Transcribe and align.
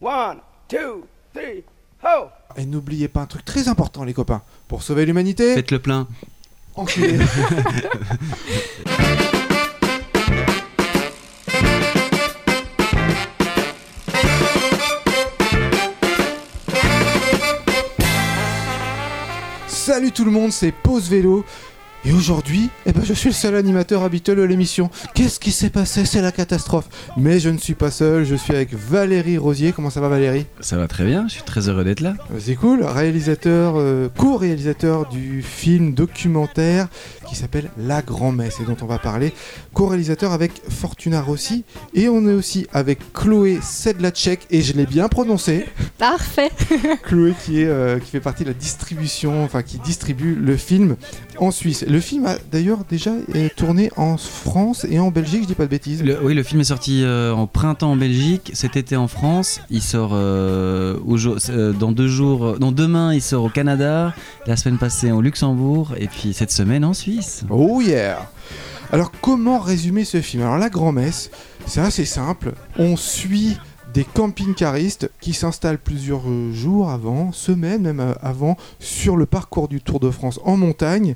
One, 0.00 0.40
two, 0.68 1.06
three, 1.32 1.64
ho! 2.04 2.28
Et 2.56 2.66
n'oubliez 2.66 3.08
pas 3.08 3.20
un 3.22 3.26
truc 3.26 3.44
très 3.44 3.68
important, 3.68 4.04
les 4.04 4.12
copains. 4.14 4.42
Pour 4.68 4.82
sauver 4.82 5.06
l'humanité, 5.06 5.54
Faites 5.54 5.70
le 5.70 5.78
plein. 5.78 6.06
enculé. 6.74 7.18
Salut 19.68 20.12
tout 20.12 20.24
le 20.24 20.30
monde, 20.30 20.52
c'est 20.52 20.72
Pause 20.72 21.08
Vélo. 21.08 21.44
Et 22.08 22.12
aujourd'hui, 22.12 22.70
eh 22.86 22.92
ben, 22.92 23.02
je 23.04 23.12
suis 23.12 23.30
le 23.30 23.34
seul 23.34 23.56
animateur 23.56 24.04
habituel 24.04 24.36
de 24.36 24.44
l'émission. 24.44 24.90
Qu'est-ce 25.14 25.40
qui 25.40 25.50
s'est 25.50 25.70
passé? 25.70 26.04
C'est 26.04 26.22
la 26.22 26.30
catastrophe. 26.30 26.88
Mais 27.16 27.40
je 27.40 27.48
ne 27.48 27.58
suis 27.58 27.74
pas 27.74 27.90
seul, 27.90 28.24
je 28.24 28.36
suis 28.36 28.54
avec 28.54 28.74
Valérie 28.74 29.38
Rosier. 29.38 29.72
Comment 29.72 29.90
ça 29.90 30.00
va 30.00 30.08
Valérie? 30.08 30.46
Ça 30.60 30.76
va 30.76 30.86
très 30.86 31.04
bien, 31.04 31.26
je 31.26 31.32
suis 31.32 31.42
très 31.42 31.68
heureux 31.68 31.82
d'être 31.82 31.98
là. 31.98 32.14
C'est 32.38 32.54
cool, 32.54 32.84
réalisateur, 32.84 33.74
euh, 33.76 34.08
co-réalisateur 34.16 35.08
du 35.08 35.42
film 35.42 35.94
documentaire 35.94 36.86
qui 37.28 37.34
s'appelle 37.34 37.70
La 37.76 38.02
Grand-Messe 38.02 38.60
et 38.60 38.64
dont 38.64 38.76
on 38.82 38.86
va 38.86 38.98
parler, 38.98 39.34
co-réalisateur 39.72 40.30
avec 40.30 40.52
Fortuna 40.68 41.20
Rossi 41.20 41.64
et 41.92 42.08
on 42.08 42.28
est 42.28 42.34
aussi 42.34 42.68
avec 42.72 43.12
Chloé 43.14 43.58
Sedlacek 43.60 44.46
et 44.52 44.62
je 44.62 44.74
l'ai 44.74 44.86
bien 44.86 45.08
prononcé, 45.08 45.66
Parfait. 45.98 46.50
Chloé 47.04 47.32
qui, 47.44 47.62
est, 47.62 47.66
euh, 47.66 47.98
qui 47.98 48.10
fait 48.10 48.20
partie 48.20 48.44
de 48.44 48.50
la 48.50 48.54
distribution, 48.54 49.42
enfin 49.42 49.62
qui 49.62 49.78
distribue 49.78 50.34
le 50.34 50.56
film 50.56 50.96
en 51.38 51.50
Suisse. 51.50 51.84
Le 51.88 51.95
film 52.00 52.26
a 52.26 52.36
d'ailleurs 52.50 52.80
déjà 52.88 53.10
euh, 53.34 53.48
tourné 53.56 53.90
en 53.96 54.16
France 54.16 54.86
et 54.88 54.98
en 54.98 55.10
Belgique, 55.10 55.42
je 55.42 55.46
dis 55.48 55.54
pas 55.54 55.64
de 55.64 55.70
bêtises. 55.70 56.02
Le- 56.02 56.18
oui, 56.22 56.34
le 56.34 56.42
film 56.42 56.60
est 56.60 56.64
sorti 56.64 57.02
euh, 57.04 57.32
en 57.32 57.46
printemps 57.46 57.92
en 57.92 57.96
Belgique, 57.96 58.50
cet 58.54 58.76
été 58.76 58.96
en 58.96 59.08
France. 59.08 59.60
Il 59.70 59.82
sort 59.82 60.10
euh, 60.14 60.96
euh, 61.50 61.72
dans 61.72 61.92
deux 61.92 62.08
jours. 62.08 62.56
Non, 62.60 62.72
demain, 62.72 63.14
il 63.14 63.22
sort 63.22 63.44
au 63.44 63.48
Canada. 63.48 64.14
La 64.46 64.56
semaine 64.56 64.78
passée 64.78 65.12
au 65.12 65.20
Luxembourg. 65.20 65.94
Et 65.98 66.08
puis 66.08 66.32
cette 66.32 66.50
semaine 66.50 66.84
en 66.84 66.94
Suisse. 66.94 67.44
Oh 67.50 67.80
yeah 67.80 68.30
Alors 68.92 69.12
comment 69.20 69.58
résumer 69.58 70.04
ce 70.04 70.20
film? 70.20 70.42
Alors 70.42 70.58
la 70.58 70.68
grand-messe, 70.70 71.30
c'est 71.66 71.80
assez 71.80 72.04
simple. 72.04 72.52
On 72.78 72.96
suit 72.96 73.56
des 73.94 74.04
camping-caristes 74.04 75.10
qui 75.20 75.32
s'installent 75.32 75.78
plusieurs 75.78 76.24
jours 76.52 76.90
avant, 76.90 77.32
semaines 77.32 77.82
même 77.82 78.14
avant, 78.20 78.58
sur 78.78 79.16
le 79.16 79.24
parcours 79.24 79.68
du 79.68 79.80
Tour 79.80 80.00
de 80.00 80.10
France 80.10 80.38
en 80.44 80.56
montagne. 80.58 81.14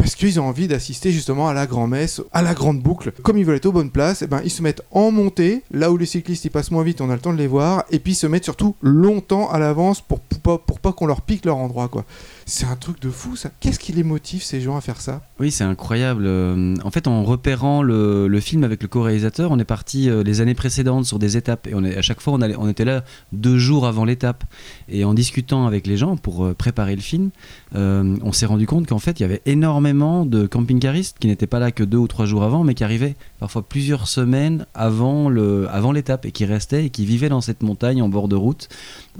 Parce 0.00 0.14
qu'ils 0.14 0.40
ont 0.40 0.44
envie 0.44 0.66
d'assister 0.66 1.12
justement 1.12 1.48
à 1.48 1.52
la 1.52 1.66
grand-messe, 1.66 2.22
à 2.32 2.40
la 2.40 2.54
grande 2.54 2.80
boucle. 2.80 3.12
Comme 3.22 3.36
ils 3.36 3.44
veulent 3.44 3.56
être 3.56 3.66
aux 3.66 3.72
bonnes 3.72 3.90
places, 3.90 4.22
eh 4.22 4.26
ben, 4.26 4.40
ils 4.42 4.50
se 4.50 4.62
mettent 4.62 4.82
en 4.90 5.10
montée, 5.10 5.62
là 5.70 5.92
où 5.92 5.98
les 5.98 6.06
cyclistes 6.06 6.44
ils 6.46 6.50
passent 6.50 6.70
moins 6.70 6.82
vite, 6.82 7.00
on 7.00 7.10
a 7.10 7.14
le 7.14 7.20
temps 7.20 7.32
de 7.32 7.38
les 7.38 7.46
voir, 7.46 7.84
et 7.90 7.98
puis 7.98 8.12
ils 8.12 8.16
se 8.16 8.26
mettent 8.26 8.44
surtout 8.44 8.74
longtemps 8.80 9.50
à 9.50 9.58
l'avance 9.58 10.00
pour, 10.00 10.20
pas 10.20 10.92
qu'on 10.92 11.06
leur 11.06 11.20
pique 11.20 11.44
leur 11.44 11.58
endroit. 11.58 11.88
quoi. 11.88 12.04
C'est 12.50 12.66
un 12.66 12.74
truc 12.74 13.00
de 13.00 13.10
fou 13.10 13.36
ça. 13.36 13.48
Qu'est-ce 13.60 13.78
qui 13.78 13.92
les 13.92 14.02
motive 14.02 14.42
ces 14.42 14.60
gens 14.60 14.76
à 14.76 14.80
faire 14.80 15.00
ça? 15.00 15.22
Oui, 15.38 15.52
c'est 15.52 15.62
incroyable. 15.62 16.24
Euh, 16.26 16.74
En 16.82 16.90
fait, 16.90 17.06
en 17.06 17.22
repérant 17.22 17.80
le, 17.80 18.40
film 18.40 18.64
avec 18.64 18.82
le 18.82 18.88
co-réalisateur, 18.88 19.52
on 19.52 19.58
est 19.60 19.64
parti 19.64 20.10
euh, 20.10 20.24
les 20.24 20.40
années 20.40 20.54
précédentes 20.54 21.04
sur 21.04 21.20
des 21.20 21.36
étapes. 21.36 21.68
Et 21.68 21.96
à 21.96 22.02
chaque 22.02 22.20
fois, 22.20 22.32
on, 22.34 22.68
était 22.68 22.84
là 22.84 23.04
deux 23.30 23.56
jours 23.56 23.86
avant 23.86 24.04
l'étape. 24.04 24.42
Et 24.88 25.04
en 25.04 25.14
discutant 25.14 25.68
avec 25.68 25.86
les 25.86 25.96
gens 25.96 26.16
pour 26.16 26.44
euh, 26.44 26.52
préparer 26.52 26.96
le 26.96 27.00
film, 27.00 27.30
on 27.72 28.32
s'est 28.32 28.46
rendu 28.46 28.66
compte 28.66 28.88
qu'en 28.88 28.98
fait, 28.98 29.20
il 29.20 29.22
y 29.22 29.26
avait 29.26 29.42
énormément 29.46 30.26
de 30.26 30.48
camping-caristes 30.48 31.18
qui 31.20 31.28
n'étaient 31.28 31.46
pas 31.46 31.60
là 31.60 31.70
que 31.70 31.84
deux 31.84 31.98
ou 31.98 32.08
trois 32.08 32.26
jours 32.26 32.42
avant, 32.42 32.64
mais 32.64 32.74
qui 32.74 32.82
arrivaient 32.82 33.14
parfois 33.38 33.62
plusieurs 33.62 34.08
semaines 34.08 34.66
avant 34.74 35.30
l'étape 35.30 36.26
et 36.26 36.32
qui 36.32 36.44
restaient 36.46 36.86
et 36.86 36.90
qui 36.90 37.06
vivaient 37.06 37.28
dans 37.28 37.40
cette 37.40 37.62
montagne 37.62 38.02
en 38.02 38.08
bord 38.08 38.26
de 38.26 38.34
route, 38.34 38.68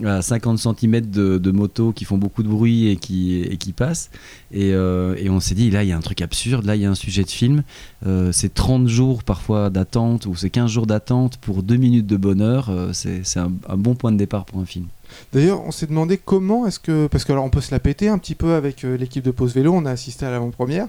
à 0.05 0.23
50 0.23 0.59
cm 0.59 1.01
de, 1.03 1.39
de 1.39 1.51
motos 1.51 1.93
qui 1.93 2.05
font 2.05 2.19
beaucoup 2.19 2.43
de 2.43 2.49
bruit 2.49 2.89
et 2.89 2.97
qui, 2.97 3.41
et 3.43 3.57
qui 3.57 3.73
passent. 3.73 4.11
Et, 4.53 4.73
euh, 4.73 5.15
et 5.19 5.31
on 5.31 5.41
s'est 5.41 5.55
dit, 5.55 5.71
là, 5.71 5.83
il 5.83 5.89
y 5.89 5.93
a 5.93 5.97
un 5.97 6.01
truc 6.01 6.23
absurde, 6.23 6.65
là, 6.65 6.77
il 6.77 6.83
y 6.83 6.87
a 6.87 6.91
un 6.91 6.95
sujet 6.95 7.25
de 7.25 7.31
film. 7.31 7.63
Euh, 8.07 8.33
c'est 8.33 8.55
30 8.55 8.89
jours 8.89 9.25
parfois 9.25 9.71
d'attente 9.71 10.27
ou 10.27 10.35
c'est 10.35 10.51
15 10.51 10.71
jours 10.71 10.87
d'attente 10.87 11.37
pour 11.39 11.63
2 11.63 11.77
minutes 11.77 12.07
de 12.07 12.17
bonheur. 12.17 12.71
Euh, 12.71 12.93
c'est 12.93 13.41
un 13.41 13.77
bon 13.77 13.95
point 13.95 14.13
de 14.13 14.17
départ 14.17 14.45
pour 14.45 14.61
un 14.61 14.67
film. 14.67 14.87
D'ailleurs, 15.33 15.65
on 15.65 15.71
s'est 15.71 15.87
demandé 15.87 16.19
comment 16.19 16.67
est-ce 16.67 16.79
que. 16.81 17.07
Parce 17.07 17.25
que 17.25 17.33
alors 17.33 17.45
on 17.45 17.51
peut 17.51 17.61
se 17.61 17.71
la 17.71 17.81
péter 17.81 18.09
un 18.09 18.19
petit 18.19 18.35
peu 18.35 18.55
avec 18.55 18.85
euh, 18.85 18.97
l'équipe 18.97 19.25
de 19.25 19.31
Pause 19.31 19.55
Vélo, 19.55 19.73
on 19.73 19.85
a 19.85 19.91
assisté 19.91 20.27
à 20.27 20.31
l'avant-première. 20.31 20.87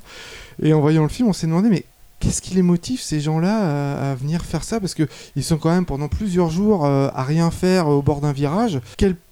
Et 0.61 0.73
en 0.73 0.81
voyant 0.81 1.03
le 1.03 1.09
film, 1.09 1.29
on 1.29 1.33
s'est 1.33 1.47
demandé, 1.47 1.69
mais 1.69 1.85
qu'est-ce 2.21 2.41
qui 2.41 2.53
les 2.53 2.61
motive, 2.61 3.01
ces 3.01 3.19
gens-là, 3.19 4.11
à, 4.11 4.15
venir 4.15 4.45
faire 4.45 4.63
ça? 4.63 4.79
Parce 4.79 4.93
qu'ils 4.93 5.43
sont 5.43 5.57
quand 5.57 5.71
même 5.71 5.85
pendant 5.85 6.07
plusieurs 6.07 6.49
jours 6.49 6.85
euh, 6.85 7.09
à 7.13 7.23
rien 7.23 7.51
faire 7.51 7.87
euh, 7.87 7.95
au 7.95 8.01
bord 8.01 8.21
d'un 8.21 8.31
virage. 8.31 8.79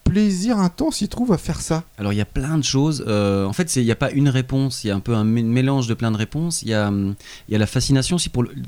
Plaisir 0.09 0.57
intense 0.57 1.01
ils 1.01 1.07
trouvent 1.07 1.31
à 1.31 1.37
faire 1.37 1.61
ça 1.61 1.83
Alors 1.97 2.13
il 2.13 2.17
y 2.17 2.21
a 2.21 2.25
plein 2.25 2.57
de 2.57 2.63
choses. 2.63 3.03
Euh, 3.07 3.45
en 3.45 3.53
fait, 3.53 3.75
il 3.75 3.85
n'y 3.85 3.91
a 3.91 3.95
pas 3.95 4.11
une 4.11 4.29
réponse. 4.29 4.83
Il 4.83 4.87
y 4.87 4.91
a 4.91 4.95
un 4.95 4.99
peu 4.99 5.15
un 5.15 5.23
mé- 5.25 5.43
mélange 5.43 5.87
de 5.87 5.93
plein 5.93 6.11
de 6.11 6.17
réponses. 6.17 6.61
Il 6.63 6.69
y 6.69 6.73
a, 6.73 6.87
hum, 6.87 7.15
il 7.47 7.51
y 7.51 7.55
a 7.55 7.59
la 7.59 7.67
fascination 7.67 8.17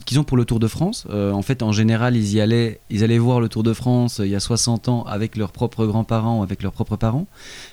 qu'ils 0.06 0.20
ont 0.20 0.24
pour 0.24 0.38
le 0.38 0.46
Tour 0.46 0.60
de 0.60 0.68
France. 0.68 1.06
Euh, 1.10 1.32
en 1.32 1.42
fait, 1.42 1.64
en 1.64 1.72
général, 1.72 2.16
ils 2.16 2.34
y 2.34 2.42
allaient, 2.42 2.80
ils 2.90 3.04
allaient 3.04 3.18
voir 3.18 3.40
le 3.40 3.50
Tour 3.50 3.64
de 3.64 3.74
France 3.74 4.20
euh, 4.20 4.26
il 4.26 4.32
y 4.32 4.36
a 4.36 4.40
60 4.40 4.90
ans 4.90 5.04
avec 5.04 5.36
leurs 5.36 5.52
propres 5.52 5.86
grands-parents, 5.86 6.42
avec 6.42 6.64
leurs 6.64 6.74
propres 6.74 6.96
parents. 6.96 7.28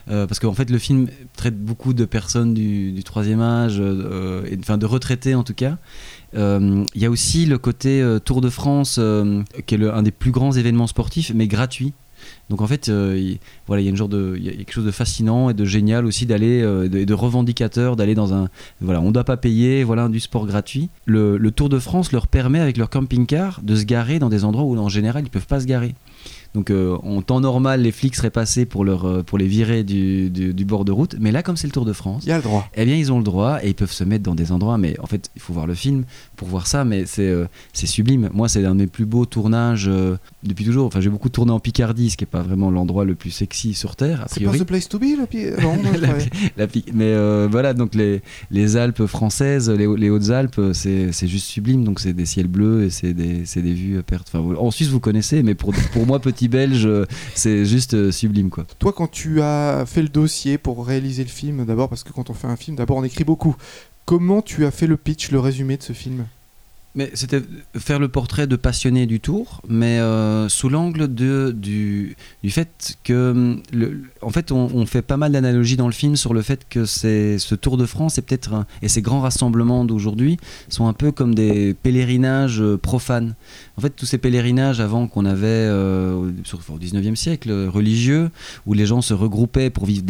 Parce 0.06 0.38
qu'en 0.40 0.54
fait, 0.54 0.70
le 0.70 0.78
film 0.78 1.08
traite 1.36 1.58
beaucoup 1.58 1.92
de 1.92 2.04
personnes 2.04 2.54
du, 2.54 3.02
troisième 3.04 3.40
âge, 3.40 3.78
et, 3.80 4.58
enfin 4.58 4.78
de 4.78 4.86
retraités 4.86 5.34
en 5.34 5.42
tout 5.44 5.54
cas. 5.54 5.76
Il 6.34 6.86
y 6.94 7.04
a 7.04 7.10
aussi 7.10 7.46
le 7.46 7.58
côté 7.58 8.02
Tour 8.24 8.40
de 8.40 8.50
France, 8.50 8.98
qui 9.66 9.74
est 9.74 9.88
un 9.88 10.02
des 10.02 10.10
plus 10.10 10.30
grands 10.30 10.52
événements 10.52 10.86
sportifs, 10.86 11.32
mais 11.34 11.46
gratuit. 11.46 11.92
Donc 12.50 12.62
en 12.62 12.66
fait, 12.66 12.88
euh, 12.88 13.16
il, 13.18 13.38
voilà, 13.66 13.82
il 13.82 13.84
y 13.84 13.88
a 13.88 13.90
une 13.90 13.96
genre 13.96 14.08
de, 14.08 14.36
quelque 14.36 14.72
chose 14.72 14.86
de 14.86 14.90
fascinant 14.90 15.50
et 15.50 15.54
de 15.54 15.64
génial 15.64 16.06
aussi 16.06 16.26
d'aller, 16.26 16.62
euh, 16.62 16.88
de, 16.88 17.04
de 17.04 17.14
revendicateur, 17.14 17.96
d'aller 17.96 18.14
dans 18.14 18.34
un, 18.34 18.48
voilà, 18.80 19.00
on 19.00 19.08
ne 19.08 19.12
doit 19.12 19.24
pas 19.24 19.36
payer, 19.36 19.84
voilà, 19.84 20.08
du 20.08 20.20
sport 20.20 20.46
gratuit. 20.46 20.88
Le, 21.06 21.38
Tour 21.50 21.68
de 21.68 21.78
France 21.78 22.12
leur 22.12 22.28
permet 22.28 22.60
avec 22.60 22.76
leur 22.76 22.90
camping-car 22.90 23.60
de 23.62 23.74
se 23.74 23.84
garer 23.84 24.18
dans 24.18 24.28
des 24.28 24.44
endroits 24.44 24.64
où 24.64 24.78
en 24.78 24.88
général 24.88 25.24
ils 25.24 25.30
peuvent 25.30 25.46
pas 25.46 25.60
se 25.60 25.66
garer. 25.66 25.94
Donc 26.54 26.70
euh, 26.70 26.96
en 27.02 27.20
temps 27.22 27.40
normal, 27.40 27.82
les 27.82 27.92
flics 27.92 28.14
seraient 28.16 28.30
passés 28.30 28.64
pour, 28.64 28.84
leur, 28.84 29.04
euh, 29.06 29.22
pour 29.22 29.38
les 29.38 29.46
virer 29.46 29.84
du, 29.84 30.30
du- 30.30 30.54
du 30.54 30.64
bord 30.64 30.84
de 30.84 30.92
route, 30.92 31.14
mais 31.20 31.30
là 31.30 31.42
comme 31.42 31.56
c'est 31.56 31.66
le 31.66 31.72
Tour 31.72 31.84
de 31.84 31.92
France, 31.92 32.22
Il 32.24 32.30
y 32.30 32.32
a 32.32 32.36
le 32.38 32.42
droit. 32.42 32.68
eh 32.74 32.84
bien, 32.84 32.96
ils 32.96 33.12
ont 33.12 33.18
le 33.18 33.24
droit 33.24 33.58
et 33.62 33.68
ils 33.68 33.74
peuvent 33.74 33.92
se 33.92 34.02
mettre 34.04 34.24
dans 34.24 34.34
des 34.34 34.50
endroits. 34.52 34.78
Mais 34.78 34.98
en 35.00 35.06
fait, 35.06 35.30
il 35.36 35.42
faut 35.42 35.52
voir 35.52 35.66
le 35.66 35.74
film 35.74 36.04
pour 36.36 36.48
voir 36.48 36.66
ça. 36.66 36.84
Mais 36.84 37.04
c'est 37.06 37.28
euh, 37.28 37.46
c'est 37.72 37.86
sublime. 37.86 38.30
Moi, 38.32 38.48
c'est 38.48 38.64
un 38.64 38.74
de 38.74 38.80
mes 38.80 38.86
plus 38.86 39.04
beaux 39.04 39.26
tournages 39.26 39.86
euh, 39.88 40.16
depuis 40.42 40.64
toujours. 40.64 40.86
Enfin, 40.86 41.00
j'ai 41.00 41.10
beaucoup 41.10 41.28
tourné 41.28 41.52
en 41.52 41.60
Picardie, 41.60 42.10
ce 42.10 42.16
qui 42.16 42.24
n'est 42.24 42.30
pas 42.30 42.42
vraiment 42.42 42.70
l'endroit 42.70 43.04
le 43.04 43.14
plus 43.14 43.30
sexy 43.30 43.74
sur 43.74 43.94
Terre, 43.96 44.24
C'est 44.28 44.42
pas. 44.44 44.52
The 44.58 44.64
Place 44.64 44.88
to 44.88 44.98
Be, 44.98 45.04
Non, 45.62 45.76
non, 45.76 45.92
La. 46.00 46.14
Pi- 46.14 46.30
la 46.56 46.66
Pi- 46.66 46.84
mais 46.94 47.14
voilà, 47.48 47.74
donc 47.74 47.94
les, 47.94 48.22
les 48.50 48.76
Alpes 48.76 49.04
françaises, 49.06 49.68
les, 49.70 49.86
les 49.96 50.10
Hautes-Alpes, 50.10 50.60
c'est 50.72 51.10
juste 51.28 51.46
sublime. 51.46 51.84
Donc 51.84 52.00
c'est 52.00 52.12
des 52.12 52.26
ciels 52.26 52.48
bleus 52.48 52.84
et 52.84 52.90
c'est 52.90 53.12
des, 53.12 53.42
des 53.56 53.74
vues 53.74 53.98
à 53.98 54.02
perte. 54.02 54.28
Enfin, 54.32 54.54
en 54.58 54.70
Suisse, 54.70 54.88
vous 54.88 55.00
connaissez, 55.00 55.42
mais 55.42 55.54
pour, 55.54 55.72
pour 55.92 56.06
moi, 56.06 56.18
petit 56.20 56.37
belge, 56.46 56.86
euh, 56.86 57.04
c'est 57.34 57.64
juste 57.64 57.94
euh, 57.94 58.12
sublime. 58.12 58.50
quoi. 58.50 58.64
Toi, 58.78 58.92
quand 58.92 59.10
tu 59.10 59.42
as 59.42 59.84
fait 59.86 60.02
le 60.02 60.08
dossier 60.08 60.58
pour 60.58 60.86
réaliser 60.86 61.24
le 61.24 61.30
film, 61.30 61.64
d'abord, 61.64 61.88
parce 61.88 62.04
que 62.04 62.12
quand 62.12 62.30
on 62.30 62.34
fait 62.34 62.46
un 62.46 62.56
film, 62.56 62.76
d'abord 62.76 62.98
on 62.98 63.04
écrit 63.04 63.24
beaucoup. 63.24 63.56
Comment 64.04 64.40
tu 64.40 64.64
as 64.64 64.70
fait 64.70 64.86
le 64.86 64.96
pitch, 64.96 65.30
le 65.32 65.40
résumé 65.40 65.76
de 65.76 65.82
ce 65.82 65.92
film? 65.92 66.26
Mais 66.94 67.10
c'était 67.12 67.42
faire 67.76 67.98
le 67.98 68.08
portrait 68.08 68.46
de 68.46 68.56
passionné 68.56 69.06
du 69.06 69.20
tour, 69.20 69.60
mais 69.68 70.00
euh, 70.00 70.48
sous 70.48 70.68
l'angle 70.70 71.14
de, 71.14 71.54
du, 71.56 72.16
du 72.42 72.50
fait 72.50 72.96
que, 73.04 73.30
hum, 73.30 73.62
le, 73.72 74.02
en 74.22 74.30
fait, 74.30 74.50
on, 74.50 74.68
on 74.74 74.86
fait 74.86 75.02
pas 75.02 75.18
mal 75.18 75.32
d'analogies 75.32 75.76
dans 75.76 75.86
le 75.86 75.92
film 75.92 76.16
sur 76.16 76.32
le 76.32 76.40
fait 76.42 76.66
que 76.68 76.86
c'est 76.86 77.38
ce 77.38 77.54
Tour 77.54 77.76
de 77.76 77.84
France 77.84 78.16
est 78.18 78.22
peut-être 78.22 78.64
et 78.80 78.88
ces 78.88 79.02
grands 79.02 79.20
rassemblements 79.20 79.84
d'aujourd'hui 79.84 80.38
sont 80.70 80.88
un 80.88 80.94
peu 80.94 81.12
comme 81.12 81.34
des 81.34 81.74
pèlerinages 81.74 82.62
profanes. 82.82 83.34
En 83.78 83.80
fait, 83.80 83.90
tous 83.90 84.06
ces 84.06 84.18
pèlerinages 84.18 84.80
avant 84.80 85.06
qu'on 85.06 85.24
avait 85.24 85.46
euh, 85.46 86.12
au- 86.14 86.32
sur, 86.42 86.58
au 86.68 86.78
19e 86.80 87.14
siècle 87.14 87.48
euh, 87.52 87.70
religieux, 87.70 88.28
où 88.66 88.74
les 88.74 88.86
gens 88.86 89.00
se 89.02 89.14
regroupaient 89.14 89.70
pour 89.70 89.86
vivre 89.86 90.02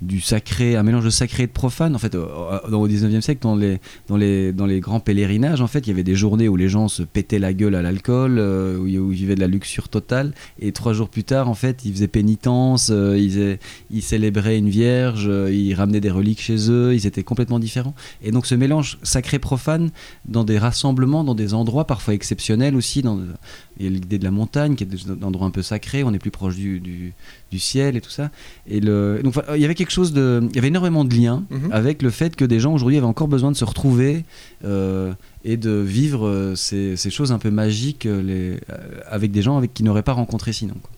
du 0.00 0.20
sacré, 0.20 0.76
un 0.76 0.84
mélange 0.84 1.04
de 1.04 1.10
sacré 1.10 1.42
et 1.42 1.46
de 1.48 1.52
profane. 1.52 1.96
En 1.96 1.98
fait, 1.98 2.14
euh, 2.14 2.24
dans, 2.70 2.80
au 2.80 2.86
19e 2.88 3.20
siècle, 3.20 3.40
dans 3.42 3.56
les, 3.56 3.80
dans 4.06 4.16
les, 4.16 4.52
dans 4.52 4.66
les 4.66 4.78
grands 4.78 5.00
pèlerinages, 5.00 5.60
en 5.60 5.66
fait, 5.66 5.80
il 5.80 5.88
y 5.88 5.90
avait 5.92 6.04
des 6.04 6.14
journées 6.14 6.48
où 6.48 6.54
les 6.54 6.68
gens 6.68 6.86
se 6.86 7.02
pétaient 7.02 7.40
la 7.40 7.52
gueule 7.52 7.74
à 7.74 7.82
l'alcool, 7.82 8.38
où, 8.38 8.86
ils- 8.86 9.00
où 9.00 9.08
vivaient 9.08 9.34
de 9.34 9.40
la 9.40 9.48
luxure 9.48 9.88
totale, 9.88 10.32
et 10.60 10.70
trois 10.70 10.92
jours 10.92 11.08
plus 11.08 11.24
tard, 11.24 11.48
en 11.48 11.54
fait, 11.54 11.84
ils 11.84 11.92
faisaient 11.92 12.06
pénitence, 12.06 12.92
ils, 12.94 13.58
ils 13.90 14.02
célébraient 14.02 14.56
une 14.58 14.68
vierge, 14.68 15.28
ils 15.50 15.74
ramenaient 15.74 16.00
des 16.00 16.12
reliques 16.12 16.40
chez 16.40 16.70
eux, 16.70 16.94
ils 16.94 17.08
étaient 17.08 17.24
complètement 17.24 17.58
différents. 17.58 17.94
Et 18.22 18.30
donc 18.30 18.46
ce 18.46 18.54
mélange 18.54 18.98
sacré-profane 19.02 19.90
dans 20.26 20.44
des 20.44 20.58
rassemblements, 20.58 21.24
dans 21.24 21.34
des 21.34 21.54
endroits 21.54 21.86
parfois 21.88 22.14
exceptionnels 22.14 22.76
aussi, 22.84 23.00
dans, 23.02 23.18
il 23.78 23.84
y 23.84 23.88
a 23.88 23.90
l'idée 23.90 24.18
de 24.18 24.24
la 24.24 24.30
montagne, 24.30 24.74
qui 24.76 24.84
est 24.84 24.86
des 24.86 25.10
endroits 25.24 25.46
un 25.46 25.50
peu 25.58 25.62
sacrés, 25.62 26.04
on 26.04 26.12
est 26.12 26.18
plus 26.18 26.30
proche 26.30 26.54
du, 26.56 26.80
du, 26.80 27.12
du 27.50 27.58
ciel 27.58 27.96
et 27.96 28.00
tout 28.00 28.10
ça. 28.10 28.30
Et 28.66 28.80
le, 28.80 29.20
donc 29.24 29.34
il 29.54 29.60
y 29.60 29.64
avait 29.64 29.74
quelque 29.74 29.92
chose 29.98 30.12
de, 30.12 30.26
il 30.50 30.54
y 30.56 30.58
avait 30.58 30.68
énormément 30.74 31.04
de 31.04 31.14
liens 31.14 31.44
Mhm. 31.50 31.72
avec 31.72 32.02
le 32.02 32.10
fait 32.10 32.36
que 32.36 32.44
des 32.44 32.60
gens 32.60 32.72
aujourd'hui 32.74 32.98
avaient 32.98 33.06
encore 33.14 33.28
besoin 33.28 33.50
de 33.52 33.56
se 33.56 33.64
retrouver 33.64 34.24
euh, 34.64 35.12
et 35.44 35.56
de 35.56 35.70
vivre 35.70 36.26
euh, 36.26 36.54
ces, 36.54 36.96
ces 36.96 37.10
choses 37.10 37.32
un 37.32 37.38
peu 37.38 37.50
magiques 37.50 38.06
euh, 38.06 38.22
les, 38.22 38.60
avec 39.08 39.30
des 39.32 39.42
gens 39.42 39.56
avec 39.56 39.72
qui 39.74 39.82
n'auraient 39.82 40.02
pas 40.02 40.12
rencontré 40.12 40.52
sinon. 40.52 40.74
quoi. 40.82 40.90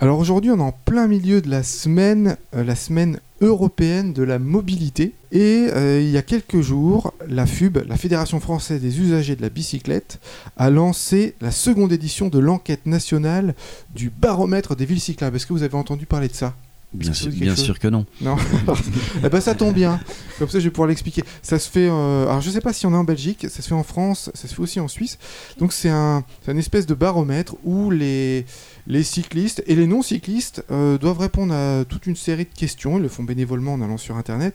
Alors 0.00 0.18
aujourd'hui, 0.20 0.50
on 0.52 0.58
est 0.58 0.62
en 0.62 0.76
plein 0.84 1.08
milieu 1.08 1.40
de 1.40 1.50
la 1.50 1.62
semaine, 1.64 2.36
euh, 2.54 2.62
la 2.64 2.76
semaine 2.76 3.18
européenne 3.40 4.12
de 4.12 4.22
la 4.22 4.38
mobilité. 4.38 5.14
Et 5.32 5.68
euh, 5.74 6.00
il 6.00 6.10
y 6.10 6.16
a 6.16 6.22
quelques 6.22 6.60
jours, 6.60 7.14
la 7.28 7.46
FUB, 7.46 7.78
la 7.86 7.96
Fédération 7.96 8.40
française 8.40 8.80
des 8.80 9.00
usagers 9.00 9.36
de 9.36 9.42
la 9.42 9.48
bicyclette, 9.48 10.18
a 10.56 10.70
lancé 10.70 11.34
la 11.40 11.50
seconde 11.50 11.92
édition 11.92 12.28
de 12.28 12.38
l'enquête 12.38 12.86
nationale 12.86 13.54
du 13.94 14.10
baromètre 14.10 14.74
des 14.76 14.86
villes 14.86 15.00
cyclables. 15.00 15.36
Est-ce 15.36 15.46
que 15.46 15.52
vous 15.52 15.62
avez 15.62 15.76
entendu 15.76 16.06
parler 16.06 16.28
de 16.28 16.34
ça? 16.34 16.54
Bien, 16.94 17.12
sûr, 17.12 17.30
bien 17.30 17.54
que 17.54 17.88
non. 17.88 18.06
Non. 18.22 18.36
eh 19.24 19.28
ben 19.28 19.40
ça 19.40 19.54
tombe 19.54 19.74
bien. 19.74 20.00
Comme 20.38 20.48
ça, 20.48 20.58
je 20.58 20.64
vais 20.64 20.70
pouvoir 20.70 20.88
l'expliquer. 20.88 21.22
Ça 21.42 21.58
se 21.58 21.68
fait. 21.68 21.86
euh, 21.90 22.22
alors, 22.26 22.40
je 22.40 22.48
sais 22.50 22.62
pas 22.62 22.72
si 22.72 22.86
on 22.86 22.92
est 22.92 22.96
en 22.96 23.04
Belgique. 23.04 23.46
Ça 23.50 23.60
se 23.62 23.68
fait 23.68 23.74
en 23.74 23.82
France. 23.82 24.30
Ça 24.32 24.48
se 24.48 24.54
fait 24.54 24.62
aussi 24.62 24.80
en 24.80 24.88
Suisse. 24.88 25.18
Donc, 25.58 25.74
c'est 25.74 25.90
un, 25.90 26.24
une 26.46 26.58
espèce 26.58 26.86
de 26.86 26.94
baromètre 26.94 27.56
où 27.64 27.90
les 27.90 28.46
les 28.86 29.02
cyclistes 29.02 29.62
et 29.66 29.74
les 29.76 29.86
non 29.86 30.00
cyclistes 30.00 30.64
euh, 30.70 30.96
doivent 30.96 31.18
répondre 31.18 31.52
à 31.52 31.84
toute 31.84 32.06
une 32.06 32.16
série 32.16 32.44
de 32.46 32.54
questions. 32.58 32.96
Ils 32.96 33.02
le 33.02 33.08
font 33.08 33.22
bénévolement 33.22 33.74
en 33.74 33.82
allant 33.82 33.98
sur 33.98 34.16
Internet. 34.16 34.54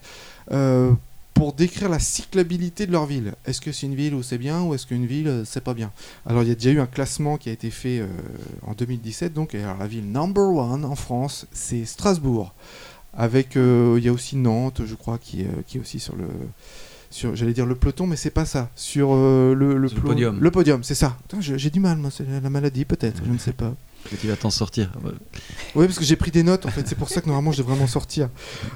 euh, 0.50 0.90
pour 1.34 1.52
décrire 1.52 1.88
la 1.88 1.98
cyclabilité 1.98 2.86
de 2.86 2.92
leur 2.92 3.06
ville. 3.06 3.34
Est-ce 3.44 3.60
que 3.60 3.72
c'est 3.72 3.86
une 3.86 3.96
ville 3.96 4.14
où 4.14 4.22
c'est 4.22 4.38
bien 4.38 4.62
ou 4.62 4.72
est-ce 4.72 4.86
qu'une 4.86 5.04
ville 5.04 5.28
euh, 5.28 5.44
c'est 5.44 5.62
pas 5.62 5.74
bien? 5.74 5.90
Alors 6.26 6.42
il 6.44 6.48
y 6.48 6.52
a 6.52 6.54
déjà 6.54 6.70
eu 6.70 6.80
un 6.80 6.86
classement 6.86 7.36
qui 7.36 7.50
a 7.50 7.52
été 7.52 7.70
fait 7.70 7.98
euh, 7.98 8.06
en 8.62 8.72
2017 8.72 9.34
donc 9.34 9.54
alors, 9.54 9.76
la 9.76 9.88
ville 9.88 10.10
number 10.10 10.44
one 10.44 10.84
en 10.84 10.94
France 10.94 11.46
c'est 11.52 11.84
Strasbourg. 11.84 12.54
Avec 13.12 13.56
euh, 13.56 13.96
il 13.98 14.04
y 14.04 14.08
a 14.08 14.12
aussi 14.12 14.36
Nantes 14.36 14.82
je 14.86 14.94
crois 14.94 15.18
qui 15.18 15.42
est, 15.42 15.64
qui 15.66 15.78
est 15.78 15.80
aussi 15.80 15.98
sur 15.98 16.16
le 16.16 16.26
sur 17.10 17.36
j'allais 17.36 17.52
dire 17.52 17.66
le 17.66 17.74
peloton 17.74 18.06
mais 18.06 18.16
c'est 18.16 18.30
pas 18.30 18.44
ça 18.44 18.70
sur 18.74 19.14
le, 19.14 19.54
le, 19.54 19.88
podium. 19.88 20.40
le 20.40 20.50
podium 20.50 20.82
c'est 20.82 20.96
ça 20.96 21.16
j'ai 21.38 21.70
du 21.70 21.78
mal 21.78 21.98
moi 21.98 22.10
c'est 22.10 22.26
la 22.28 22.50
maladie 22.50 22.84
peut-être 22.84 23.22
je 23.24 23.30
ne 23.30 23.38
sais 23.38 23.52
pas 23.52 23.74
Que 24.10 24.16
tu 24.16 24.26
vas 24.28 24.36
t'en 24.36 24.50
sortir. 24.50 24.92
Oui, 25.74 25.86
parce 25.86 25.98
que 25.98 26.04
j'ai 26.04 26.16
pris 26.16 26.30
des 26.30 26.42
notes, 26.42 26.66
en 26.66 26.70
fait. 26.70 26.86
C'est 26.86 26.94
pour 26.94 27.08
ça 27.08 27.20
que 27.20 27.26
normalement, 27.26 27.52
je 27.52 27.58
devrais 27.58 27.76
m'en 27.76 27.86
sortir. 27.86 28.28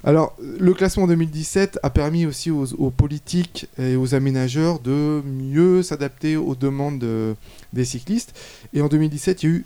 Alors, 0.05 0.35
le 0.59 0.73
classement 0.75 1.07
2017 1.07 1.79
a 1.83 1.91
permis 1.91 2.25
aussi 2.27 2.51
aux, 2.51 2.91
politiques 2.91 3.67
et 3.79 3.95
aux 3.97 4.15
aménageurs 4.15 4.79
de 4.81 5.23
mieux 5.27 5.83
s'adapter 5.83 6.37
aux 6.37 6.55
demandes 6.55 6.99
de- 6.99 7.35
des 7.75 7.85
cyclistes. 7.85 8.35
Et 8.73 8.81
en 8.81 8.89
2017, 8.89 9.43
il 9.43 9.49
y 9.49 9.53
a 9.53 9.55
eu 9.57 9.65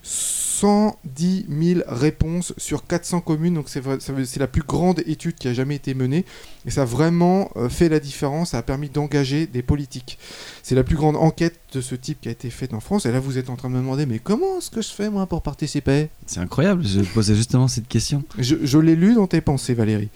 110 0.62 1.46
000 1.48 1.80
réponses 1.88 2.52
sur 2.56 2.86
400 2.86 3.20
communes. 3.20 3.54
Donc, 3.54 3.68
c'est 3.68 4.38
la 4.38 4.46
plus 4.46 4.62
grande 4.62 5.00
étude 5.06 5.34
qui 5.34 5.48
a 5.48 5.54
jamais 5.54 5.74
été 5.74 5.92
menée. 5.94 6.24
Et 6.66 6.70
ça 6.70 6.82
a 6.82 6.84
vraiment 6.84 7.50
euh, 7.56 7.68
fait 7.68 7.88
la 7.88 7.98
différence. 7.98 8.50
Ça 8.50 8.58
a 8.58 8.62
permis 8.62 8.88
d'engager 8.88 9.48
des 9.48 9.62
politiques. 9.62 10.20
C'est 10.62 10.76
la 10.76 10.84
plus 10.84 10.94
grande 10.94 11.16
enquête 11.16 11.58
de 11.72 11.80
ce 11.80 11.96
type 11.96 12.20
qui 12.20 12.28
a 12.28 12.30
été 12.30 12.48
faite 12.48 12.74
en 12.74 12.80
France. 12.80 13.06
Et 13.06 13.12
là, 13.12 13.18
vous 13.18 13.38
êtes 13.38 13.50
en 13.50 13.56
train 13.56 13.70
de 13.70 13.74
me 13.74 13.80
demander, 13.80 14.06
mais 14.06 14.20
comment 14.20 14.58
est-ce 14.58 14.70
que 14.70 14.82
je 14.82 14.90
fais, 14.90 15.10
moi, 15.10 15.26
pour 15.26 15.42
participer? 15.42 16.10
C'est 16.26 16.38
incroyable, 16.38 16.86
je 16.86 17.00
posais 17.00 17.34
justement 17.34 17.66
cette 17.66 17.88
question. 17.88 18.22
je, 18.38 18.54
je 18.62 18.78
l'ai 18.78 18.94
lu 18.94 19.14
dans 19.14 19.26
tes 19.26 19.40
pensées, 19.40 19.74
Valérie. 19.74 20.10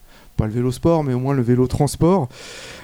le 0.47 0.53
vélo 0.53 0.73
sport, 0.73 1.05
mais 1.05 1.15
au 1.15 1.19
moins 1.19 1.35
le 1.35 1.43
vélo 1.43 1.67
transport. 1.67 2.29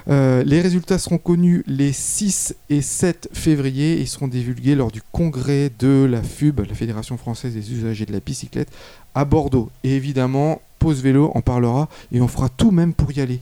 Euh, 0.09 0.43
les 0.43 0.61
résultats 0.61 0.97
seront 0.97 1.17
connus 1.17 1.63
les 1.67 1.93
6 1.93 2.55
et 2.69 2.81
7 2.81 3.29
février 3.33 4.01
et 4.01 4.05
seront 4.05 4.27
divulgués 4.27 4.75
lors 4.75 4.91
du 4.91 5.01
congrès 5.11 5.71
de 5.79 6.07
la 6.09 6.21
FUB, 6.21 6.61
la 6.67 6.75
Fédération 6.75 7.17
française 7.17 7.53
des 7.53 7.71
usagers 7.71 8.05
de 8.05 8.13
la 8.13 8.19
bicyclette, 8.19 8.69
à 9.15 9.25
Bordeaux. 9.25 9.69
Et 9.83 9.95
évidemment, 9.95 10.61
Pause 10.79 11.01
Vélo 11.01 11.31
en 11.35 11.41
parlera 11.41 11.89
et 12.11 12.21
on 12.21 12.27
fera 12.27 12.49
tout 12.49 12.71
même 12.71 12.93
pour 12.93 13.11
y 13.11 13.21
aller. 13.21 13.39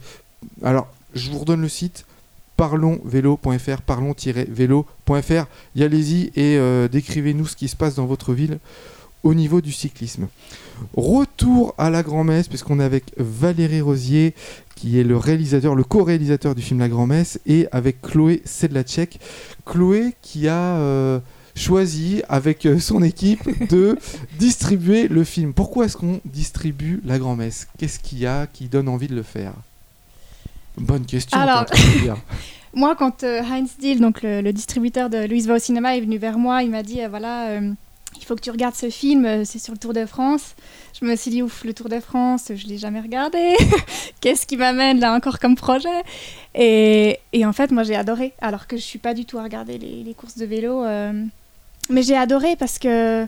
Alors, 0.64 0.88
je 1.14 1.30
vous 1.30 1.40
redonne 1.40 1.62
le 1.62 1.70
site 1.70 2.06
parlonsvélo.fr, 2.58 3.82
parlons-vélo.fr. 3.86 5.46
Y 5.76 5.84
allez-y 5.84 6.32
et 6.36 6.58
euh, 6.58 6.88
décrivez-nous 6.88 7.46
ce 7.46 7.56
qui 7.56 7.68
se 7.68 7.76
passe 7.76 7.96
dans 7.96 8.08
votre 8.08 8.34
ville 8.34 8.58
au 9.24 9.34
niveau 9.34 9.62
du 9.62 9.72
cyclisme. 9.72 10.28
Retour 10.96 11.74
à 11.78 11.90
la 11.90 12.04
grand-messe, 12.04 12.48
puisqu'on 12.48 12.80
est 12.80 12.84
avec 12.84 13.06
Valérie 13.18 13.82
Rosier, 13.82 14.34
qui 14.76 15.00
est 15.00 15.04
le 15.04 15.18
réalisateur, 15.18 15.76
le 15.76 15.84
co-réalisateur 15.84 16.56
du 16.56 16.62
film 16.62 16.80
La 16.80 16.90
Grand-messe, 16.90 17.40
et 17.46 17.68
avec 17.72 18.02
Chloé 18.02 18.42
Sedlacek. 18.46 19.20
Chloé 19.66 20.14
qui 20.22 20.48
a 20.48 20.78
euh, 20.78 21.20
choisi, 21.56 22.22
avec 22.30 22.66
euh, 22.66 22.80
son 22.80 23.02
équipe, 23.02 23.42
de 23.70 23.98
distribuer 24.38 25.08
le 25.08 25.24
film. 25.24 25.54
Pourquoi 25.54 25.86
est-ce 25.86 25.98
qu'on 25.98 26.22
distribue 26.26 27.02
La 27.06 27.18
Grand-messe? 27.18 27.68
Qu'est-ce 27.78 28.00
qu'il 28.00 28.20
y 28.20 28.28
a 28.28 28.46
qui 28.48 28.68
donne 28.68 28.88
envie 28.88 29.08
de 29.08 29.16
le 29.16 29.24
faire? 29.24 29.54
Bonne 30.78 31.06
question. 31.06 31.40
Alors-. 31.40 31.66
Moi, 32.74 32.96
quand 32.96 33.24
euh, 33.24 33.42
Heinz 33.42 33.72
Dill, 33.80 34.00
donc 34.00 34.22
le, 34.22 34.42
le 34.42 34.54
distributeur 34.54 35.10
de 35.10 35.26
Louise 35.28 35.48
va 35.48 35.56
au 35.56 35.60
cinéma, 35.60 35.98
est 35.98 36.02
venu 36.02 36.20
vers 36.20 36.38
moi, 36.38 36.62
il 36.62 36.70
m'a 36.70 36.84
dit 36.84 37.02
euh, 37.02 37.10
voilà, 37.10 37.48
euh, 37.48 37.72
il 38.20 38.26
faut 38.26 38.36
que 38.36 38.42
tu 38.42 38.52
regardes 38.52 38.76
ce 38.76 38.90
film, 38.90 39.26
euh, 39.26 39.44
c'est 39.46 39.60
sur 39.60 39.74
le 39.74 39.80
Tour 39.80 39.94
de 39.94 40.06
France. 40.06 40.56
Je 41.00 41.06
me 41.06 41.16
suis 41.16 41.32
dit 41.32 41.42
ouf, 41.42 41.64
le 41.64 41.74
Tour 41.74 41.90
de 41.90 42.00
France, 42.00 42.52
je 42.56 42.68
l'ai 42.68 42.78
jamais 42.78 43.02
regardé. 43.02 43.56
Qu'est-ce 44.22 44.46
qui 44.46 44.58
m'amène 44.58 45.00
là 45.00 45.14
encore 45.14 45.40
comme 45.40 45.56
projet? 45.56 46.04
Et, 46.56 47.20
et 47.34 47.46
en 47.46 47.54
fait, 47.54 47.72
moi, 47.72 47.84
j'ai 47.84 47.96
adoré, 47.96 48.34
alors 48.42 48.68
que 48.68 48.78
je 48.78 48.82
suis 48.82 49.00
pas 49.00 49.14
du 49.14 49.26
tout 49.26 49.38
à 49.38 49.44
regarder 49.44 49.78
les, 49.78 50.04
les 50.04 50.14
courses 50.14 50.38
de 50.38 50.46
vélo, 50.46 50.84
euh, 50.84 51.24
mais 51.90 52.04
j'ai 52.04 52.18
adoré 52.18 52.56
parce 52.56 52.80
que 52.80 53.28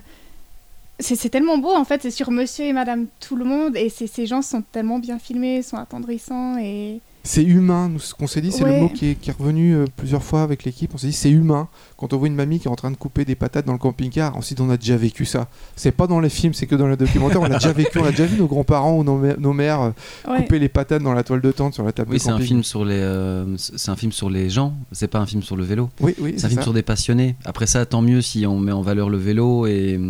c'est 1.00 1.30
tellement 1.30 1.58
beau 1.58 1.74
en 1.74 1.84
fait, 1.84 2.02
c'est 2.02 2.10
sur 2.10 2.30
Monsieur 2.30 2.66
et 2.66 2.72
Madame 2.72 3.06
tout 3.20 3.36
le 3.36 3.44
monde 3.44 3.76
et 3.76 3.88
ces 3.88 4.26
gens 4.26 4.42
sont 4.42 4.62
tellement 4.62 4.98
bien 4.98 5.18
filmés, 5.18 5.62
sont 5.62 5.76
attendrissants 5.76 6.58
et 6.58 7.00
C'est 7.22 7.42
humain, 7.42 7.90
ce 7.98 8.14
qu'on 8.14 8.26
s'est 8.26 8.40
dit, 8.40 8.52
c'est 8.52 8.64
le 8.64 8.80
mot 8.80 8.88
qui 8.88 9.10
est, 9.10 9.14
qui 9.14 9.30
est 9.30 9.36
revenu 9.36 9.74
euh, 9.74 9.84
plusieurs 9.96 10.22
fois 10.22 10.42
avec 10.42 10.64
l'équipe. 10.64 10.90
On 10.94 10.98
s'est 10.98 11.08
dit, 11.08 11.12
c'est 11.12 11.30
humain. 11.30 11.68
Quand 12.00 12.12
on 12.14 12.18
voit 12.18 12.28
une 12.28 12.34
mamie 12.34 12.58
qui 12.58 12.66
est 12.66 12.70
en 12.70 12.74
train 12.76 12.90
de 12.90 12.96
couper 12.96 13.24
des 13.26 13.34
patates 13.34 13.66
dans 13.66 13.72
le 13.74 13.78
camping-car, 13.78 14.34
ensuite 14.36 14.60
on 14.60 14.70
a 14.70 14.76
déjà 14.78 14.96
vécu 14.96 15.26
ça. 15.26 15.48
C'est 15.76 15.92
pas 15.92 16.06
dans 16.06 16.18
les 16.18 16.30
films, 16.30 16.54
c'est 16.54 16.66
que 16.66 16.74
dans 16.74 16.88
les 16.88 16.96
documentaires, 16.96 17.42
on 17.42 17.46
l'a 17.46 17.58
déjà 17.58 17.72
vécu. 17.72 17.98
On 17.98 18.04
a 18.04 18.10
déjà 18.10 18.24
vu 18.26 18.38
nos 18.38 18.46
grands-parents 18.46 18.96
ou 18.96 19.04
nos, 19.04 19.22
mè- 19.22 19.38
nos 19.38 19.52
mères 19.52 19.80
euh, 19.82 19.90
ouais. 20.30 20.38
couper 20.38 20.58
les 20.58 20.68
patates 20.70 21.02
dans 21.02 21.12
la 21.12 21.22
toile 21.22 21.42
de 21.42 21.52
tente 21.52 21.74
sur 21.74 21.84
la 21.84 21.92
table 21.92 22.10
Oui, 22.10 22.16
de 22.16 22.22
c'est 22.22 22.30
un 22.30 22.38
film 22.40 22.64
sur 22.64 22.84
les, 22.84 22.94
euh, 22.94 23.56
c'est 23.58 23.90
un 23.90 23.96
film 23.96 24.12
sur 24.12 24.30
les 24.30 24.48
gens. 24.48 24.74
C'est 24.92 25.08
pas 25.08 25.18
un 25.18 25.26
film 25.26 25.42
sur 25.42 25.56
le 25.56 25.64
vélo. 25.64 25.90
Oui, 26.00 26.14
oui, 26.18 26.34
C'est 26.38 26.46
un 26.46 26.48
film 26.48 26.60
ça. 26.60 26.64
sur 26.64 26.72
des 26.72 26.82
passionnés. 26.82 27.36
Après 27.44 27.66
ça, 27.66 27.84
tant 27.84 28.00
mieux 28.02 28.22
si 28.22 28.46
on 28.46 28.58
met 28.58 28.72
en 28.72 28.82
valeur 28.82 29.10
le 29.10 29.18
vélo, 29.18 29.66
et, 29.66 30.00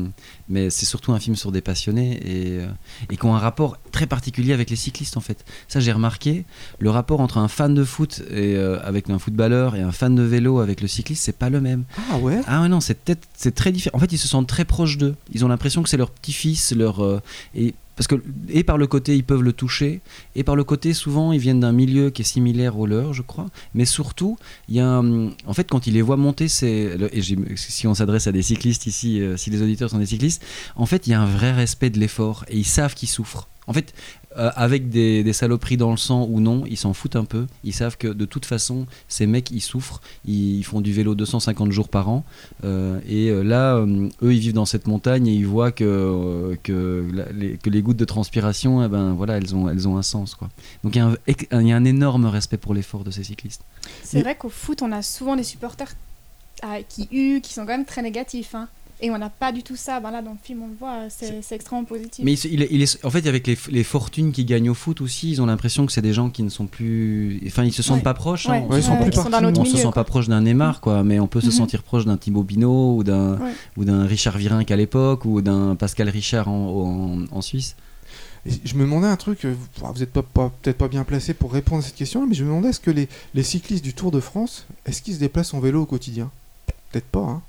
mais 0.49 0.71
c'est 0.71 0.87
surtout 0.87 1.13
un 1.13 1.19
film 1.19 1.35
sur 1.37 1.51
des 1.53 1.61
passionnés 1.61 2.21
et, 2.25 2.59
euh, 2.61 2.67
et 3.11 3.17
qui 3.17 3.25
ont 3.27 3.35
un 3.35 3.39
rapport 3.39 3.77
très 3.91 4.07
particulier 4.07 4.53
avec 4.53 4.71
les 4.71 4.77
cyclistes 4.77 5.17
en 5.17 5.21
fait. 5.21 5.45
Ça, 5.67 5.81
j'ai 5.81 5.93
remarqué, 5.93 6.45
le 6.79 6.91
rapport 6.91 7.21
entre 7.21 7.39
un 7.39 7.49
fan 7.49 7.75
de 7.75 7.83
foot 7.85 8.23
et, 8.31 8.57
euh, 8.57 8.79
avec 8.85 9.11
un 9.11 9.19
footballeur 9.19 9.75
et 9.77 9.83
un 9.83 9.93
fan 9.93 10.15
de 10.15 10.23
vélo 10.23 10.61
avec 10.61 10.81
le 10.81 10.89
cycliste, 10.89 11.25
c'est 11.25 11.37
pas 11.37 11.51
le 11.51 11.61
même. 11.61 11.80
Ah 12.11 12.19
ouais? 12.19 12.41
Ah 12.47 12.63
ouais, 12.63 12.69
non, 12.69 12.81
c'est 12.81 12.95
peut-être 12.95 13.27
c'est 13.37 13.55
très 13.55 13.73
différent. 13.73 13.97
En 13.97 14.01
fait, 14.01 14.13
ils 14.13 14.19
se 14.19 14.29
sentent 14.29 14.47
très 14.49 14.65
proches 14.65 14.99
d'eux. 14.99 15.15
Ils 15.33 15.45
ont 15.45 15.49
l'impression 15.49 15.83
que 15.83 15.89
c'est 15.89 15.97
leur 15.97 16.11
petit-fils, 16.11 16.73
leur 16.73 17.05
euh, 17.05 17.21
et 17.55 17.75
parce 17.97 18.07
que 18.07 18.15
et 18.49 18.65
par 18.65 18.79
le 18.79 18.87
côté 18.87 19.15
ils 19.15 19.25
peuvent 19.25 19.43
le 19.43 19.53
toucher 19.53 20.01
et 20.35 20.43
par 20.43 20.57
le 20.57 20.65
côté 20.65 20.95
souvent 20.95 21.33
ils 21.33 21.39
viennent 21.39 21.61
d'un 21.61 21.73
milieu 21.73 22.09
qui 22.09 22.23
est 22.23 22.25
similaire 22.25 22.79
au 22.79 22.87
leur, 22.87 23.13
je 23.13 23.21
crois. 23.21 23.47
Mais 23.75 23.85
surtout, 23.85 24.39
il 24.71 24.77
y 24.77 24.81
a 24.81 24.87
un- 24.89 25.27
en 25.47 25.53
fait 25.53 25.69
quand 25.69 25.87
ils 25.87 25.93
les 25.93 26.01
voient 26.01 26.17
monter, 26.17 26.49
c'est 26.49 26.97
et 27.13 27.21
si 27.57 27.87
on 27.87 27.95
s'adresse 27.95 28.27
à 28.27 28.33
des 28.33 28.41
cyclistes 28.41 28.87
ici, 28.87 29.21
euh, 29.21 29.37
si 29.37 29.51
les 29.51 29.61
auditeurs 29.61 29.91
sont 29.91 29.99
des 29.99 30.07
cyclistes, 30.07 30.43
en 30.77 30.87
fait 30.87 31.07
il 31.07 31.11
y 31.11 31.13
a 31.13 31.21
un 31.21 31.27
vrai 31.27 31.53
respect 31.53 31.91
de 31.91 31.99
l'effort 31.99 32.47
et 32.49 32.57
ils 32.57 32.65
savent 32.65 32.95
qu'ils 32.95 33.09
souffrent. 33.11 33.50
En 33.67 33.73
fait, 33.73 33.95
euh, 34.37 34.51
avec 34.57 34.89
des, 34.89 35.23
des 35.23 35.33
saloperies 35.33 35.77
dans 35.77 35.91
le 35.93 35.97
sang 35.97 36.27
ou 36.29 36.41
non, 36.41 36.65
ils 36.67 36.77
s'en 36.79 36.93
foutent 36.93 37.15
un 37.15 37.25
peu. 37.25 37.47
Ils 37.63 37.75
savent 37.75 37.97
que 37.97 38.09
de 38.09 38.25
toute 38.25 38.45
façon, 38.47 38.87
ces 39.07 39.27
mecs, 39.27 39.51
ils 39.53 39.61
souffrent. 39.61 40.01
Ils, 40.25 40.59
ils 40.59 40.63
font 40.65 40.81
du 40.81 40.93
vélo 40.93 41.15
250 41.15 41.71
jours 41.71 41.89
par 41.89 42.09
an. 42.09 42.25
Euh, 42.65 42.99
et 43.09 43.29
euh, 43.29 43.43
là, 43.43 43.77
euh, 43.77 44.09
eux, 44.23 44.35
ils 44.35 44.41
vivent 44.41 44.55
dans 44.55 44.65
cette 44.65 44.89
montagne 44.89 45.29
et 45.29 45.35
ils 45.35 45.47
voient 45.47 45.71
que, 45.73 46.59
que, 46.65 47.07
la- 47.13 47.31
les, 47.33 47.59
que 47.59 47.71
les 47.71 47.83
gouttes 47.83 47.99
de 47.99 48.05
transpiration, 48.05 48.83
eh 48.85 48.89
ben, 48.89 49.13
voilà, 49.13 49.37
elles, 49.37 49.55
ont, 49.55 49.69
elles 49.69 49.87
ont 49.87 49.97
un 49.97 50.03
sens. 50.03 50.35
Quoi. 50.35 50.49
Donc 50.83 50.97
il 50.97 50.99
y, 50.99 51.03
a 51.03 51.07
un, 51.07 51.61
il 51.61 51.69
y 51.69 51.73
a 51.73 51.77
un 51.77 51.85
énorme 51.85 52.27
respect 52.27 52.57
pour 52.57 52.75
l'effort 52.75 53.05
de 53.05 53.11
ces 53.13 53.23
cyclistes. 53.25 53.63
C'est 54.03 54.19
Et- 54.19 54.23
vrai 54.23 54.37
qu'au 54.37 54.49
foot, 54.51 54.83
on 54.83 54.91
a 54.91 55.03
souvent 55.03 55.37
des 55.37 55.45
supporters 55.45 55.93
ah, 56.63 56.79
qui 56.89 57.09
huent, 57.13 57.41
qui 57.41 57.53
sont 57.53 57.63
quand 57.63 57.69
même 57.77 57.85
très 57.85 58.03
négatifs. 58.03 58.55
hein. 58.55 58.69
Et 59.03 59.11
on 59.11 59.17
n'a 59.17 59.31
pas 59.31 59.51
du 59.51 59.63
tout 59.63 59.77
ça. 59.77 59.99
Ben 59.99 60.11
là, 60.11 60.21
dans 60.21 60.33
le 60.33 60.37
film, 60.43 60.63
on 60.63 60.67
le 60.69 60.75
voit, 60.79 61.09
c'est 61.09 61.41
extrêmement 61.55 61.85
positif. 61.87 62.23
Mais 62.25 62.35
il, 62.35 62.63
est- 62.83 63.05
en 63.05 63.09
fait, 63.11 63.27
avec 63.27 63.47
les, 63.47 63.57
les 63.71 63.83
fortunes 63.83 64.31
qui 64.31 64.45
gagnent 64.45 64.69
au 64.69 64.75
foot 64.75 65.01
aussi, 65.01 65.31
ils 65.31 65.41
ont 65.41 65.47
l'impression 65.47 65.87
que 65.87 65.93
c'est 65.93 66.03
des 66.03 66.13
gens 66.13 66.29
qui 66.29 66.43
ne 66.43 66.51
sont 66.51 66.67
plus. 66.67 67.41
Enfin, 67.47 67.65
ils 67.65 67.73
se 67.73 67.83
sentent 67.83 67.97
Ouais. 67.99 68.03
pas 68.03 68.13
proches. 68.15 68.47
Ouais, 68.47 68.59
hein. 68.59 68.67
Ouais, 68.69 68.81
ils 68.81 68.83
sont 68.83 68.97
plus 68.99 69.13
sont 69.13 69.31
notre 69.31 69.59
on 69.61 69.65
se 69.65 69.71
milieu, 69.71 69.77
sent 69.79 69.83
quoi. 69.85 69.93
pas 69.93 70.05
proche 70.05 70.29
d'un 70.29 70.43
Neymar, 70.43 70.81
quoi, 70.83 71.03
mais 71.03 71.19
on 71.19 71.27
peut 71.29 71.41
se 71.41 71.47
Mhm. 71.47 71.53
sentir 71.53 71.83
proche 71.83 72.05
d'un 72.05 72.19
Thibaut 72.19 72.45
Pinot 72.45 72.97
ou 72.97 73.03
d'un 73.05 73.39
Ouais. 73.39 73.53
ou 73.79 73.85
d'un 73.87 74.05
Richard 74.05 74.37
Virenque 74.37 74.71
à 74.71 74.77
l'époque 74.77 75.25
ou 75.25 75.41
d'un 75.41 75.77
Pascal 75.77 76.11
Richard 76.11 76.49
en, 76.49 77.25
en- 77.31 77.37
en 77.37 77.41
Suisse. 77.41 77.77
Et 78.47 78.51
je 78.65 78.75
me 78.75 78.81
demandais 78.83 79.07
un 79.07 79.17
truc, 79.17 79.45
euh, 79.45 79.55
vous 79.77 79.93
vous 79.95 80.03
êtes 80.03 80.13
pas, 80.13 80.23
pas- 80.23 80.51
peut-être 80.63 80.79
pas 80.79 80.89
bien 80.89 81.05
placé 81.05 81.33
pour 81.35 81.53
répondre 81.53 81.83
à 81.83 81.87
cette 81.87 81.95
question, 81.97 82.27
mais 82.27 82.35
je 82.35 82.43
me 82.45 82.49
demandais 82.49 82.69
est-ce 82.71 82.81
que 82.81 82.91
les, 82.91 83.09
les 83.35 83.43
cyclistes 83.43 83.85
du 83.85 83.93
Tour 83.95 84.11
de 84.11 84.21
France, 84.21 84.67
est-ce 84.87 85.03
qu'ils 85.03 85.15
se 85.15 85.21
déplacent 85.21 85.53
en 85.55 85.61
vélo 85.61 85.83
au 85.83 85.87
quotidien? 85.87 86.31
Peut-être 86.93 87.07
pas, 87.07 87.21
hein. 87.21 87.43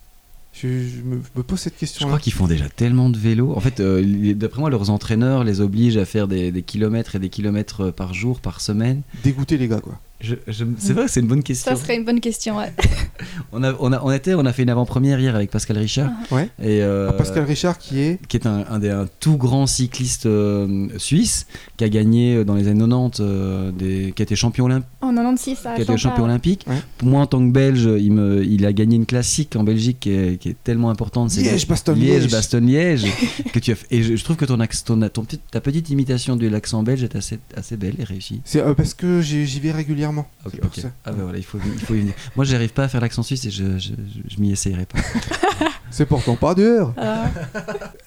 Je, 0.53 0.67
je 0.67 1.01
me, 1.03 1.15
je 1.15 1.37
me 1.39 1.43
pose 1.43 1.59
cette 1.59 1.75
Je 1.75 1.79
question-là. 1.79 2.07
crois 2.09 2.19
qu'ils 2.19 2.33
font 2.33 2.47
déjà 2.47 2.67
tellement 2.69 3.09
de 3.09 3.17
vélo. 3.17 3.53
En 3.55 3.59
fait, 3.61 3.79
euh, 3.79 4.33
d'après 4.33 4.59
moi, 4.59 4.69
leurs 4.69 4.89
entraîneurs 4.89 5.43
les 5.43 5.61
obligent 5.61 5.97
à 5.97 6.05
faire 6.05 6.27
des, 6.27 6.51
des 6.51 6.61
kilomètres 6.61 7.15
et 7.15 7.19
des 7.19 7.29
kilomètres 7.29 7.81
euh, 7.85 7.91
par 7.91 8.13
jour, 8.13 8.41
par 8.41 8.59
semaine. 8.61 9.01
Dégoûter 9.23 9.57
les 9.57 9.67
gars, 9.67 9.79
quoi. 9.79 9.99
Je- 10.21 10.35
je- 10.47 10.65
c'est 10.77 10.93
vrai, 10.93 11.07
c'est 11.07 11.19
une 11.19 11.27
bonne 11.27 11.43
question. 11.43 11.75
Ça 11.75 11.81
serait 11.81 11.95
une 11.97 12.05
bonne 12.05 12.19
question, 12.19 12.57
ouais. 12.57 12.71
On 13.53 13.63
a, 13.63 13.73
on 13.79 13.91
a, 13.91 14.01
on 14.03 14.11
était, 14.11 14.33
on 14.33 14.45
a 14.45 14.53
fait 14.53 14.63
une 14.63 14.69
avant-première 14.69 15.19
hier 15.19 15.35
avec 15.35 15.51
Pascal 15.51 15.77
Richard. 15.77 16.09
Ouais. 16.31 16.49
Et 16.61 16.81
euh, 16.81 17.11
Pascal 17.11 17.43
Richard 17.43 17.77
qui 17.77 17.99
est. 17.99 18.19
qui 18.27 18.37
est 18.37 18.47
un, 18.47 18.63
un 18.69 18.79
des 18.79 18.89
un 18.89 19.07
tout 19.19 19.37
grand 19.37 19.67
cycliste 19.67 20.25
euh, 20.25 20.87
suisse, 20.97 21.45
qui 21.77 21.83
a 21.83 21.89
gagné 21.89 22.35
euh, 22.37 22.43
dans 22.45 22.55
les 22.55 22.67
années 22.67 22.79
90, 22.79 23.17
euh, 23.21 23.71
des, 23.71 24.13
qui 24.15 24.21
a 24.21 24.23
été 24.23 24.35
champion, 24.35 24.65
olymp- 24.67 24.83
En 25.01 25.13
96, 25.13 25.65
à 25.65 25.73
qui 25.75 25.81
a 25.81 25.83
été 25.83 25.97
champion 25.97 26.23
olympique. 26.23 26.65
Ouais. 26.67 26.77
Pour 26.97 27.09
moi, 27.09 27.21
en 27.21 27.27
tant 27.27 27.39
que 27.45 27.51
Belge, 27.51 27.87
il, 27.99 28.11
me, 28.11 28.43
il 28.43 28.65
a 28.65 28.73
gagné 28.73 28.95
une 28.95 29.05
classique 29.05 29.55
en 29.55 29.63
Belgique 29.63 29.97
qui 29.99 30.11
est, 30.11 30.37
qui 30.39 30.49
est 30.49 30.57
tellement 30.63 30.89
importante. 30.89 31.29
c'est 31.31 31.41
Liège, 31.41 31.67
Bastogne, 31.67 31.99
Liège. 31.99 32.21
Liège, 32.23 32.31
Bastogne, 32.31 32.65
Liège. 32.67 33.05
que 33.53 33.59
tu 33.59 33.71
as 33.71 33.75
Et 33.91 34.01
je, 34.03 34.15
je 34.15 34.23
trouve 34.23 34.35
que 34.37 34.45
ton, 34.45 34.57
ton, 34.85 35.09
ton 35.09 35.25
ta 35.51 35.61
petite 35.61 35.89
imitation 35.89 36.35
de 36.35 36.47
l'accent 36.47 36.83
belge 36.83 37.03
est 37.03 37.15
assez, 37.15 37.39
assez 37.55 37.75
belle 37.77 37.95
et 37.99 38.03
réussie. 38.03 38.41
C'est 38.45 38.61
euh, 38.61 38.73
parce 38.73 38.93
que 38.93 39.21
j'y 39.21 39.59
vais 39.59 39.71
régulièrement. 39.71 40.10
Pour 40.13 40.75
ça. 40.75 40.91
Ah 41.05 41.11
ben 41.11 41.23
voilà, 41.23 41.37
il 41.37 41.43
faut, 41.43 41.57
il 41.63 41.79
faut 41.79 41.93
y 41.95 41.99
venir. 41.99 42.13
Moi, 42.35 42.45
j'arrive 42.45 42.73
pas 42.73 42.83
à 42.83 42.87
faire 42.87 43.01
l'accent 43.01 43.23
suisse 43.23 43.45
et 43.45 43.51
je, 43.51 43.77
je, 43.77 43.89
je, 43.89 44.35
je 44.35 44.39
m'y 44.41 44.51
essayerai 44.51 44.85
pas. 44.85 44.99
C'est 45.91 46.05
pourtant 46.05 46.35
pas 46.35 46.55
dur. 46.55 46.93
Ah. 46.97 47.29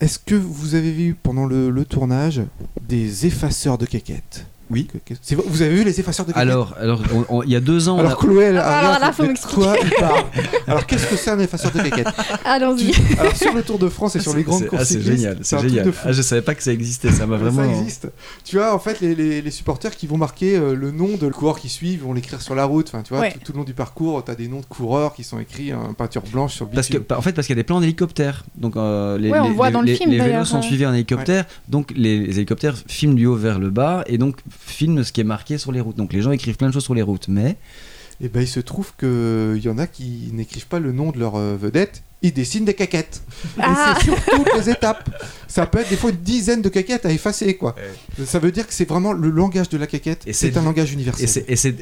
Est-ce 0.00 0.18
que 0.18 0.34
vous 0.34 0.74
avez 0.74 0.90
vu 0.92 1.14
pendant 1.14 1.44
le, 1.46 1.70
le 1.70 1.84
tournage 1.84 2.42
des 2.80 3.26
effaceurs 3.26 3.76
de 3.78 3.86
quéquettes 3.86 4.46
Oui. 4.70 4.86
Que- 4.86 4.98
que- 5.14 5.18
c'est- 5.20 5.34
Vous 5.34 5.62
avez 5.62 5.74
vu 5.74 5.84
les 5.84 5.98
effaceurs 6.00 6.24
de 6.26 6.32
quéquettes 6.32 6.48
Alors, 6.48 6.74
alors 6.80 7.02
on- 7.14 7.38
on- 7.38 7.42
il 7.42 7.50
y 7.50 7.56
a 7.56 7.60
deux 7.60 7.88
ans, 7.88 7.98
Alors 7.98 8.16
Chloé, 8.18 8.44
elle 8.44 8.58
Ah, 8.58 8.78
alors 8.78 8.98
là, 8.98 9.12
faut 9.12 9.24
m'expliquer. 9.26 9.68
Alors 10.66 10.86
qu'est-ce 10.86 11.06
que 11.06 11.16
c'est 11.16 11.30
un 11.30 11.38
effaceur 11.38 11.70
de 11.72 11.80
quéquettes 11.80 12.08
Allons-y. 12.44 12.92
Alors 13.18 13.36
sur 13.36 13.52
le 13.54 13.62
Tour 13.62 13.78
de 13.78 13.88
France 13.88 14.16
et 14.16 14.20
sur 14.20 14.34
les 14.34 14.42
grandes 14.42 14.62
C'est- 14.62 14.66
courses 14.68 14.82
ah, 14.82 14.84
c'est 14.84 15.00
génial, 15.00 15.38
c'est 15.42 15.60
génial. 15.60 15.92
Ah, 16.04 16.12
je 16.12 16.22
savais 16.22 16.42
pas 16.42 16.54
que 16.54 16.62
ça 16.62 16.72
existait, 16.72 17.10
ça 17.10 17.26
m'a 17.26 17.36
vraiment. 17.36 17.62
Ça 17.64 17.78
existe. 17.80 18.08
Tu 18.44 18.56
vois, 18.56 18.74
en 18.74 18.78
fait, 18.78 19.00
les, 19.00 19.14
les- 19.14 19.42
les 19.42 19.50
supporters 19.50 19.94
qui 19.96 20.06
vont 20.06 20.16
marquer 20.16 20.56
euh, 20.56 20.74
le 20.74 20.90
nom 20.90 21.16
de 21.16 21.26
le 21.26 21.32
coureur 21.32 21.58
qui 21.58 21.68
suit, 21.68 21.96
vont 21.96 22.12
l'écrire 22.12 22.40
sur 22.40 22.54
la 22.54 22.64
route. 22.64 22.88
Enfin, 22.88 23.02
tu 23.02 23.12
vois, 23.14 23.22
Ouais. 23.22 23.32
tout, 23.32 23.38
tout 23.44 23.52
le 23.52 23.58
long 23.58 23.64
du 23.64 23.74
parcours, 23.74 24.24
tu 24.24 24.30
as 24.30 24.34
des 24.34 24.48
noms 24.48 24.60
de 24.60 24.66
coureurs 24.66 25.14
qui 25.14 25.24
sont 25.24 25.38
écrits 25.38 25.72
en 25.74 25.92
peinture 25.94 26.22
blanche 26.32 26.54
sur 26.54 26.66
le 26.66 26.70
Parce 26.72 26.88
que, 26.88 26.98
en 27.14 27.20
fait, 27.22 27.32
parce 27.32 27.46
qu'il 27.46 27.54
y 27.56 27.58
a 27.58 27.62
des 27.62 27.66
plans 27.66 27.80
d'hélicoptères. 27.80 28.44
Donc, 28.56 28.76
euh, 28.76 29.18
les, 29.18 29.30
Ouais, 29.30 29.38
on 29.40 29.48
les- 29.48 29.54
voit 29.54 29.70
dans 29.70 29.82
le 29.82 29.94
film, 29.94 30.10
les 30.10 30.18
vélos 30.20 30.44
sont 30.44 30.62
suivis 30.62 30.86
en 30.86 30.92
hélicoptère. 30.94 31.44
Donc, 31.68 31.92
les, 31.96 32.18
les 32.26 32.36
hélicoptères 32.36 32.76
filment 32.86 33.14
du 33.14 33.26
haut 33.26 33.36
vers 33.36 33.58
le 33.58 33.70
bas 33.70 34.04
et 34.06 34.18
donc 34.18 34.36
filment 34.60 35.04
ce 35.04 35.12
qui 35.12 35.20
est 35.20 35.24
marqué 35.24 35.58
sur 35.58 35.72
les 35.72 35.80
routes. 35.80 35.96
Donc, 35.96 36.12
les 36.12 36.22
gens 36.22 36.30
écrivent 36.30 36.56
plein 36.56 36.68
de 36.68 36.72
choses 36.72 36.84
sur 36.84 36.94
les 36.94 37.02
routes, 37.02 37.28
mais 37.28 37.56
Et 38.20 38.28
ben, 38.28 38.40
il 38.40 38.48
se 38.48 38.60
trouve 38.60 38.92
qu'il 38.96 39.62
y 39.62 39.68
en 39.68 39.78
a 39.78 39.86
qui 39.86 40.30
n'écrivent 40.32 40.66
pas 40.66 40.80
le 40.80 40.92
nom 40.92 41.10
de 41.10 41.18
leur 41.18 41.36
euh, 41.36 41.56
vedette, 41.56 42.02
ils 42.24 42.32
dessinent 42.32 42.64
des 42.64 42.74
caquettes. 42.74 43.22
Ah. 43.60 43.94
Et 43.96 44.00
c'est 44.00 44.04
sur 44.06 44.24
toutes 44.24 44.54
les 44.54 44.70
étapes. 44.70 45.08
Ça 45.46 45.66
peut 45.66 45.78
être 45.78 45.88
des 45.90 45.96
fois 45.96 46.10
une 46.10 46.16
dizaine 46.16 46.62
de 46.62 46.68
caquettes 46.68 47.06
à 47.06 47.12
effacer, 47.12 47.54
quoi. 47.54 47.76
Ça 48.24 48.38
veut 48.40 48.50
dire 48.50 48.66
que 48.66 48.74
c'est 48.74 48.88
vraiment 48.88 49.12
le 49.12 49.30
langage 49.30 49.68
de 49.68 49.78
la 49.78 49.86
caquette. 49.86 50.22
Et 50.26 50.32
C'est 50.32 50.56
un 50.56 50.62
langage 50.62 50.92
universel. 50.92 51.24
et 51.24 51.28
c'est 51.28 51.44
et 51.48 51.56
c'est- 51.56 51.74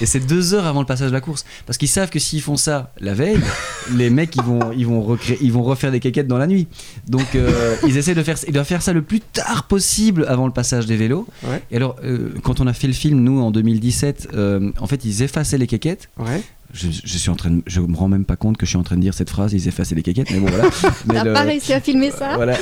et 0.00 0.06
c'est 0.06 0.20
deux 0.20 0.54
heures 0.54 0.66
avant 0.66 0.80
le 0.80 0.86
passage 0.86 1.08
de 1.08 1.12
la 1.14 1.20
course. 1.20 1.44
Parce 1.66 1.76
qu'ils 1.78 1.88
savent 1.88 2.10
que 2.10 2.18
s'ils 2.20 2.42
font 2.42 2.56
ça 2.56 2.92
la 3.00 3.14
veille, 3.14 3.40
les 3.96 4.10
mecs 4.10 4.36
ils 4.36 4.42
vont, 4.42 4.60
ils 4.76 4.86
vont, 4.86 5.02
recréer, 5.02 5.38
ils 5.40 5.52
vont 5.52 5.62
refaire 5.62 5.90
des 5.90 5.98
caquettes 6.00 6.28
dans 6.28 6.38
la 6.38 6.46
nuit. 6.46 6.68
Donc 7.08 7.34
euh, 7.34 7.74
ils 7.86 7.96
essaient 7.96 8.14
de 8.14 8.22
faire, 8.22 8.36
ils 8.46 8.52
doivent 8.52 8.66
faire 8.66 8.82
ça 8.82 8.92
le 8.92 9.02
plus 9.02 9.20
tard 9.20 9.64
possible 9.66 10.24
avant 10.28 10.46
le 10.46 10.52
passage 10.52 10.86
des 10.86 10.96
vélos. 10.96 11.26
Ouais. 11.42 11.62
Et 11.72 11.76
alors, 11.76 11.96
euh, 12.04 12.32
quand 12.44 12.60
on 12.60 12.66
a 12.68 12.72
fait 12.72 12.86
le 12.86 12.92
film, 12.92 13.20
nous 13.20 13.40
en 13.40 13.50
2017, 13.50 14.28
euh, 14.34 14.70
en 14.78 14.86
fait 14.86 15.04
ils 15.04 15.22
effaçaient 15.22 15.58
les 15.58 15.66
caquettes. 15.66 16.08
Ouais. 16.18 16.42
Je, 16.72 16.88
je 16.90 17.18
suis 17.18 17.30
en 17.30 17.34
train 17.36 17.50
de, 17.50 17.62
je 17.66 17.80
me 17.80 17.96
rends 17.96 18.08
même 18.08 18.24
pas 18.24 18.36
compte 18.36 18.56
que 18.56 18.64
je 18.64 18.70
suis 18.70 18.78
en 18.78 18.82
train 18.82 18.96
de 18.96 19.00
dire 19.00 19.12
cette 19.14 19.30
phrase, 19.30 19.52
ils 19.52 19.66
effaçaient 19.66 19.94
les 19.94 20.02
caquettes, 20.02 20.30
mais 20.30 20.38
bon 20.38 20.46
voilà. 20.46 20.64
Mais 21.06 21.14
T'as 21.14 21.24
le- 21.24 21.32
pas 21.32 21.42
réussi 21.42 21.72
à 21.72 21.80
filmer 21.80 22.10
ça 22.10 22.36
voilà. 22.36 22.56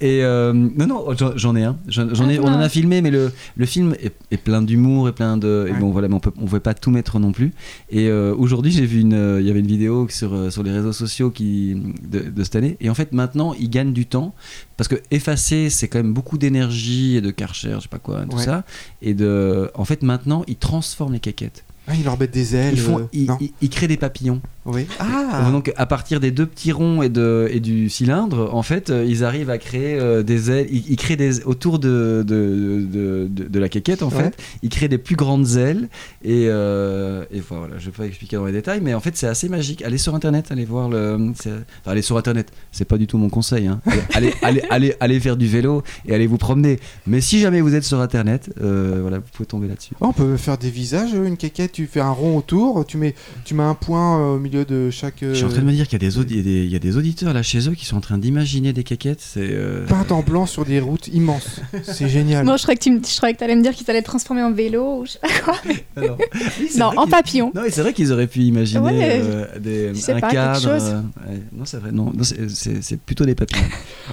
Et, 0.00 0.22
euh, 0.24 0.52
non, 0.52 0.86
non, 0.86 1.06
j'en- 1.36 1.54
ai 1.56 1.64
un. 1.64 1.76
J'en 1.88 2.14
j'en 2.14 2.28
ai, 2.30 2.38
Ah, 2.38 2.42
on 2.44 2.48
en 2.48 2.60
a 2.60 2.68
filmé, 2.68 3.02
mais 3.02 3.10
le, 3.10 3.30
le 3.56 3.66
film 3.66 3.94
est, 4.02 4.14
est 4.30 4.36
plein 4.38 4.62
d'humour 4.62 5.08
et 5.08 5.12
plein 5.12 5.36
de. 5.36 5.66
et 5.68 5.72
Ouais. 5.72 5.78
bon, 5.78 5.90
voilà, 5.90 6.08
mais 6.08 6.14
on 6.14 6.20
peut, 6.20 6.32
on 6.38 6.46
pouvait 6.46 6.60
pas 6.60 6.74
tout 6.74 6.90
mettre 6.90 7.18
non 7.18 7.32
plus. 7.32 7.52
Et 7.90 8.08
euh, 8.08 8.34
aujourd'hui, 8.36 8.72
j'ai 8.72 8.86
vu 8.86 9.00
une, 9.00 9.12
euh, 9.14 9.40
il 9.40 9.46
y 9.46 9.50
avait 9.50 9.60
une 9.60 9.66
vidéo 9.66 10.06
sur, 10.08 10.32
euh, 10.34 10.50
sur 10.50 10.62
les 10.62 10.70
réseaux 10.72 10.92
sociaux 10.92 11.30
qui, 11.30 11.76
de, 12.08 12.20
de 12.30 12.44
cette 12.44 12.56
année. 12.56 12.76
Et 12.80 12.88
en 12.90 12.94
fait, 12.94 13.12
maintenant, 13.12 13.54
ils 13.58 13.68
gagnent 13.70 13.92
du 13.92 14.06
temps 14.06 14.34
parce 14.78 14.88
que 14.88 14.96
effacer, 15.10 15.68
c'est 15.70 15.88
quand 15.88 15.98
même 15.98 16.14
beaucoup 16.14 16.38
d'énergie 16.38 17.16
et 17.16 17.20
de 17.20 17.30
karcher, 17.30 17.74
je 17.76 17.80
sais 17.82 17.88
pas 17.88 17.98
quoi, 17.98 18.22
tout 18.28 18.36
Ouais. 18.38 18.42
ça. 18.44 18.64
Et 19.02 19.14
de, 19.14 19.70
en 19.74 19.84
fait, 19.84 20.02
maintenant, 20.02 20.42
ils 20.48 20.56
transforment 20.56 21.12
les 21.12 21.20
caquettes. 21.20 21.64
Ah, 21.88 21.94
ils 21.96 22.04
leur 22.04 22.18
mettent 22.18 22.30
des 22.30 22.54
ailes. 22.54 22.74
Ils 22.74 22.80
font, 22.80 22.98
euh, 23.00 23.08
ils, 23.12 23.26
non. 23.26 23.38
ils- 23.40 23.52
ils 23.60 23.70
créent 23.70 23.88
des 23.88 23.96
papillons. 23.96 24.40
Oui. 24.64 24.86
Ah. 25.00 25.48
Donc 25.50 25.72
à 25.76 25.86
partir 25.86 26.20
des 26.20 26.30
deux 26.30 26.46
petits 26.46 26.70
ronds 26.72 27.02
et, 27.02 27.08
de, 27.08 27.48
et 27.50 27.58
du 27.58 27.88
cylindre, 27.88 28.50
en 28.54 28.62
fait, 28.62 28.90
euh, 28.90 29.04
ils 29.06 29.24
arrivent 29.24 29.50
à 29.50 29.58
créer 29.58 29.98
euh, 29.98 30.22
des 30.22 30.50
ailes. 30.52 30.68
Ils, 30.70 30.84
ils 30.90 30.96
créent 30.96 31.16
des 31.16 31.42
autour 31.44 31.78
de, 31.80 32.24
de, 32.26 32.86
de, 32.88 33.28
de- 33.28 33.48
de 33.48 33.58
la 33.58 33.68
quéquette, 33.68 34.02
en 34.02 34.08
Ouais. 34.10 34.24
fait. 34.24 34.36
Ils 34.62 34.68
créent 34.68 34.88
des 34.88 34.98
plus 34.98 35.16
grandes 35.16 35.56
ailes. 35.56 35.88
Et, 36.22 36.46
euh, 36.48 37.24
et 37.32 37.40
voilà, 37.40 37.78
je 37.78 37.86
vais 37.86 37.90
pas 37.92 38.04
expliquer 38.06 38.36
dans 38.36 38.44
les 38.46 38.52
détails, 38.52 38.80
mais 38.82 38.94
en 38.94 39.00
fait, 39.00 39.16
c'est 39.16 39.26
assez 39.26 39.48
magique. 39.48 39.82
Allez 39.82 39.98
sur 39.98 40.14
internet, 40.14 40.46
allez 40.50 40.64
voir 40.64 40.88
le. 40.88 41.18
Enfin, 41.30 41.50
allez 41.86 42.02
sur 42.02 42.16
internet, 42.16 42.52
c'est 42.70 42.84
pas 42.84 42.98
du 42.98 43.06
tout 43.08 43.18
mon 43.18 43.28
conseil. 43.30 43.66
Hein. 43.66 43.80
Allez, 44.14 44.32
allez, 44.42 44.62
allez, 44.70 44.94
allez 45.00 45.18
faire 45.18 45.36
du 45.36 45.46
vélo 45.48 45.82
et 46.06 46.14
allez 46.14 46.26
vous 46.28 46.38
promener. 46.38 46.78
Mais 47.06 47.20
si 47.20 47.40
jamais 47.40 47.60
vous 47.60 47.74
êtes 47.74 47.84
sur 47.84 48.00
internet, 48.00 48.50
euh, 48.62 48.98
voilà, 49.00 49.18
vous 49.18 49.24
pouvez 49.32 49.46
tomber 49.46 49.66
là-dessus. 49.66 49.94
On 50.00 50.12
peut 50.12 50.36
faire 50.36 50.56
des 50.58 50.70
visages, 50.70 51.12
une 51.14 51.36
quéquette, 51.36 51.72
tu 51.72 51.86
fais 51.86 52.00
un 52.00 52.10
rond 52.12 52.36
autour, 52.36 52.84
tu 52.86 52.96
mets, 52.96 53.14
tu 53.44 53.54
mets 53.54 53.62
un 53.64 53.74
point 53.74 54.34
au 54.34 54.38
milieu 54.38 54.51
de 54.52 54.90
chaque. 54.90 55.22
euh, 55.22 55.30
Je 55.32 55.36
suis 55.36 55.44
en 55.44 55.48
train 55.48 55.60
de 55.60 55.66
me 55.66 55.72
dire 55.72 55.86
qu'il 55.88 56.00
y 56.00 56.04
a 56.04 56.08
des, 56.08 56.18
audi- 56.18 56.34
il 56.34 56.36
y 56.36 56.40
a 56.40 56.42
des- 56.42 56.64
il 56.64 56.70
y 56.70 56.76
a 56.76 56.78
des 56.78 56.96
auditeurs 56.96 57.32
là 57.32 57.42
chez 57.42 57.68
eux 57.68 57.72
qui 57.74 57.84
sont 57.86 57.96
en 57.96 58.00
train 58.00 58.18
d'imaginer 58.18 58.72
des 58.72 58.84
quéquettes. 58.84 59.20
C'est. 59.20 59.40
euh, 59.50 59.86
Peinte 59.86 60.12
en 60.12 60.22
blanc 60.22 60.46
sur 60.46 60.64
des 60.64 60.80
routes 60.80 61.08
immenses. 61.08 61.60
C'est 61.82 62.08
génial. 62.08 62.44
Moi, 62.44 62.56
je 62.56 62.62
croyais 62.62 62.76
que 62.78 62.84
tu 62.84 62.90
me- 62.90 63.00
je 63.04 63.16
croyais 63.16 63.34
que 63.34 63.38
t'allais 63.40 63.56
me 63.56 63.62
dire 63.62 63.72
qu'ils 63.74 63.88
allaient 63.90 64.02
transformer 64.02 64.42
en 64.42 64.52
vélo 64.52 65.00
ou 65.00 65.06
je 65.06 65.12
sais 65.12 65.18
pas 65.20 65.28
quoi. 65.42 65.54
non, 65.96 66.16
Oui, 66.60 66.82
en 66.96 67.06
papillon. 67.06 67.52
Non, 67.54 67.64
et 67.64 67.70
c'est 67.70 67.82
vrai 67.82 67.92
qu'ils 67.92 68.12
auraient 68.12 68.26
pu 68.26 68.40
imaginer 68.40 68.80
Ouais, 68.80 69.20
euh, 69.22 69.58
des, 69.58 69.92
un 70.10 70.20
pas, 70.20 70.30
cadre. 70.30 70.60
chose. 70.60 70.84
euh, 70.90 71.00
ouais. 71.30 71.40
Non, 71.52 71.64
c'est 71.64 71.78
vrai. 71.78 71.92
Non, 71.92 72.12
non, 72.14 72.22
c'est- 72.22 72.48
c'est 72.50 72.82
c'est 72.82 72.98
plutôt 72.98 73.24
des 73.24 73.34
papillons. 73.34 73.62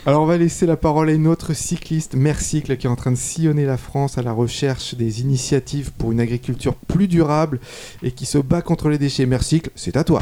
Alors 0.06 0.22
on 0.24 0.26
va 0.26 0.38
laisser 0.38 0.66
la 0.66 0.78
parole 0.78 1.10
à 1.10 1.14
une 1.14 1.28
autre 1.28 1.54
cycliste, 1.54 2.16
Mercycle, 2.16 2.78
qui 2.78 2.88
est 2.88 2.90
en 2.90 2.96
train 2.96 3.12
de 3.12 3.18
sillonner 3.18 3.66
la 3.66 3.78
France 3.78 4.18
à 4.18 4.22
la 4.22 4.32
recherche 4.32 4.96
des 4.96 5.22
initiatives 5.22 5.92
pour 5.98 6.12
une 6.12 6.20
agriculture 6.20 6.76
plus 6.76 7.08
durable 7.08 7.60
et 8.04 8.12
qui 8.12 8.26
se 8.26 8.38
bat 8.38 8.62
contre 8.62 8.90
les 8.90 8.98
déchets. 8.98 9.26
Mercycle, 9.26 9.70
c'est 9.76 9.98
à 9.98 10.04
toi. 10.04 10.22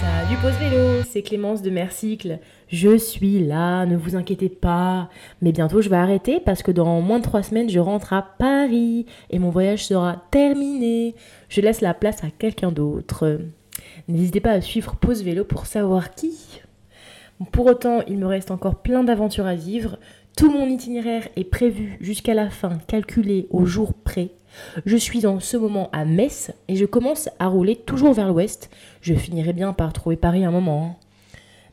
Salut 0.00 0.36
Pause 0.40 0.58
Vélo, 0.58 1.02
c'est 1.08 1.22
Clémence 1.22 1.62
de 1.62 1.70
Mercycle. 1.70 2.38
Je 2.68 2.96
suis 2.96 3.44
là, 3.44 3.84
ne 3.86 3.96
vous 3.96 4.16
inquiétez 4.16 4.48
pas. 4.48 5.08
Mais 5.40 5.52
bientôt 5.52 5.82
je 5.82 5.88
vais 5.88 5.96
arrêter 5.96 6.40
parce 6.40 6.62
que 6.62 6.70
dans 6.70 7.00
moins 7.00 7.18
de 7.18 7.24
trois 7.24 7.42
semaines 7.42 7.68
je 7.68 7.78
rentre 7.78 8.12
à 8.12 8.22
Paris 8.38 9.06
et 9.30 9.38
mon 9.38 9.50
voyage 9.50 9.84
sera 9.84 10.22
terminé. 10.30 11.14
Je 11.48 11.60
laisse 11.60 11.80
la 11.80 11.94
place 11.94 12.24
à 12.24 12.30
quelqu'un 12.30 12.72
d'autre. 12.72 13.40
N'hésitez 14.08 14.40
pas 14.40 14.52
à 14.52 14.60
suivre 14.60 14.96
Pause 14.96 15.22
Vélo 15.22 15.44
pour 15.44 15.66
savoir 15.66 16.14
qui. 16.14 16.62
Pour 17.50 17.66
autant, 17.66 18.00
il 18.06 18.18
me 18.18 18.26
reste 18.26 18.50
encore 18.50 18.76
plein 18.76 19.04
d'aventures 19.04 19.46
à 19.46 19.54
vivre. 19.54 19.98
Tout 20.36 20.50
mon 20.50 20.66
itinéraire 20.66 21.28
est 21.36 21.44
prévu 21.44 21.96
jusqu'à 22.00 22.34
la 22.34 22.50
fin, 22.50 22.78
calculé 22.86 23.46
au 23.50 23.64
jour 23.64 23.92
près. 23.94 24.30
Je 24.86 24.96
suis 24.96 25.26
en 25.26 25.40
ce 25.40 25.56
moment 25.56 25.88
à 25.92 26.04
Metz 26.04 26.52
et 26.68 26.76
je 26.76 26.84
commence 26.84 27.28
à 27.38 27.46
rouler 27.48 27.76
toujours 27.76 28.12
vers 28.12 28.28
l'ouest. 28.28 28.70
Je 29.00 29.14
finirai 29.14 29.52
bien 29.52 29.72
par 29.72 29.92
trouver 29.92 30.16
Paris 30.16 30.44
un 30.44 30.50
moment. 30.50 30.84
hein. 30.84 30.96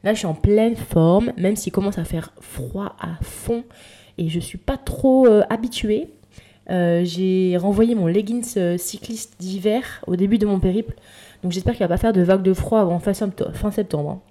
Là, 0.04 0.14
je 0.14 0.20
suis 0.20 0.28
en 0.28 0.34
pleine 0.34 0.76
forme, 0.76 1.34
même 1.38 1.56
s'il 1.56 1.74
commence 1.74 1.98
à 1.98 2.06
faire 2.06 2.32
froid 2.40 2.96
à 3.02 3.22
fond 3.22 3.64
et 4.18 4.30
je 4.30 4.40
suis 4.40 4.58
pas 4.58 4.78
trop 4.78 5.26
euh, 5.28 5.44
habituée. 5.50 6.10
Euh, 6.70 7.04
J'ai 7.04 7.58
renvoyé 7.58 7.96
mon 7.96 8.08
leggings 8.08 8.54
euh, 8.58 8.78
cycliste 8.78 9.36
d'hiver 9.40 10.04
au 10.08 10.16
début 10.16 10.38
de 10.38 10.46
mon 10.46 10.60
périple, 10.60 10.94
donc 11.42 11.52
j'espère 11.52 11.74
qu'il 11.74 11.84
va 11.84 11.88
pas 11.88 11.98
faire 11.98 12.14
de 12.14 12.22
vague 12.22 12.44
de 12.44 12.54
froid 12.54 12.80
avant 12.80 13.00
fin 13.00 13.14
septembre. 13.14 13.52
Fin 13.56 13.72
septembre 13.72 14.10
hein. 14.12 14.22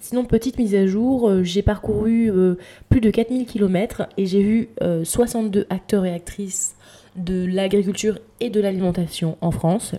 Sinon, 0.00 0.24
petite 0.24 0.58
mise 0.58 0.74
à 0.74 0.86
jour, 0.86 1.28
euh, 1.28 1.42
j'ai 1.44 1.62
parcouru 1.62 2.30
euh, 2.30 2.56
plus 2.88 3.00
de 3.00 3.10
4000 3.10 3.46
km 3.46 4.08
et 4.16 4.26
j'ai 4.26 4.42
vu 4.42 4.68
euh, 4.82 5.04
62 5.04 5.66
acteurs 5.68 6.06
et 6.06 6.12
actrices 6.12 6.74
de 7.16 7.44
l'agriculture 7.44 8.18
et 8.40 8.50
de 8.50 8.60
l'alimentation 8.60 9.36
en 9.40 9.50
France. 9.50 9.94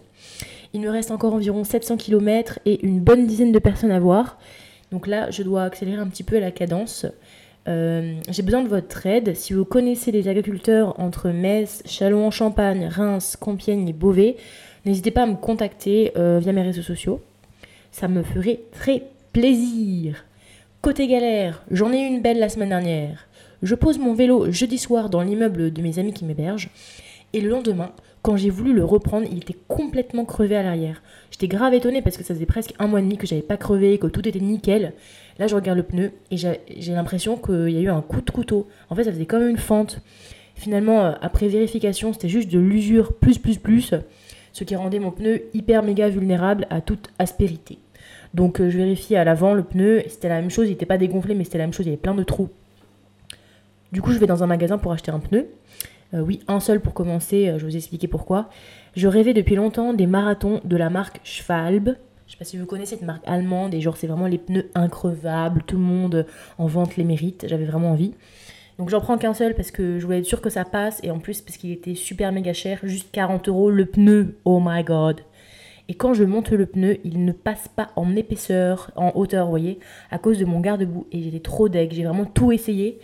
Il 0.74 0.82
me 0.82 0.90
reste 0.90 1.12
encore 1.12 1.34
environ 1.34 1.64
700 1.64 1.98
km 1.98 2.60
et 2.66 2.86
une 2.86 3.00
bonne 3.00 3.28
dizaine 3.28 3.52
de 3.52 3.60
personnes 3.60 3.92
à 3.92 4.00
voir. 4.00 4.40
Donc 4.92 5.08
là, 5.08 5.30
je 5.30 5.44
dois 5.44 5.64
accélérer 5.64 6.02
un 6.02 6.08
petit 6.08 6.24
peu 6.24 6.40
la 6.40 6.52
cadence. 6.52 7.06
Euh, 7.68 8.16
J'ai 8.30 8.42
besoin 8.42 8.64
de 8.64 8.68
votre 8.68 9.06
aide. 9.06 9.36
Si 9.36 9.54
vous 9.54 9.66
connaissez 9.66 10.12
des 10.12 10.28
agriculteurs 10.28 11.00
entre 11.00 11.30
Metz, 11.30 11.84
Châlons-en-Champagne, 11.86 12.88
Reims, 12.88 13.38
Compiègne 13.40 13.88
et 13.88 13.94
Beauvais, 13.94 14.38
n'hésitez 14.86 15.12
pas 15.12 15.24
à 15.24 15.26
me 15.28 15.36
contacter 15.36 16.12
euh, 16.18 16.40
via 16.42 16.54
mes 16.54 16.64
réseaux 16.64 16.82
sociaux. 16.82 17.22
Ça 17.92 18.08
me 18.08 18.24
ferait 18.24 18.62
très 18.72 19.04
plaisir. 19.34 20.26
Côté 20.82 21.08
galère, 21.08 21.64
j'en 21.72 21.94
ai 21.94 22.02
eu 22.02 22.06
une 22.06 22.22
belle 22.22 22.40
la 22.40 22.50
semaine 22.50 22.70
dernière. 22.70 23.28
Je 23.62 23.76
pose 23.76 23.98
mon 23.98 24.14
vélo 24.14 24.52
jeudi 24.52 24.78
soir 24.78 25.10
dans 25.10 25.22
l'immeuble 25.22 25.72
de 25.72 25.82
mes 25.82 26.00
amis 26.00 26.14
qui 26.14 26.26
m'hébergent. 26.26 26.70
Et 27.34 27.40
le 27.40 27.50
lendemain, 27.50 27.92
quand 28.24 28.36
j'ai 28.36 28.50
voulu 28.50 28.74
le 28.74 28.84
reprendre, 28.84 29.28
il 29.32 29.38
était 29.38 29.56
complètement 29.68 30.26
crevé 30.26 30.56
à 30.56 30.64
l'arrière. 30.64 31.02
J'étais 31.32 31.48
grave 31.48 31.74
étonnée 31.74 32.02
parce 32.02 32.18
que 32.18 32.24
ça 32.24 32.34
faisait 32.34 32.46
presque 32.46 32.74
un 32.78 32.88
mois 32.88 33.00
et 33.00 33.04
demi 33.04 33.18
que 33.18 33.26
j'avais 33.26 33.42
pas 33.42 33.58
crevé, 33.58 33.98
que 34.00 34.08
tout 34.08 34.28
était 34.28 34.40
nickel. 34.40 34.94
Là, 35.40 35.48
je 35.48 35.56
regarde 35.56 35.78
le 35.78 35.84
pneu 35.84 36.12
et 36.30 36.38
j'ai 36.38 36.94
l'impression 36.94 37.38
qu'il 37.38 37.70
y 37.70 37.78
a 37.78 37.82
eu 37.82 37.90
un 37.90 38.02
coup 38.02 38.22
de 38.22 38.32
couteau. 38.32 38.68
En 38.90 38.96
fait, 38.96 39.06
ça 39.06 39.12
faisait 39.12 39.26
comme 39.26 39.48
une 39.48 39.58
fente. 39.58 40.02
Finalement, 40.56 41.06
euh, 41.06 41.12
après 41.22 41.48
vérification, 41.48 42.14
c'était 42.14 42.30
juste 42.30 42.52
de 42.52 42.60
l'usure 42.60 43.14
plus 43.14 43.40
plus 43.40 43.58
plus, 43.58 43.94
ce 44.52 44.64
qui 44.64 44.76
rendait 44.76 45.00
mon 45.00 45.12
pneu 45.12 45.44
hyper 45.54 45.82
méga 45.82 46.10
vulnérable 46.10 46.68
à 46.70 46.82
toute 46.82 47.10
aspérité. 47.18 47.80
Donc 48.34 48.62
euh, 48.62 48.70
je 48.70 48.78
vérifie 48.78 49.16
à 49.16 49.24
l'avant 49.24 49.54
le 49.54 49.64
pneu, 49.64 50.04
c'était 50.08 50.30
la 50.30 50.40
même 50.40 50.50
chose, 50.50 50.68
il 50.68 50.72
n'était 50.72 50.86
pas 50.86 50.98
dégonflé, 50.98 51.36
mais 51.36 51.44
c'était 51.44 51.58
la 51.58 51.66
même 51.66 51.74
chose, 51.74 51.86
il 51.86 51.90
y 51.90 51.92
avait 51.92 52.02
plein 52.02 52.16
de 52.16 52.24
trous. 52.24 52.50
Du 53.92 54.02
coup, 54.02 54.14
je 54.14 54.20
vais 54.20 54.28
dans 54.28 54.42
un 54.42 54.48
magasin 54.48 54.78
pour 54.78 54.94
acheter 54.94 55.12
un 55.12 55.20
pneu. 55.20 55.48
Euh, 56.14 56.22
oui, 56.22 56.40
un 56.48 56.60
seul 56.60 56.80
pour 56.80 56.94
commencer, 56.94 57.50
euh, 57.50 57.58
je 57.58 57.66
vais 57.66 57.72
vous 57.72 57.78
expliquer 57.78 58.08
pourquoi. 58.08 58.50
Je 58.96 59.08
rêvais 59.08 59.34
depuis 59.34 59.56
longtemps 59.56 59.94
des 59.94 60.08
marathons 60.08 60.62
de 60.64 60.78
la 60.78 60.90
marque 60.90 61.20
Schwalbe. 61.24 61.96
Je 62.26 62.32
sais 62.34 62.38
pas 62.38 62.46
si 62.46 62.58
vous 62.58 62.66
connaissez 62.66 62.96
cette 62.96 63.06
marque 63.06 63.28
allemande, 63.28 63.74
et 63.74 63.82
genre 63.82 63.98
c'est 63.98 64.08
vraiment 64.08 64.28
les 64.28 64.38
pneus 64.38 64.70
increvables, 64.76 65.64
tout 65.64 65.76
le 65.76 65.82
monde 65.82 66.26
en 66.58 66.68
vente 66.68 66.96
les 66.96 67.04
mérite, 67.04 67.46
j'avais 67.50 67.66
vraiment 67.66 67.92
envie. 67.92 68.14
Donc 68.78 68.90
j'en 68.90 69.02
prends 69.02 69.18
qu'un 69.18 69.34
seul 69.34 69.54
parce 69.54 69.70
que 69.70 70.00
je 70.00 70.06
voulais 70.06 70.20
être 70.20 70.26
sûr 70.26 70.40
que 70.40 70.50
ça 70.50 70.64
passe, 70.64 71.02
et 71.04 71.12
en 71.12 71.20
plus 71.20 71.42
parce 71.42 71.58
qu'il 71.58 71.72
était 71.72 71.96
super 71.96 72.32
méga 72.32 72.54
cher, 72.54 72.80
juste 72.84 73.12
40 73.12 73.50
euros 73.50 73.70
le 73.70 73.86
pneu, 73.86 74.38
oh 74.46 74.62
my 74.64 74.84
god. 74.84 75.22
Et 75.92 75.94
quand 75.94 76.14
je 76.14 76.24
monte 76.24 76.52
le 76.52 76.66
pneu, 76.66 77.00
il 77.04 77.26
ne 77.26 77.34
passe 77.34 77.68
pas 77.68 77.90
en 77.98 78.16
épaisseur, 78.16 78.92
en 78.96 79.12
hauteur, 79.14 79.44
vous 79.44 79.50
voyez, 79.50 79.78
à 80.10 80.20
cause 80.20 80.40
de 80.40 80.46
mon 80.46 80.62
garde-boue. 80.62 81.06
Et 81.12 81.22
j'étais 81.22 81.42
trop 81.42 81.68
deg, 81.68 81.92
j'ai 81.92 82.06
vraiment 82.06 82.24
tout 82.24 82.54
essayé. 82.54 82.98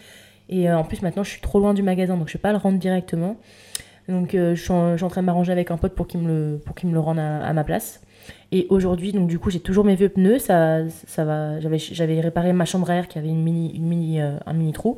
Et 0.47 0.69
euh, 0.69 0.77
en 0.77 0.85
plus, 0.85 1.01
maintenant, 1.01 1.23
je 1.23 1.31
suis 1.31 1.41
trop 1.41 1.59
loin 1.59 1.73
du 1.73 1.83
magasin, 1.83 2.15
donc 2.15 2.29
je 2.29 2.31
ne 2.31 2.37
vais 2.37 2.41
pas 2.41 2.53
le 2.53 2.57
rendre 2.57 2.79
directement. 2.79 3.35
Donc, 4.07 4.35
euh, 4.35 4.55
je, 4.55 4.61
suis 4.61 4.71
en, 4.71 4.95
train 5.09 5.19
de 5.19 5.25
m'arranger 5.25 5.51
avec 5.51 5.69
un 5.69 5.75
pote 5.75 5.95
pour 5.95 6.07
qu'il 6.07 6.21
me 6.21 6.27
le, 6.29 6.59
pour 6.59 6.77
qu'il 6.77 6.87
me 6.87 6.97
rende 6.97 7.19
à, 7.19 7.51
ma 7.51 7.65
place. 7.65 7.99
Et 8.53 8.67
aujourd'hui, 8.69 9.11
donc 9.11 9.27
du 9.27 9.37
coup, 9.37 9.49
j'ai 9.49 9.59
toujours 9.59 9.83
mes 9.83 9.95
vieux 9.95 10.07
pneus. 10.07 10.39
Ça, 10.39 10.87
ça 10.87 11.25
va. 11.25 11.59
J'avais, 11.59 12.21
réparé 12.21 12.53
ma 12.53 12.63
chambre 12.63 12.89
à 12.89 12.95
air 12.95 13.09
qui 13.09 13.17
avait 13.17 13.27
une 13.27 13.43
mini, 13.43 14.21
euh, 14.21 14.37
un 14.45 14.53
mini 14.53 14.71
trou. 14.71 14.97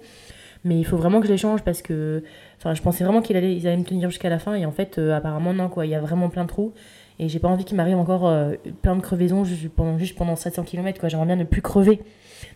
Mais 0.63 0.77
il 0.77 0.85
faut 0.85 0.97
vraiment 0.97 1.21
que 1.21 1.25
je 1.25 1.31
les 1.31 1.39
change 1.39 1.63
parce 1.63 1.81
que, 1.81 2.21
enfin, 2.59 2.75
je 2.75 2.83
pensais 2.83 3.03
vraiment 3.03 3.23
qu'ils 3.23 3.35
allaient, 3.35 3.55
ils 3.55 3.65
allaient 3.65 3.77
me 3.77 3.83
tenir 3.83 4.11
jusqu'à 4.11 4.29
la 4.29 4.37
fin. 4.37 4.53
Et 4.53 4.67
en 4.67 4.71
fait, 4.71 4.99
apparemment, 4.99 5.55
non, 5.55 5.69
quoi. 5.69 5.87
Il 5.87 5.89
y 5.89 5.95
a 5.95 6.01
vraiment 6.01 6.29
plein 6.29 6.43
de 6.43 6.49
trous. 6.49 6.71
Et 7.19 7.27
j'ai 7.27 7.39
pas 7.39 7.49
envie 7.49 7.65
qu'il 7.65 7.75
m'arrive 7.75 7.97
encore 7.97 8.27
euh, 8.27 8.53
plein 8.81 8.95
de 8.95 9.01
crevaisons 9.01 9.43
juste 9.43 9.69
pendant, 9.69 9.97
juste 9.97 10.17
pendant 10.17 10.35
700 10.35 10.63
km. 10.63 11.07
J'aimerais 11.09 11.27
bien 11.27 11.35
ne 11.35 11.43
plus 11.43 11.61
crever. 11.61 12.01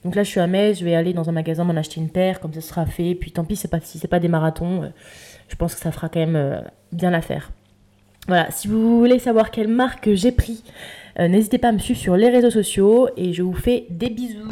Donc 0.06 0.16
là, 0.16 0.24
je 0.24 0.30
suis 0.30 0.40
à 0.40 0.48
Metz, 0.48 0.80
je 0.80 0.86
vais 0.86 0.96
aller 0.96 1.14
dans 1.14 1.30
un 1.30 1.34
magasin 1.34 1.66
m'en 1.66 1.76
acheter 1.76 2.00
une 2.00 2.10
paire, 2.10 2.40
comme 2.40 2.54
ça 2.54 2.62
sera 2.62 2.86
fait. 2.86 3.14
Puis 3.14 3.32
tant 3.32 3.44
pis, 3.44 3.58
c'est 3.58 3.68
pas, 3.68 3.80
si 3.82 4.00
c'est 4.00 4.08
pas 4.08 4.20
des 4.20 4.30
marathons, 4.30 4.84
euh, 4.84 4.88
je 5.50 5.56
pense 5.56 5.76
que 5.76 5.82
ça 5.82 5.92
fera 5.92 6.08
quand 6.08 6.22
même 6.22 6.38
euh, 6.38 6.62
bien 6.94 7.12
l'affaire. 7.12 7.52
Voilà, 8.28 8.50
si 8.52 8.70
vous 8.70 9.00
voulez 9.00 9.20
savoir 9.20 9.52
quelle 9.52 9.68
marque 9.68 10.14
j'ai 10.14 10.32
pris, 10.32 10.64
n'hésitez 11.20 11.58
pas 11.58 11.68
à 11.68 11.72
me 11.74 11.80
suivre 11.80 12.00
sur 12.00 12.16
les 12.16 12.30
réseaux 12.30 12.50
sociaux 12.50 13.10
et 13.18 13.34
je 13.34 13.44
vous 13.44 13.52
fais 13.52 13.86
des 13.90 14.10
bisous. 14.10 14.48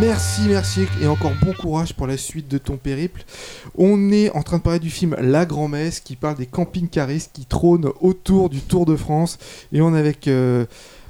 Merci, 0.00 0.42
merci 0.48 0.86
et 1.02 1.06
encore 1.06 1.32
bon 1.44 1.52
courage 1.52 1.92
pour 1.92 2.06
la 2.06 2.16
suite 2.16 2.48
de 2.48 2.56
ton 2.56 2.78
périple. 2.78 3.22
On 3.76 4.10
est 4.10 4.30
en 4.30 4.42
train 4.42 4.56
de 4.56 4.62
parler 4.62 4.78
du 4.78 4.88
film 4.88 5.14
La 5.20 5.44
Grand-Messe 5.44 6.00
qui 6.00 6.16
parle 6.16 6.36
des 6.36 6.46
camping-caristes 6.46 7.32
qui 7.34 7.44
trônent 7.44 7.90
autour 8.00 8.48
du 8.48 8.60
Tour 8.60 8.86
de 8.86 8.96
France 8.96 9.38
et 9.74 9.82
on 9.82 9.94
est 9.94 9.98
avec 9.98 10.26
euh, 10.26 10.64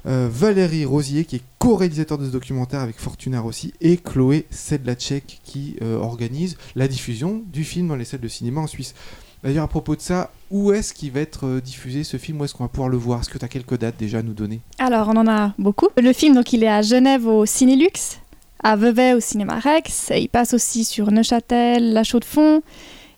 euh, 0.07 0.27
Valérie 0.29 0.83
Rosier 0.83 1.23
qui 1.23 1.37
est 1.37 1.41
co-réalisateur 1.57 2.17
de 2.17 2.25
ce 2.25 2.31
documentaire 2.31 2.81
avec 2.81 2.99
Fortuna 2.99 3.39
Rossi 3.39 3.73
et 3.79 3.95
Chloé 3.95 4.45
Sedlacek 4.49 5.39
qui 5.45 5.77
euh, 5.81 5.97
organise 5.97 6.57
la 6.75 6.89
diffusion 6.89 7.43
du 7.45 7.63
film 7.63 7.87
dans 7.87 7.95
les 7.95 8.05
salles 8.05 8.19
de 8.19 8.27
cinéma 8.27 8.59
en 8.59 8.67
Suisse. 8.67 8.93
D'ailleurs, 9.41 9.63
à 9.63 9.69
propos 9.69 9.95
de 9.95 10.01
ça, 10.01 10.31
où 10.51 10.73
est-ce 10.73 10.93
qu'il 10.93 11.11
va 11.11 11.21
être 11.21 11.61
diffusé 11.61 12.03
ce 12.03 12.17
film? 12.17 12.41
Où 12.41 12.43
est-ce 12.43 12.53
qu'on 12.53 12.65
va 12.65 12.69
pouvoir 12.69 12.89
le 12.89 12.97
voir? 12.97 13.21
Est-ce 13.21 13.29
que 13.29 13.37
tu 13.37 13.45
as 13.45 13.47
quelques 13.47 13.77
dates 13.79 13.95
déjà 13.97 14.19
à 14.19 14.21
nous 14.21 14.33
donner? 14.33 14.59
Alors, 14.77 15.07
on 15.07 15.15
en 15.15 15.27
a 15.27 15.53
beaucoup. 15.57 15.87
Le 15.97 16.13
film, 16.13 16.35
donc, 16.35 16.53
il 16.53 16.63
est 16.63 16.69
à 16.69 16.83
Genève 16.83 17.25
au 17.25 17.47
Cinélux, 17.47 18.19
à 18.63 18.75
Vevey 18.75 19.13
au 19.13 19.19
Cinéma 19.19 19.59
Rex. 19.59 20.11
Et 20.11 20.21
il 20.21 20.27
passe 20.29 20.53
aussi 20.53 20.85
sur 20.85 21.11
Neuchâtel, 21.11 21.93
La 21.93 22.03
Chaux-de-Fonds. 22.03 22.61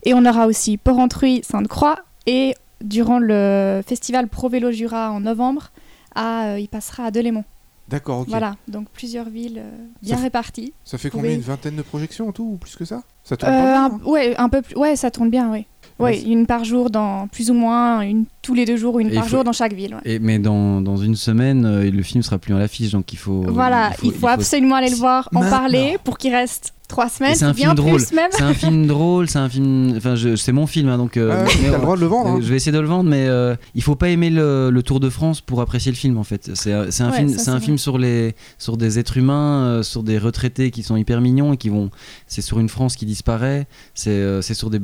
Et 0.04 0.14
on 0.14 0.26
aura 0.26 0.48
aussi 0.48 0.78
Porrentruy, 0.78 1.42
Sainte-Croix. 1.44 1.98
Et 2.26 2.56
durant 2.82 3.20
le 3.20 3.82
festival 3.88 4.28
Pro 4.28 4.50
Vélo 4.50 4.72
Jura 4.72 5.12
en 5.12 5.20
novembre, 5.22 5.72
à, 6.16 6.48
euh, 6.48 6.60
il 6.60 6.68
passera 6.68 7.06
à 7.06 7.12
Delémont. 7.12 7.46
D'accord, 7.90 8.20
ok. 8.20 8.30
Voilà, 8.30 8.56
donc 8.70 8.88
plusieurs 8.90 9.30
villes 9.30 9.60
euh, 9.60 9.72
bien 10.02 10.16
Ça 10.18 10.24
réparties. 10.24 10.74
Ça 10.86 10.98
fait 10.98 11.10
combien 11.10 11.24
pouvez- 11.32 11.36
Une 11.36 11.42
vingtaine 11.42 11.76
de 11.76 11.82
projections 11.82 12.30
en 12.30 12.32
tout 12.32 12.44
ou 12.54 12.58
plus 12.58 12.76
que 12.78 12.86
ça? 12.86 13.04
Ça 13.26 13.36
tourne 13.36 13.52
Euh, 13.54 13.58
pas 13.58 13.64
bien, 13.66 13.86
hein? 13.86 14.00
ouais, 14.06 14.36
un 14.38 14.48
peu 14.50 14.62
plus. 14.62 14.76
Ouais, 14.78 14.96
ça 14.96 15.12
tourne 15.12 15.30
bien, 15.30 15.52
oui. 15.52 15.66
Vas-y. 16.00 16.32
une 16.32 16.46
par 16.46 16.64
jour 16.66 16.90
dans 16.90 17.28
plus 17.28 17.50
ou 17.52 17.54
moins, 17.54 18.02
une 18.02 18.26
tous 18.42 18.54
les 18.54 18.66
deux 18.66 18.78
jours 18.78 18.96
ou 18.96 19.00
une 19.00 19.10
Et 19.12 19.14
par 19.16 19.24
faut- 19.24 19.30
jour 19.30 19.44
dans 19.44 19.54
chaque 19.54 19.74
ville. 19.74 19.96
ouais. 19.96 20.14
Et, 20.14 20.20
mais 20.20 20.40
dans, 20.40 20.82
dans 20.82 20.98
une 20.98 21.16
semaine, 21.16 21.66
euh, 21.66 21.90
le 21.90 22.04
film 22.04 22.24
sera 22.24 22.38
plus 22.38 22.54
à 22.54 22.60
l'affiche, 22.60 22.92
donc 22.92 23.14
il 23.14 23.18
faut. 23.18 23.44
Voilà, 23.48 23.92
il 24.04 24.12
faut, 24.12 24.28
absolument 24.28 24.76
aller 24.76 24.90
le 24.90 24.96
voir, 24.96 25.30
en 25.34 25.40
Maintenant. 25.42 25.58
parler 25.58 25.98
pour 26.04 26.18
qu'il 26.18 26.34
reste 26.34 26.74
trois 26.94 27.10
semaines, 27.10 27.36
c'est 27.36 27.46
un 27.46 27.54
film 27.54 27.74
drôle. 27.74 28.00
C'est 28.00 28.42
un 28.42 28.54
film 28.54 28.88
drôle, 28.88 29.28
c'est 29.30 29.40
un 29.40 29.50
film. 29.50 29.94
Enfin, 29.98 30.16
c'est 30.36 30.52
mon 30.52 30.68
film, 30.68 30.90
hein, 30.90 30.98
donc. 30.98 31.18
euh, 31.18 31.46
Ah 31.46 31.52
mais 31.62 31.70
le 31.72 31.78
droit 31.80 31.96
de 31.96 32.02
le 32.02 32.08
vendre. 32.08 32.30
hein. 32.30 32.38
Euh, 32.38 32.42
Je 32.42 32.48
vais 32.50 32.56
essayer 32.56 32.72
de 32.72 32.80
le 32.80 32.88
vendre, 32.88 33.10
mais 33.10 33.26
euh, 33.28 33.56
il 33.76 33.82
faut 33.84 33.96
pas 33.96 34.10
aimer 34.10 34.30
le, 34.30 34.70
le 34.70 34.84
Tour 34.84 35.00
de 35.00 35.10
France 35.10 35.42
pour 35.42 35.62
apprécier 35.62 35.92
le 35.92 35.98
film 35.98 36.18
en 36.18 36.24
fait. 36.24 36.52
C'est 36.54 36.72
un- 36.74 36.90
c'est 36.92 37.04
un 37.04 37.10
Ouais, 37.12 37.18
film, 37.18 37.30
c'est 37.38 37.50
un 37.50 37.58
vrai. 37.58 37.66
film 37.66 37.78
sur 37.78 37.98
les 37.98 38.36
sur 38.58 38.78
des 38.78 39.00
êtres 39.00 39.18
humains, 39.18 39.64
euh, 39.66 39.84
sur 39.84 40.04
des 40.04 40.18
retraités 40.18 40.72
qui 40.72 40.84
sont 40.84 40.96
hyper 40.96 41.20
mignons 41.22 41.54
et 41.54 41.58
qui 41.58 41.70
vont. 41.70 41.90
C'est 42.28 42.42
sur 42.42 42.60
une 42.60 42.70
France 42.70 42.96
qui 42.96 43.06
disparaît. 43.06 43.68
C'est 43.94 44.10
euh, 44.12 44.42
c'est 44.42 44.54
sur 44.54 44.70
des. 44.70 44.80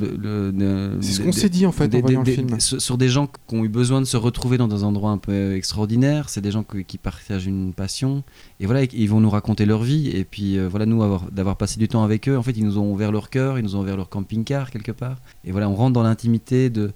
C'est 1.00 1.12
ce 1.12 1.20
qu'on 1.22 1.32
s'est 1.32 1.48
dit 1.48 1.66
en 1.66 1.72
fait 1.72 1.88
des- 1.88 1.98
en 1.98 2.02
voyant 2.02 2.22
des- 2.22 2.30
le 2.32 2.36
film. 2.36 2.50
des- 2.50 2.60
sur 2.60 2.98
des 2.98 3.08
gens 3.08 3.26
qui 3.26 3.54
ont 3.54 3.64
eu 3.64 3.68
besoin 3.68 4.00
de 4.00 4.06
se 4.06 4.16
retrouver 4.16 4.58
dans 4.58 4.68
des 4.68 4.84
endroits 4.84 5.10
un 5.10 5.18
peu 5.18 5.54
extraordinaires. 5.54 6.28
C'est 6.28 6.40
des 6.40 6.50
gens 6.50 6.64
qui 6.86 6.98
partagent 6.98 7.46
une 7.46 7.72
passion. 7.72 8.22
Et 8.60 8.66
voilà, 8.66 8.82
ils 8.84 9.08
vont 9.08 9.20
nous 9.20 9.30
raconter 9.30 9.66
leur 9.66 9.82
vie. 9.82 10.08
Et 10.08 10.24
puis 10.24 10.58
euh, 10.58 10.68
voilà, 10.68 10.86
nous, 10.86 11.02
avoir- 11.02 11.30
d'avoir 11.30 11.56
passé 11.56 11.78
du 11.78 11.88
temps 11.88 11.99
avec 12.04 12.28
eux, 12.28 12.36
en 12.36 12.42
fait, 12.42 12.52
ils 12.52 12.64
nous 12.64 12.78
ont 12.78 12.90
ouvert 12.90 13.12
leur 13.12 13.30
cœur, 13.30 13.58
ils 13.58 13.62
nous 13.62 13.76
ont 13.76 13.80
ouvert 13.80 13.96
leur 13.96 14.08
camping-car 14.08 14.70
quelque 14.70 14.92
part. 14.92 15.18
Et 15.44 15.52
voilà, 15.52 15.68
on 15.68 15.74
rentre 15.74 15.92
dans 15.92 16.02
l'intimité 16.02 16.70
de. 16.70 16.92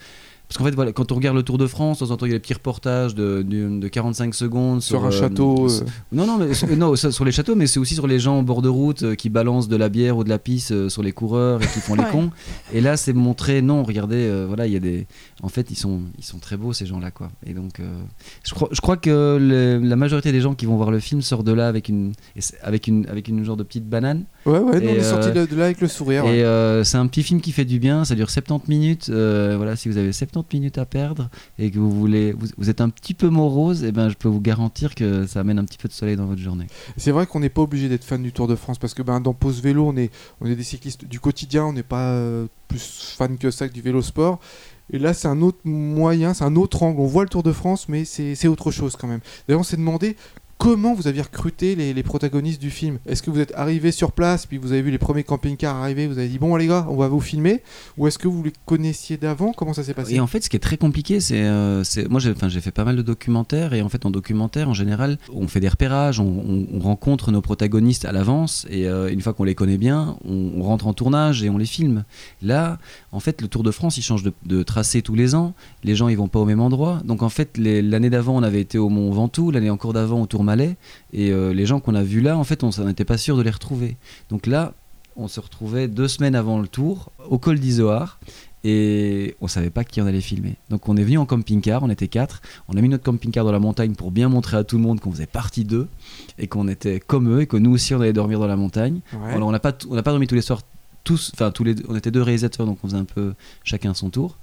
Parce 0.55 0.63
qu'en 0.63 0.71
fait, 0.71 0.75
voilà, 0.77 0.93
quand 0.93 1.11
on 1.11 1.17
regarde 1.17 1.37
le 1.37 1.43
Tour 1.43 1.59
de 1.59 1.67
France, 1.67 1.99
de 1.99 2.07
temps 2.07 2.13
en 2.13 2.17
temps, 2.17 2.27
il 2.27 2.29
y 2.29 2.33
a 2.33 2.37
des 2.37 2.41
petits 2.41 2.55
reportages 2.55 3.17
de, 3.17 3.43
de, 3.43 3.81
de 3.81 3.89
45 3.89 4.33
secondes 4.37 4.83
Sur 4.83 5.05
un 5.05 5.09
euh, 5.09 5.11
château. 5.11 5.69
euh, 5.69 5.81
non, 6.13 6.27
non, 6.29 6.39
mais 6.39 6.55
sur- 6.55 6.69
non, 6.77 6.95
sur 6.95 7.25
les 7.25 7.33
châteaux, 7.33 7.57
mais 7.57 7.67
c'est 7.67 7.81
aussi 7.81 7.95
sur 7.97 8.07
les 8.07 8.21
gens 8.21 8.39
au 8.39 8.43
bord 8.43 8.63
de 8.63 8.69
route 8.69 9.03
euh, 9.03 9.15
qui 9.17 9.31
balancent 9.31 9.67
de 9.67 9.75
la 9.75 9.89
bière 9.89 10.17
ou 10.17 10.23
de 10.23 10.29
la 10.29 10.39
pisse 10.39 10.71
euh, 10.71 10.89
sur 10.89 11.03
les 11.03 11.11
coureurs 11.11 11.61
et 11.61 11.67
qui 11.67 11.81
font 11.81 11.97
les 11.97 12.05
cons. 12.05 12.31
Et 12.73 12.81
là, 12.81 12.97
c'est 12.97 13.13
montré, 13.13 13.63
non, 13.63 13.83
regardez, 13.83 14.15
euh, 14.29 14.45
voilà, 14.47 14.69
il 14.69 14.73
y 14.73 14.77
a 14.77 14.79
des. 14.79 15.09
En 15.43 15.49
fait, 15.49 15.73
ils 15.73 15.77
sont, 15.77 16.03
ils 16.19 16.25
sont 16.25 16.39
très 16.39 16.57
beaux 16.57 16.73
ces 16.73 16.87
gens-là, 16.87 17.11
quoi. 17.11 17.33
Et 17.45 17.53
donc, 17.53 17.81
euh, 17.81 17.85
je 18.45 18.55
crois, 18.55 18.69
je 18.71 18.81
crois 18.81 18.97
que 18.97 19.37
le- 19.41 19.81
la 19.85 19.97
majorité 19.97 20.31
des 20.31 20.41
gens 20.41 20.55
qui 20.55 20.67
vont 20.67 20.77
voir 20.77 20.93
le 20.93 21.01
film 21.01 21.21
sortent 21.21 21.45
de 21.47 21.53
là 21.53 21.67
avec 21.67 21.89
une, 21.89 22.13
avec 22.63 22.87
une, 22.87 23.07
avec 23.09 23.27
une 23.27 23.45
genre 23.45 23.57
de 23.57 23.65
petite 23.65 23.89
banane. 23.89 24.23
Ouais, 24.47 24.61
ouais, 24.61 24.85
Et, 24.85 24.89
on 24.89 24.95
est 24.95 25.03
sorti 25.03 25.33
de, 25.33 25.47
de 25.47 25.57
là 25.57 25.65
avec 25.65 25.81
le 25.81 25.89
sourire. 25.89 26.25
ouais. 26.27 26.39
Et 26.39 26.45
euh, 26.45 26.85
c'est 26.85 26.97
un 26.97 27.09
petit 27.09 27.25
film 27.25 27.41
qui 27.41 27.51
fait 27.51 27.65
du 27.65 27.81
bien, 27.81 28.05
ça 28.05 28.15
dure 28.15 28.31
70 28.31 28.69
minutes. 28.71 29.07
euh, 29.11 29.55
voilà, 29.57 29.75
si 29.75 29.89
vous 29.89 29.97
avez 29.97 30.13
70 30.13 30.44
minutes 30.53 30.79
à 30.79 30.87
perdre 30.87 31.31
et 31.59 31.71
que 31.71 31.79
vous 31.79 31.91
voulez, 31.91 32.35
vous, 32.57 32.71
êtes 32.71 32.81
un 32.81 32.89
petit 32.89 33.15
peu 33.15 33.29
morose, 33.29 33.85
et 33.85 33.93
ben 33.93 34.09
je 34.09 34.15
peux 34.15 34.29
vous 34.29 34.41
garantir 34.41 34.95
que 34.95 35.27
ça 35.27 35.41
amène 35.41 35.59
un 35.59 35.65
petit 35.65 35.79
peu 35.79 35.89
de 35.89 35.93
soleil 35.93 36.17
dans 36.17 36.27
votre 36.27 36.41
journée. 36.41 36.67
C'est 36.97 37.11
vrai 37.11 37.27
qu'on 37.27 37.41
n'est 37.41 37.49
pas 37.49 37.63
obligé 37.63 37.89
d'être 37.89 38.05
fan 38.05 38.23
du 38.23 38.33
Tour 38.33 38.49
de 38.49 38.57
France 38.57 38.79
parce 38.79 38.95
que 38.95 39.03
ben, 39.03 39.21
dans 39.21 39.35
Pause 39.35 39.61
Vélo, 39.63 39.87
on 39.87 39.97
est, 39.97 40.11
on 40.41 40.47
est 40.47 40.57
des 40.57 40.65
cyclistes 40.65 41.05
du 41.05 41.21
quotidien, 41.21 41.65
on 41.65 41.73
n'est 41.73 41.83
pas 41.83 42.11
euh, 42.13 42.47
plus 42.69 43.15
fan 43.17 43.39
que 43.39 43.51
ça 43.51 43.69
que 43.69 43.75
du 43.75 43.83
vélo 43.83 44.03
sport. 44.03 44.41
Et 44.93 44.99
là, 44.99 45.15
c'est 45.15 45.29
un 45.29 45.41
autre 45.41 45.59
moyen, 45.65 46.35
c'est 46.35 46.45
un 46.45 46.57
autre 46.57 46.83
angle. 46.83 47.01
On 47.01 47.07
voit 47.07 47.23
le 47.23 47.31
Tour 47.31 47.43
de 47.43 47.53
France, 47.53 47.89
mais 47.89 48.05
c'est 48.05 48.49
autre 48.49 48.71
chose 48.71 48.97
quand 48.97 49.09
même. 49.09 49.21
D'ailleurs, 49.49 49.61
on 49.61 49.65
s'est 49.65 49.79
demandé 49.79 50.17
comment 50.59 50.95
vous 50.95 51.07
avez 51.07 51.21
recruté 51.21 51.75
les, 51.75 51.93
les 51.93 52.03
protagonistes 52.03 52.61
du 52.61 52.71
film? 52.71 52.99
Est-ce 53.07 53.23
que 53.23 53.31
vous 53.31 53.41
êtes 53.41 53.53
arrivé 53.55 53.93
sur 53.93 54.13
place, 54.13 54.47
puis 54.47 54.59
vous 54.59 54.73
avez 54.73 54.83
vu 54.83 54.91
les 54.91 54.99
premiers 54.99 55.25
camping-cars 55.25 55.77
arriver, 55.77 56.07
vous 56.07 56.19
avez 56.19 56.29
dit 56.29 56.39
bon 56.39 56.57
les 56.57 56.67
gars, 56.67 56.87
on 56.89 56.97
va 56.97 57.09
vous 57.09 57.21
filmer? 57.21 57.63
Ou 57.99 58.07
est-ce 58.07 58.19
que 58.19 58.29
vous 58.29 58.43
les 58.43 58.53
connaissiez 58.67 59.17
d'avant? 59.17 59.53
Comment 59.53 59.75
ça 59.75 59.83
s'est 59.83 59.95
passé? 59.95 60.15
Et 60.15 60.21
en 60.21 60.27
fait, 60.27 60.43
ce 60.43 60.49
qui 60.51 60.57
est 60.57 60.61
très 60.61 60.77
compliqué, 60.77 61.21
c'est. 61.21 61.43
euh, 61.45 61.83
moi, 62.09 62.21
j'ai 62.21 62.61
fait 62.61 62.71
pas 62.71 62.85
mal 62.85 62.97
de 62.97 63.03
documentaires, 63.03 63.75
et 63.75 63.83
en 63.83 63.89
fait, 63.89 64.07
en 64.07 64.11
documentaire, 64.11 64.69
en 64.69 64.75
général, 64.75 65.19
on 65.33 65.49
fait 65.49 65.61
des 65.61 65.69
repérages, 65.69 66.21
on, 66.21 66.25
on- 66.27 66.67
on 66.75 66.81
rencontre 66.81 67.31
nos 67.33 67.41
protagonistes 67.41 68.05
à 68.05 68.13
l'avance, 68.13 68.67
et 68.71 68.87
euh, 68.89 69.11
une 69.13 69.21
fois 69.21 69.33
qu'on 69.33 69.45
les 69.45 69.55
connaît 69.55 69.79
bien, 69.79 70.17
on, 70.25 70.63
rentre 70.63 70.87
en 70.87 70.93
tournage 70.95 71.43
et 71.43 71.51
on 71.51 71.59
les 71.59 71.67
filme. 71.67 72.05
Là, 72.43 72.79
en 73.13 73.21
fait, 73.21 73.43
le 73.43 73.49
Tour 73.49 73.63
de 73.63 73.71
France, 73.71 73.99
il 73.99 74.03
change 74.03 74.23
de, 74.23 74.63
tracé 74.63 75.03
tous 75.03 75.15
les 75.15 75.35
ans, 75.35 75.53
les 75.83 75.95
gens, 75.95 76.09
ils 76.09 76.17
vont 76.17 76.29
pas 76.29 76.39
au 76.39 76.45
même 76.47 76.61
endroit. 76.61 77.01
Donc, 77.05 77.23
en 77.23 77.29
fait, 77.29 77.59
l'année 77.59 78.11
d'avant, 78.11 78.37
on 78.37 78.43
avait 78.43 78.61
été 78.61 78.79
au 78.79 78.89
Mont 78.89 79.11
Ventoux, 79.11 79.51
l'année 79.51 79.71
encore 79.71 79.93
d'avant, 79.93 80.23
au 80.23 80.27
Tourmalet, 80.45 80.77
et 81.15 81.31
euh, 81.31 81.55
les 81.55 81.65
gens 81.65 81.81
qu'on 81.81 81.95
a 81.95 82.03
vus 82.03 82.21
là, 82.21 82.37
en 82.37 82.45
fait, 82.45 82.63
on 82.65 82.71
n'était 82.85 83.07
pas 83.07 83.17
sûr 83.17 83.35
de 83.39 83.43
les 83.43 83.51
retrouver. 83.51 83.97
Donc 84.29 84.47
là, 84.47 84.75
on 85.17 85.27
se 85.27 85.41
retrouvait 85.41 85.89
deux 85.89 86.07
semaines 86.07 86.35
avant 86.35 86.59
le 86.59 86.69
tour, 86.69 87.13
au 87.31 87.39
col 87.39 87.59
d'Izoard, 87.59 88.19
et 88.63 89.37
on 89.41 89.49
savait 89.49 89.71
pas 89.71 89.85
qui 89.85 90.03
on 90.03 90.07
allait 90.07 90.21
filmer. 90.21 90.57
Donc 90.69 90.87
on 90.87 90.99
est 90.99 91.03
venu 91.03 91.17
en 91.17 91.25
camping-car, 91.25 91.83
on 91.83 91.89
était 91.89 92.09
quatre, 92.09 92.43
on 92.69 92.77
a 92.77 92.83
mis 92.83 92.91
notre 92.91 93.05
camping-car 93.05 93.47
dans 93.47 93.53
la 93.53 93.59
montagne 93.59 93.95
pour 93.95 94.11
bien 94.11 94.29
montrer 94.29 94.59
à 94.59 94.65
tout 94.65 94.77
le 94.77 94.83
monde 94.83 95.01
qu'on 95.01 95.13
faisait 95.13 95.27
partie 95.27 95.65
d'eux, 95.65 95.89
et 96.39 96.47
qu'on 96.47 96.69
était 96.69 97.01
comme 97.01 97.35
eux, 97.35 97.41
et 97.41 97.47
que 97.47 97.57
nous 97.57 97.71
aussi 97.71 97.95
on 97.95 98.03
allait 98.03 98.13
dormir 98.13 98.39
dans 98.39 98.47
la 98.47 98.57
montagne. 98.57 99.01
Ouais. 99.15 99.33
Alors 99.33 99.49
on 99.49 99.53
n'a 99.53 99.61
pas, 99.61 99.73
on 99.89 99.95
n'a 99.95 100.03
pas 100.03 100.11
dormi 100.11 100.27
tous 100.27 100.35
les 100.35 100.43
soirs, 100.43 100.61
tous, 101.05 101.33
enfin 101.35 101.53
tous 101.53 101.65
les, 101.65 101.75
on 101.89 101.97
était 101.97 102.11
deux 102.11 102.23
réalisateurs, 102.23 102.67
donc 102.67 102.79
on 102.83 102.89
faisait 102.89 102.99
un 102.99 103.05
peu 103.07 103.33
chacun 103.63 103.95
son 103.95 104.11
tour. 104.11 104.37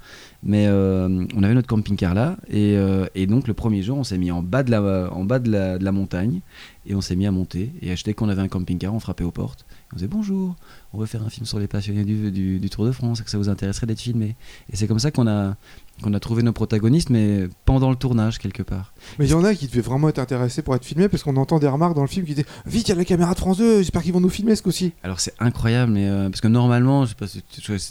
Mais 0.44 0.66
euh, 0.66 1.24
on 1.36 1.42
avait 1.44 1.54
notre 1.54 1.68
camping-car 1.68 2.14
là, 2.14 2.36
et, 2.48 2.76
euh, 2.76 3.06
et 3.14 3.26
donc 3.26 3.46
le 3.46 3.54
premier 3.54 3.82
jour, 3.82 3.96
on 3.98 4.04
s'est 4.04 4.18
mis 4.18 4.32
en 4.32 4.42
bas 4.42 4.64
de 4.64 4.70
la 4.70 5.92
montagne, 5.92 6.40
et 6.84 6.94
on 6.96 7.00
s'est 7.00 7.14
mis 7.14 7.26
à 7.26 7.30
monter. 7.30 7.72
Et 7.80 7.94
dès 8.04 8.14
qu'on 8.14 8.28
avait 8.28 8.42
un 8.42 8.48
camping-car, 8.48 8.92
on 8.92 8.98
frappait 8.98 9.24
aux 9.24 9.30
portes. 9.30 9.64
On 9.92 9.96
disait 9.96 10.08
bonjour, 10.08 10.56
on 10.94 10.98
veut 10.98 11.06
faire 11.06 11.22
un 11.22 11.30
film 11.30 11.46
sur 11.46 11.58
les 11.58 11.66
passionnés 11.68 12.04
du, 12.04 12.30
du- 12.30 12.58
du 12.58 12.70
Tour 12.70 12.84
de 12.86 12.92
France, 12.92 13.22
que 13.22 13.30
ça 13.30 13.38
vous 13.38 13.48
intéresserait 13.48 13.86
d'être 13.86 14.00
filmé 14.00 14.36
Et 14.72 14.76
c'est 14.76 14.86
comme 14.86 14.98
ça 14.98 15.10
qu'on 15.10 15.26
a, 15.26 15.56
qu'on 16.02 16.12
a 16.14 16.20
trouvé 16.20 16.42
nos 16.42 16.52
protagonistes, 16.52 17.10
mais 17.10 17.48
pendant 17.64 17.90
le 17.90 17.96
tournage 17.96 18.38
quelque 18.38 18.62
part. 18.62 18.92
Mais 19.18 19.26
il 19.26 19.30
y 19.30 19.34
en 19.34 19.44
a 19.44 19.54
qui 19.54 19.66
devaient 19.68 19.80
vraiment 19.80 20.08
être 20.08 20.18
intéressés 20.18 20.62
pour 20.62 20.74
être 20.74 20.84
filmés 20.84 21.08
parce 21.08 21.22
qu'on 21.22 21.36
entend 21.36 21.58
des 21.58 21.68
remarques 21.68 21.94
dans 21.94 22.02
le 22.02 22.08
film 22.08 22.26
qui 22.26 22.34
disent 22.34 22.44
Vite, 22.66 22.88
il 22.88 22.90
y 22.90 22.92
a 22.92 22.96
la 22.96 23.04
caméra 23.04 23.34
de 23.34 23.38
France 23.38 23.58
2, 23.58 23.78
j'espère 23.78 24.02
qu'ils 24.02 24.12
vont 24.12 24.20
nous 24.20 24.28
filmer 24.28 24.56
ce 24.56 24.62
coup-ci. 24.62 24.92
Alors 25.02 25.20
c'est 25.20 25.34
incroyable, 25.38 25.92
mais 25.92 26.08
euh, 26.08 26.28
parce 26.28 26.40
que 26.40 26.48
normalement, 26.48 27.04
je 27.04 27.10
sais 27.10 27.14
pas 27.14 27.26
si 27.26 27.42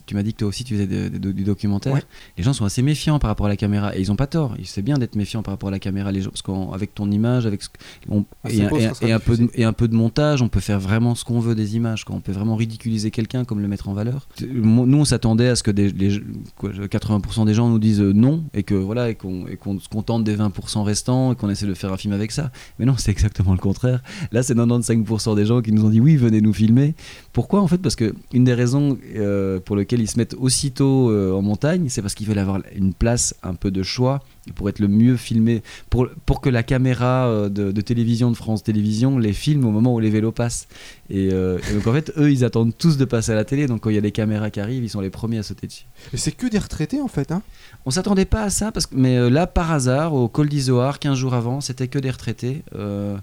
tu, 0.06 0.16
m'as 0.16 0.24
dit 0.24 0.34
que 0.34 0.40
toi 0.40 0.48
aussi 0.50 0.64
tu 0.64 0.74
faisais 0.76 0.88
de- 0.88 1.18
de- 1.18 1.32
du 1.32 1.44
documentaire. 1.44 1.94
Ouais. 1.94 2.04
Les 2.38 2.44
gens 2.44 2.54
sont 2.54 2.66
assez 2.66 2.82
méfiants 2.82 3.18
par 3.20 3.30
rapport 3.30 3.46
à 3.46 3.50
la 3.50 3.58
caméra 3.58 3.96
et 3.96 4.00
ils 4.02 4.12
ont 4.12 4.16
pas 4.16 4.28
tort. 4.28 4.56
C'est 4.64 4.82
bien 4.82 4.98
d'être 4.98 5.16
méfiant 5.16 5.42
par 5.44 5.54
rapport 5.54 5.70
à 5.70 5.72
la 5.72 5.80
caméra, 5.80 6.12
les 6.12 6.22
gens, 6.22 6.30
parce 6.32 6.42
qu'avec 6.42 6.94
ton 6.94 7.10
image, 7.10 7.46
avec 7.46 7.62
ce 7.64 7.70
que- 7.70 7.78
on- 8.10 8.26
Ah, 8.44 8.50
et, 8.52 8.62
un- 8.64 8.68
beau, 8.70 8.78
et 8.78 8.82
ça 8.82 8.90
un- 8.90 8.94
sera 8.94 9.08
et 9.08 9.12
un 9.14 9.20
peu 9.20 9.38
de, 9.38 9.44
diffusé. 9.44 9.62
et 9.62 9.64
un 9.66 9.74
peu 9.74 9.88
de 9.88 9.96
montage, 9.96 10.42
on 10.42 10.50
peut 10.50 10.60
faire 10.60 10.80
vraiment 10.80 11.16
ce 11.16 11.24
qu'on 11.26 11.40
veut 11.40 11.56
des 11.56 11.76
images. 11.76 12.04
Quoi. 12.06 12.16
On 12.16 12.20
peut 12.22 12.32
vraiment 12.32 12.56
ridiculiser 12.56 12.91
quelqu'un 13.12 13.46
comme 13.46 13.60
le 13.62 13.68
mettre 13.68 13.90
en 13.90 13.94
valeur. 13.94 14.28
Nous, 14.48 14.98
on 14.98 15.06
s'attendait 15.06 15.48
à 15.48 15.56
ce 15.56 15.64
que 15.64 15.72
des, 15.72 15.90
les- 15.92 16.22
quoi, 16.58 16.72
80% 16.72 17.46
des 17.46 17.54
gens 17.54 17.70
nous 17.70 17.80
disent 17.80 18.02
euh, 18.02 18.14
non 18.14 18.44
et 18.54 18.64
que 18.64 18.76
voilà 18.76 19.10
et 19.10 19.16
qu'on 19.16 19.46
se 19.80 19.90
contente 19.90 20.24
des 20.24 20.36
20% 20.36 20.84
restants 20.84 21.34
et 21.34 21.36
qu'on 21.36 21.50
essaie 21.50 21.66
de 21.66 21.74
faire 21.74 21.92
un 21.94 21.98
film 21.98 22.14
avec 22.14 22.32
ça. 22.32 22.52
Mais 22.80 22.86
non, 22.86 22.96
c'est 22.98 23.12
exactement 23.12 23.54
le 23.54 23.60
contraire. 23.60 24.02
Là, 24.32 24.44
c'est 24.44 24.56
95% 24.56 25.36
des 25.36 25.46
gens 25.46 25.62
qui 25.62 25.72
nous 25.72 25.86
ont 25.86 25.90
dit 25.90 26.00
oui, 26.00 26.16
venez 26.18 26.42
nous 26.42 26.54
filmer. 26.54 26.96
Pourquoi 27.34 27.62
en 27.62 27.68
fait? 27.68 27.78
Parce 27.78 27.96
que 27.96 28.14
une 28.34 28.44
des 28.44 28.54
raisons 28.54 28.98
euh, 29.16 29.60
pour 29.60 29.76
lesquelles 29.76 30.02
ils 30.02 30.10
se 30.10 30.18
mettent 30.18 30.36
aussitôt 30.36 31.10
euh, 31.12 31.34
en 31.34 31.42
montagne, 31.42 31.88
c'est 31.90 32.02
parce 32.02 32.14
qu'ils 32.16 32.28
veulent 32.28 32.40
avoir 32.40 32.60
une 32.76 32.94
place, 32.94 33.36
un 33.44 33.54
peu 33.54 33.72
de 33.72 33.84
choix 33.84 34.22
pour 34.56 34.70
être 34.70 34.80
le 34.80 34.88
mieux 34.88 35.18
filmé, 35.18 35.62
pour, 35.90 36.08
pour 36.26 36.42
que 36.42 36.50
la 36.50 36.64
caméra 36.64 37.28
euh, 37.28 37.50
de, 37.50 37.72
de 37.72 37.82
télévision 37.82 38.32
de 38.32 38.36
France 38.36 38.64
Télévisions 38.64 39.18
les 39.18 39.34
filme 39.34 39.66
au 39.66 39.72
moment 39.72 39.94
où 39.94 40.00
les 40.00 40.10
vélos 40.10 40.32
passent. 40.32 40.68
Et, 41.10 41.30
euh, 41.32 41.60
et 41.70 41.74
donc 41.76 41.88
en 41.88 41.94
fait, 41.94 42.12
eux, 42.18 42.32
ils 42.32 42.44
attendent 42.46 42.76
tous 42.78 42.98
de 42.98 43.06
passer 43.06 43.32
à 43.32 43.36
la 43.36 43.46
télé. 43.46 43.68
Donc 43.68 43.82
quand 43.82 43.90
il 43.90 43.96
y 43.96 44.00
a 44.00 44.02
des 44.02 44.12
caméras 44.12 44.50
qui 44.50 44.60
arrivent, 44.60 44.84
ils 44.84 44.90
sont 44.90 45.02
les 45.02 45.10
premiers 45.10 45.38
à 45.38 45.44
sauter 45.44 45.68
dessus. 45.68 45.86
Et 46.14 46.18
c'est 46.18 46.32
que 46.32 46.48
des 46.48 46.60
retraités 46.60 47.02
en 47.02 47.08
fait. 47.08 47.32
Hein. 47.32 47.42
On 47.86 47.92
s'attendait 47.92 48.26
pas 48.26 48.44
à 48.44 48.50
ça, 48.50 48.72
parce 48.72 48.86
que, 48.86 48.96
mais 48.96 49.18
euh, 49.18 49.30
là, 49.30 49.48
par 49.48 49.72
hasard, 49.72 50.14
au 50.14 50.28
col 50.28 50.50
d'Izoard, 50.50 51.00
15 51.00 51.18
jours 51.18 51.34
avant, 51.34 51.62
c'était 51.62 51.88
que 51.88 52.00
des 52.00 52.12
retraités, 52.12 52.64
euh, 52.76 53.18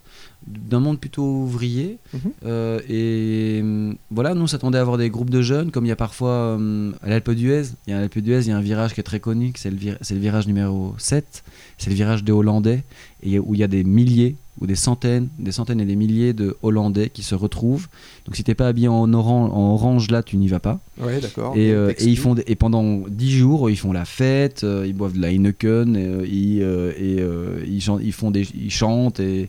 d'un 0.47 0.81
monde 0.81 0.99
plutôt 0.99 1.25
ouvrier. 1.25 1.99
Mhm. 2.15 2.21
Euh, 2.47 2.81
et 2.89 3.61
hum, 3.63 3.97
voilà, 4.11 4.35
nous, 4.35 4.43
on 4.43 4.47
s'attendait 4.47 4.79
à 4.79 4.81
avoir 4.81 4.97
des 4.99 5.11
groupes 5.11 5.31
de 5.31 5.43
jeunes, 5.43 5.71
comme 5.71 5.85
il 5.85 5.89
y 5.89 5.93
a 5.93 5.97
parfois 5.97 6.55
hum, 6.55 6.95
à 7.03 7.09
l'Alpe 7.11 7.31
d'Huez. 7.33 7.65
Il 7.87 7.91
y 7.91 7.93
a 7.93 8.01
l'Alpe 8.01 8.19
d'Huez, 8.19 8.41
il 8.43 8.49
y 8.49 8.53
a 8.53 8.57
un 8.57 8.61
virage 8.63 8.95
qui 8.95 9.01
est 9.01 9.05
très 9.05 9.21
connu, 9.21 9.53
c'est 9.57 9.71
le, 9.71 9.77
vir- 9.77 9.99
c'est 10.01 10.15
le 10.15 10.21
virage 10.21 10.47
numéro 10.47 10.95
7, 10.99 11.45
c'est 11.77 11.91
le 11.91 11.97
virage 11.97 12.25
des 12.25 12.33
Hollandais, 12.33 12.83
et 13.23 13.39
où 13.39 13.55
il 13.55 13.61
y 13.61 13.65
a 13.65 13.69
des 13.69 13.85
milliers 13.85 14.37
ou 14.61 14.67
des 14.67 14.75
centaines, 14.75 15.29
des 15.39 15.53
centaines 15.53 15.81
et 15.81 15.85
des 15.85 15.95
milliers 15.95 16.33
de 16.33 16.57
Hollandais 16.63 17.11
qui 17.11 17.23
se 17.23 17.37
retrouvent. 17.37 17.87
Donc 18.27 18.35
si 18.35 18.43
t'es 18.43 18.57
pas 18.57 18.67
habillé 18.67 18.89
en 18.89 19.13
orange, 19.15 19.51
en 19.53 19.73
orange 19.75 20.11
là, 20.11 20.25
tu 20.25 20.37
n'y 20.37 20.49
vas 20.49 20.59
pas. 20.59 20.81
Ouais, 21.01 21.21
d'accord. 21.21 21.57
Et, 21.57 21.71
euh, 21.71 21.93
et 21.97 22.05
ils 22.07 22.19
font 22.19 22.35
et 22.45 22.55
pendant 22.57 23.05
10 23.09 23.31
jours, 23.31 23.71
ils 23.71 23.77
font 23.77 23.93
la 23.93 24.05
fête, 24.05 24.65
euh, 24.65 24.85
ils 24.85 24.95
boivent 24.95 25.13
de 25.13 25.21
la 25.23 25.31
Heineken, 25.31 25.95
et, 25.95 26.27
ils, 26.29 27.79
ils, 28.03 28.13
font 28.13 28.31
des, 28.33 28.49
ils 28.55 28.71
chantent 28.73 29.21
et, 29.21 29.49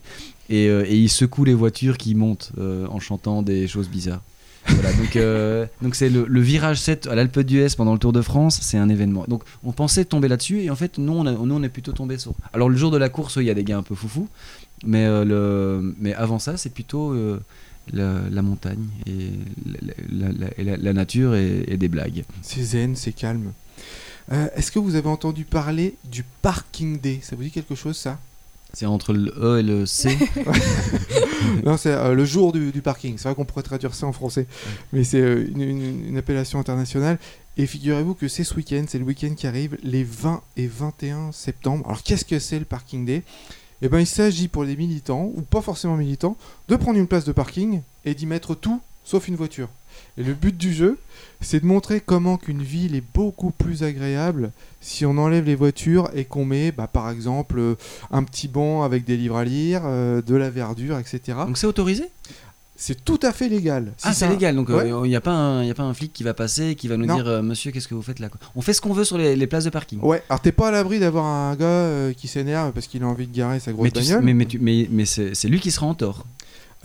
et, 0.50 0.68
euh, 0.68 0.84
et 0.86 0.96
ils 0.96 1.08
secouent 1.08 1.44
les 1.46 1.54
voitures 1.54 1.96
qui 1.96 2.14
montent 2.14 2.52
euh, 2.58 2.86
en 2.88 3.00
chantant 3.00 3.40
des 3.42 3.66
choses 3.66 3.88
bizarres. 3.88 4.20
Voilà, 4.68 4.92
donc 4.92 5.16
euh, 5.16 5.64
donc 5.82 5.94
c'est 5.94 6.10
le, 6.10 6.26
le 6.28 6.40
virage 6.42 6.78
7 6.80 7.06
à 7.06 7.14
l'Alpe 7.14 7.40
d'Huez 7.40 7.68
pendant 7.76 7.94
le 7.94 7.98
Tour 7.98 8.12
de 8.12 8.20
France, 8.20 8.58
c'est 8.60 8.76
un 8.76 8.90
événement. 8.90 9.24
Donc 9.26 9.42
on 9.64 9.72
pensait 9.72 10.04
tomber 10.04 10.28
là-dessus 10.28 10.60
et 10.60 10.68
en 10.70 10.76
fait 10.76 10.98
nous 10.98 11.14
on, 11.14 11.24
a- 11.26 11.32
nous 11.32 11.54
on 11.54 11.62
est 11.62 11.70
plutôt 11.70 11.92
tombé 11.92 12.18
sur. 12.18 12.34
Alors 12.52 12.68
le 12.68 12.76
jour 12.76 12.90
de 12.90 12.98
la 12.98 13.08
course, 13.08 13.36
il 13.36 13.44
y 13.44 13.50
a 13.50 13.54
des 13.54 13.64
gars 13.64 13.78
un 13.78 13.82
peu 13.82 13.94
foufou, 13.94 14.28
mais 14.84 15.06
euh, 15.06 15.24
le 15.24 15.94
mais 15.98 16.12
avant 16.12 16.38
ça 16.38 16.58
c'est 16.58 16.68
plutôt 16.74 17.12
euh, 17.12 17.40
la, 17.92 18.20
la 18.30 18.42
montagne 18.42 18.84
et 19.06 19.30
la, 19.64 20.26
la- 20.28 20.32
la- 20.32 20.58
et 20.58 20.64
la- 20.64 20.76
la 20.76 20.92
nature 20.92 21.34
et, 21.34 21.64
et 21.66 21.76
des 21.78 21.88
blagues. 21.88 22.24
C'est 22.42 22.62
zen, 22.62 22.96
c'est 22.96 23.12
calme. 23.12 23.52
Euh, 24.30 24.46
Est-ce 24.54 24.70
que 24.70 24.78
vous 24.78 24.94
avez 24.94 25.08
entendu 25.08 25.44
parler 25.44 25.94
du 26.04 26.22
Parking 26.42 27.00
Day? 27.00 27.18
Ça 27.22 27.34
vous 27.34 27.42
dit 27.42 27.50
quelque 27.50 27.74
chose 27.74 27.96
ça? 27.96 28.18
C'est 28.72 28.86
entre 28.86 29.12
le 29.12 29.32
E 29.36 29.58
et 29.58 29.62
le 29.62 29.86
C. 29.86 30.16
Non, 31.64 31.76
c'est 31.76 31.90
euh, 31.92 32.14
le 32.14 32.24
jour 32.24 32.52
du, 32.52 32.70
du 32.70 32.82
parking. 32.82 33.16
C'est 33.16 33.24
vrai 33.24 33.34
qu'on 33.34 33.44
pourrait 33.44 33.62
traduire 33.62 33.94
ça 33.94 34.06
en 34.06 34.12
français, 34.12 34.46
mais 34.92 35.04
c'est 35.04 35.20
euh, 35.20 35.46
une, 35.54 35.60
une- 35.62 36.08
une 36.08 36.16
appellation 36.18 36.58
internationale. 36.58 37.18
Et 37.56 37.66
figurez-vous 37.66 38.14
que 38.14 38.28
c'est 38.28 38.44
ce 38.44 38.54
week-end, 38.54 38.84
c'est 38.88 38.98
le 38.98 39.04
week-end 39.04 39.34
qui 39.36 39.46
arrive, 39.46 39.76
les 39.82 40.04
20 40.04 40.40
et 40.56 40.66
21 40.66 41.32
septembre. 41.32 41.84
Alors 41.86 42.02
qu'est-ce 42.02 42.24
que 42.24 42.38
c'est 42.38 42.58
le 42.58 42.64
Parking 42.64 43.04
Day? 43.04 43.22
Eh 43.82 43.88
bien, 43.88 43.98
il 44.00 44.06
s'agit 44.06 44.48
pour 44.48 44.62
les 44.64 44.76
militants, 44.76 45.30
ou 45.34 45.40
pas 45.42 45.60
forcément 45.62 45.96
militants, 45.96 46.36
de 46.68 46.76
prendre 46.76 46.98
une 46.98 47.06
place 47.06 47.24
de 47.24 47.32
parking 47.32 47.80
et 48.04 48.14
d'y 48.14 48.26
mettre 48.26 48.54
tout, 48.54 48.80
sauf 49.10 49.28
une 49.28 49.36
voiture. 49.36 49.68
Et 50.18 50.22
le 50.22 50.34
but 50.34 50.56
du 50.56 50.72
jeu, 50.72 50.98
c'est 51.40 51.60
de 51.60 51.66
montrer 51.66 52.00
comment 52.00 52.36
qu'une 52.36 52.62
ville 52.62 52.94
est 52.94 53.02
beaucoup 53.14 53.50
plus 53.50 53.82
agréable 53.82 54.50
si 54.80 55.04
on 55.04 55.18
enlève 55.18 55.44
les 55.44 55.54
voitures 55.56 56.08
et 56.14 56.24
qu'on 56.24 56.44
met, 56.44 56.72
bah, 56.72 56.86
par 56.86 57.10
exemple, 57.10 57.58
euh, 57.58 57.74
un 58.10 58.22
petit 58.22 58.48
banc 58.48 58.82
avec 58.82 59.04
des 59.04 59.16
livres 59.16 59.36
à 59.36 59.44
lire, 59.44 59.82
euh, 59.84 60.22
de 60.22 60.34
la 60.36 60.48
verdure, 60.50 60.98
etc. 60.98 61.20
Donc 61.46 61.58
c'est 61.58 61.66
autorisé? 61.66 62.04
C'est 62.76 63.04
tout 63.04 63.20
à 63.22 63.32
fait 63.32 63.48
légal. 63.50 63.92
Si 63.98 64.06
Ah, 64.08 64.14
c'est 64.14 64.26
légal. 64.28 64.56
Donc 64.56 64.68
il 64.70 64.74
Ouais. 64.74 65.08
n'y 65.08 65.14
a, 65.16 65.20
pas 65.20 65.32
un- 65.32 65.64
y 65.64 65.70
a 65.70 65.74
pas 65.74 65.82
un 65.82 65.92
flic 65.92 66.14
qui 66.14 66.22
va 66.24 66.32
passer 66.32 66.68
et 66.68 66.74
qui 66.76 66.88
va 66.88 66.96
nous 66.96 67.04
Non. 67.04 67.16
dire 67.16 67.28
euh, 67.28 67.42
Monsieur, 67.42 67.72
qu'est-ce 67.72 67.88
que 67.88 67.94
vous 67.94 68.00
faites 68.00 68.20
là 68.20 68.30
On 68.56 68.62
fait 68.62 68.72
ce 68.72 68.80
qu'on 68.80 68.94
veut 68.94 69.04
sur 69.04 69.18
les, 69.18 69.36
les 69.36 69.46
places 69.46 69.64
de 69.64 69.70
parking. 69.70 70.00
Ouais, 70.00 70.22
alors 70.30 70.40
t'es 70.40 70.50
pas 70.52 70.68
à 70.68 70.70
l'abri 70.70 70.98
d'avoir 70.98 71.26
un 71.26 71.54
gars 71.56 71.66
euh, 71.66 72.12
qui 72.14 72.26
s'énerve 72.26 72.72
parce 72.72 72.86
qu'il 72.86 73.02
a 73.02 73.06
envie 73.06 73.26
de 73.26 73.36
garer 73.36 73.60
sa 73.60 73.72
grosse 73.72 73.84
mais 73.84 73.90
tu 73.90 73.98
bagnole. 74.00 74.24
mais, 74.24 74.32
mais, 74.32 74.46
mais, 74.60 74.88
mais 74.90 75.04
c'est 75.04 75.34
c'est 75.34 75.48
lui 75.48 75.60
qui 75.60 75.70
sera 75.70 75.86
en 75.86 75.94
tort. 75.94 76.24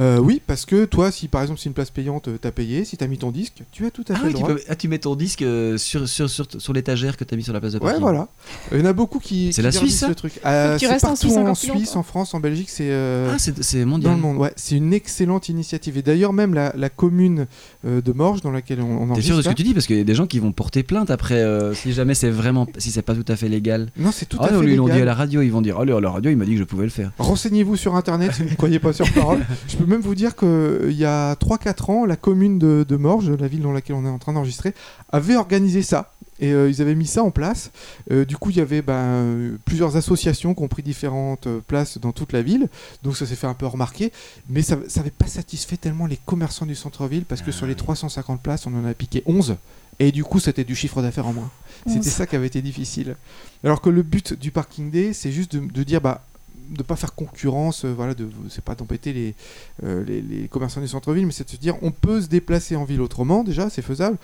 Euh, 0.01 0.17
oui, 0.19 0.41
parce 0.45 0.65
que 0.65 0.83
toi, 0.83 1.09
si 1.09 1.29
par 1.29 1.41
exemple 1.41 1.57
c'est 1.61 1.67
une 1.69 1.73
place 1.73 1.89
payante, 1.89 2.27
euh, 2.27 2.37
t'as 2.39 2.51
payé, 2.51 2.83
si 2.83 2.97
t'as 2.97 3.07
mis 3.07 3.17
ton 3.17 3.31
disque, 3.31 3.63
tu 3.71 3.85
as 3.85 3.91
tout 3.91 4.03
à 4.09 4.13
Ah 4.13 4.15
fait 4.17 4.23
oui, 4.25 4.27
le 4.33 4.33
tu, 4.37 4.41
droit. 4.43 4.53
peux- 4.55 4.61
ah, 4.67 4.75
tu 4.75 4.87
mets 4.89 4.99
ton 4.99 5.15
disque 5.15 5.41
euh, 5.41 5.77
sur, 5.77 6.05
sur, 6.09 6.29
sur, 6.29 6.45
sur 6.57 6.73
l'étagère 6.73 7.15
que 7.15 7.23
tu 7.23 7.33
as 7.33 7.37
mis 7.37 7.43
sur 7.43 7.53
la 7.53 7.61
place 7.61 7.71
de 7.73 7.77
Ouais, 7.77 7.85
parking. 7.85 8.01
voilà. 8.01 8.27
Il 8.73 8.79
y 8.79 8.81
en 8.81 8.85
a 8.85 8.91
beaucoup 8.91 9.19
qui. 9.19 9.53
C'est 9.53 9.61
la 9.61 9.71
Suisse, 9.71 10.03
le 10.05 10.13
truc. 10.15 10.33
Euh, 10.45 10.77
tu 10.77 10.87
restes 10.87 11.05
en 11.05 11.15
Suisse 11.15 11.37
en 11.37 11.55
Suisse, 11.55 11.95
en 11.95 12.03
France, 12.03 12.33
en 12.33 12.41
Belgique, 12.41 12.69
c'est. 12.69 12.89
euh, 12.89 13.31
Ah, 13.33 13.39
c'est 13.39 13.63
c'est 13.63 13.81
Dans 13.81 13.87
mondial. 13.87 14.15
le 14.15 14.21
monde, 14.21 14.37
ouais. 14.37 14.51
C'est 14.57 14.75
une 14.75 14.91
excellente 14.93 15.47
initiative. 15.47 15.97
Et 15.97 16.01
d'ailleurs, 16.01 16.33
même 16.33 16.53
la, 16.53 16.73
la 16.75 16.89
commune 16.89 17.47
de 17.85 18.11
Morges, 18.11 18.41
dans 18.41 18.51
laquelle 18.51 18.81
on, 18.81 18.83
on 18.85 19.05
T'es 19.05 19.11
enregistre. 19.11 19.27
sûr 19.27 19.37
de 19.37 19.41
ce 19.43 19.49
que 19.49 19.53
tu 19.53 19.63
dis? 19.63 19.73
Parce 19.73 19.87
qu'il 19.87 19.97
y 19.97 20.01
a 20.01 20.03
des 20.03 20.15
gens 20.15 20.27
qui 20.27 20.39
vont 20.39 20.51
porter 20.51 20.83
plainte 20.83 21.09
après 21.09 21.35
euh, 21.35 21.73
si 21.73 21.93
jamais 21.93 22.15
c'est 22.15 22.29
vraiment. 22.29 22.67
si 22.79 22.91
c'est 22.91 23.01
pas 23.01 23.15
tout 23.15 23.23
à 23.29 23.37
fait 23.37 23.47
légal. 23.47 23.91
Non, 23.97 24.11
c'est 24.11 24.25
tout 24.25 24.37
ah 24.41 24.47
à 24.47 24.51
non, 24.51 24.59
fait 24.59 24.65
lui, 24.65 24.73
ils 24.73 24.77
l'ont 24.77 24.85
dit 24.87 24.91
légal. 24.91 25.03
à 25.07 25.11
la 25.11 25.15
radio, 25.15 25.41
ils 25.41 25.51
vont 25.51 25.61
dire 25.61 25.77
Oh, 25.79 25.83
à 25.89 26.01
la 26.01 26.09
radio, 26.09 26.31
il 26.31 26.35
m'a 26.37 26.43
dit 26.45 26.51
que 26.53 26.59
je 26.59 26.63
pouvais 26.65 26.83
le 26.83 26.89
faire. 26.89 27.11
Renseignez-vous 27.17 27.77
sur 27.77 27.95
internet 27.95 28.33
si 28.33 28.43
vous 28.43 28.49
ne 28.49 28.55
croyez 28.55 28.79
pas 28.79 28.91
sur 28.91 29.09
parole. 29.13 29.39
Je 29.69 29.77
peux 29.77 29.84
même 29.85 30.01
vous 30.01 30.15
dire 30.15 30.35
qu'il 30.35 30.91
y 30.91 31.05
a 31.05 31.35
3-4 31.35 31.91
ans, 31.91 32.05
la 32.05 32.15
commune 32.15 32.59
de, 32.59 32.85
de 32.87 32.95
Morges, 32.95 33.29
la 33.31 33.47
ville 33.47 33.61
dans 33.61 33.71
laquelle 33.71 33.95
on 33.95 34.05
est 34.05 34.09
en 34.09 34.19
train 34.19 34.33
d'enregistrer, 34.33 34.73
avait 35.11 35.35
organisé 35.35 35.81
ça. 35.81 36.11
Et 36.39 36.51
euh, 36.51 36.69
ils 36.69 36.81
avaient 36.81 36.95
mis 36.95 37.07
ça 37.07 37.23
en 37.23 37.31
place. 37.31 37.71
Euh, 38.11 38.25
du 38.25 38.35
coup, 38.35 38.49
il 38.49 38.57
y 38.57 38.61
avait 38.61 38.81
ben, 38.81 38.93
euh, 38.93 39.57
plusieurs 39.63 39.95
associations 39.95 40.53
qui 40.53 40.63
ont 40.63 40.67
pris 40.67 40.83
différentes 40.83 41.47
euh, 41.47 41.61
places 41.65 41.97
dans 41.97 42.11
toute 42.11 42.33
la 42.33 42.41
ville. 42.41 42.67
Donc 43.03 43.15
ça 43.15 43.25
s'est 43.25 43.35
fait 43.35 43.47
un 43.47 43.53
peu 43.53 43.65
remarquer. 43.65 44.11
Mais 44.49 44.61
ça 44.61 44.77
n'avait 44.97 45.11
pas 45.11 45.27
satisfait 45.27 45.77
tellement 45.77 46.07
les 46.07 46.17
commerçants 46.17 46.65
du 46.65 46.75
centre-ville 46.75 47.23
parce 47.23 47.41
que 47.41 47.51
Ah 47.51 47.53
sur 47.53 47.65
les 47.65 47.73
oui. 47.73 47.77
350 47.77 48.41
places, 48.41 48.67
on 48.67 48.75
en 48.75 48.85
a 48.85 48.93
piqué 48.93 49.23
11. 49.25 49.55
Et 49.99 50.11
du 50.11 50.25
coup, 50.25 50.41
c'était 50.41 50.65
du 50.65 50.75
chiffre 50.75 51.01
d'affaires 51.01 51.27
en 51.27 51.33
moins. 51.33 51.49
C'était 51.87 52.09
ça 52.09 52.25
qui 52.25 52.35
avait 52.35 52.47
été 52.47 52.61
difficile. 52.61 53.15
Alors 53.63 53.79
que 53.79 53.89
le 53.89 54.03
but 54.03 54.33
du 54.33 54.51
Parking 54.51 54.91
Day, 54.91 55.13
c'est 55.13 55.31
juste 55.31 55.55
de, 55.55 55.71
de 55.71 55.83
dire, 55.83 56.01
bah, 56.01 56.25
de 56.69 56.83
pas 56.83 56.95
faire 56.95 57.13
concurrence, 57.15 57.85
euh, 57.85 57.93
voilà, 57.93 58.13
de 58.13 58.27
c'est 58.49 58.63
pas 58.63 58.75
d'embêter 58.75 59.13
les, 59.13 59.35
euh, 59.83 60.03
les, 60.05 60.21
les 60.21 60.47
commerçants 60.47 60.81
du 60.81 60.87
centre-ville, 60.87 61.25
mais 61.25 61.31
c'est 61.31 61.45
de 61.45 61.49
se 61.49 61.57
dire 61.57 61.75
on 61.81 61.91
peut 61.91 62.21
se 62.21 62.27
déplacer 62.27 62.75
en 62.75 62.83
ville 62.85 63.01
autrement 63.01 63.43
déjà, 63.43 63.69
c'est 63.69 63.81
faisable. 63.81 64.17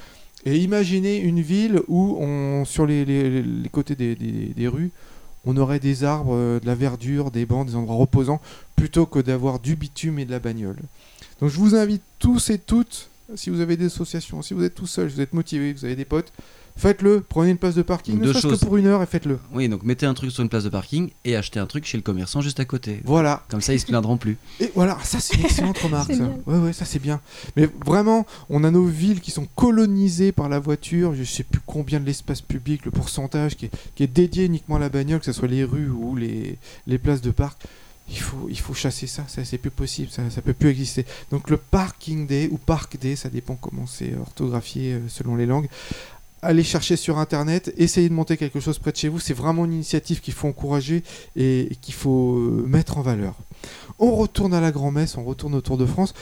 Et 0.46 0.58
imaginez 0.58 1.18
une 1.20 1.40
ville 1.42 1.82
où 1.88 2.18
on 2.20 2.66
sur 2.66 2.86
les, 2.88 3.06
les- 3.06 3.70
côtés 3.70 3.96
des, 3.96 4.16
des- 4.16 4.54
des 4.56 4.68
rues, 4.68 4.92
on 5.46 5.56
aurait 5.58 5.80
des 5.80 6.04
arbres, 6.04 6.34
euh, 6.36 6.60
de 6.60 6.66
la 6.66 6.76
verdure, 6.76 7.32
des 7.32 7.46
bancs, 7.46 7.68
des 7.68 7.76
endroits 7.76 7.96
reposants, 7.96 8.42
plutôt 8.76 9.06
que 9.06 9.20
d'avoir 9.20 9.60
du 9.60 9.76
bitume 9.76 10.18
et 10.20 10.26
de 10.26 10.32
la 10.32 10.40
bagnole. 10.40 10.78
Donc 11.40 11.50
je 11.50 11.58
vous 11.58 11.76
invite 11.76 12.02
tous 12.20 12.50
et 12.50 12.58
toutes, 12.60 13.10
si 13.36 13.50
vous 13.50 13.60
avez 13.62 13.78
des 13.78 13.86
associations, 13.86 14.42
si 14.42 14.54
vous 14.54 14.64
êtes 14.64 14.76
tout 14.76 14.88
seul, 14.88 15.10
si 15.10 15.16
vous 15.16 15.22
êtes 15.22 15.34
motivé, 15.34 15.74
vous 15.74 15.86
avez 15.86 15.96
des 15.96 16.06
potes, 16.06 16.32
faites-le, 16.82 17.22
prenez 17.22 17.52
une 17.52 17.58
place 17.58 17.76
de 17.76 17.84
parking, 17.84 18.18
ne 18.18 18.24
deux 18.24 18.34
serait-ce 18.34 18.48
choses. 18.50 18.60
que 18.60 18.66
pour 18.66 18.76
une 18.78 18.88
heure 18.88 19.04
et 19.04 19.06
faites-le. 19.06 19.38
Oui, 19.54 19.70
donc 19.70 19.84
mettez 19.84 20.08
un 20.08 20.14
truc 20.16 20.32
sur 20.32 20.42
une 20.42 20.50
place 20.50 20.64
de 20.64 20.70
parking 20.70 21.12
et 21.26 21.36
achetez 21.36 21.60
un 21.60 21.68
truc 21.68 21.86
chez 21.86 21.98
le 21.98 22.02
commerçant 22.04 22.42
juste 22.42 22.60
à 22.60 22.66
côté. 22.66 23.02
Voilà. 23.06 23.44
Comme 23.50 23.62
ça, 23.62 23.74
ils 23.74 23.80
se 23.80 23.86
plaindront 23.86 24.18
plus. 24.18 24.38
Et 24.60 24.72
voilà, 24.74 24.98
ça 25.04 25.20
c'est 25.20 25.36
une 25.38 25.46
excellente 25.46 25.78
remarque. 25.84 26.08
Ça. 26.12 26.14
Génial. 26.18 26.42
Ouais, 26.48 26.58
ouais, 26.58 26.74
ça 26.74 26.86
c'est 26.86 27.00
bien. 27.00 27.22
Mais 27.56 27.70
vraiment, 27.86 28.26
on 28.50 28.64
a 28.64 28.72
nos 28.72 28.86
villes 28.86 29.22
qui 29.22 29.32
sont 29.32 29.48
colonisées 29.56 30.32
par 30.32 30.50
la 30.50 30.60
voiture. 30.60 31.14
Je 31.14 31.24
sais 31.24 31.44
plus 31.44 31.62
combien 31.66 32.00
de 32.00 32.06
l'espace 32.06 32.42
public, 32.42 32.86
le 32.86 32.92
pourcentage 32.92 33.56
qui 33.56 33.66
est, 33.66 33.72
qui 33.96 34.04
est 34.04 34.08
dédié 34.08 34.46
uniquement 34.46 34.78
à 34.78 34.80
la 34.80 34.90
bagnole, 34.90 35.20
que 35.20 35.26
ce 35.26 35.34
soit 35.34 35.48
les 35.48 35.64
rues 35.64 35.90
ou 35.90 36.16
les, 36.16 36.58
les 36.88 36.98
places 36.98 37.22
de 37.22 37.32
parc. 37.32 37.62
Il 38.10 38.20
faut, 38.20 38.48
il 38.50 38.60
faut 38.60 38.74
chasser 38.74 39.08
ça, 39.08 39.24
ça 39.28 39.46
c'est 39.46 39.58
plus 39.58 39.70
possible, 39.70 40.10
ça, 40.12 40.30
ça 40.30 40.42
peut 40.42 40.52
plus 40.54 40.70
exister. 40.70 41.06
Donc 41.30 41.50
le 41.50 41.56
parking 41.56 42.28
day 42.28 42.50
ou 42.52 42.58
park 42.58 42.98
day, 43.00 43.16
ça 43.16 43.30
dépend 43.30 43.56
comment 43.56 43.86
c'est 43.88 44.18
orthographié 44.20 44.94
euh, 44.94 45.00
selon 45.08 45.36
les 45.38 45.46
langues. 45.46 45.70
Allez 46.44 46.64
chercher 46.64 46.96
sur 46.96 47.20
internet, 47.20 47.72
essayez 47.78 48.10
de 48.10 48.14
monter 48.14 48.36
quelque 48.36 48.60
chose 48.60 48.80
près 48.80 48.92
de 48.92 48.98
chez 48.98 49.10
vous. 49.10 49.20
C'est 49.20 49.34
vraiment 49.34 49.66
une 49.66 49.74
initiative 49.74 50.22
qu'il 50.22 50.34
faut 50.34 50.48
encourager 50.48 51.04
et, 51.36 51.70
qu'il 51.82 51.94
faut 51.94 52.36
euh, 52.36 52.66
mettre 52.68 52.98
en 52.98 53.02
valeur. 53.02 53.36
On 54.00 54.16
retourne 54.16 54.54
à 54.54 54.62
la 54.62 54.72
grand-messe, 54.72 55.18
on 55.18 55.24
retourne 55.24 55.54
au 55.54 55.62
Tour 55.62 55.78
de 55.78 55.86
France. 55.86 56.16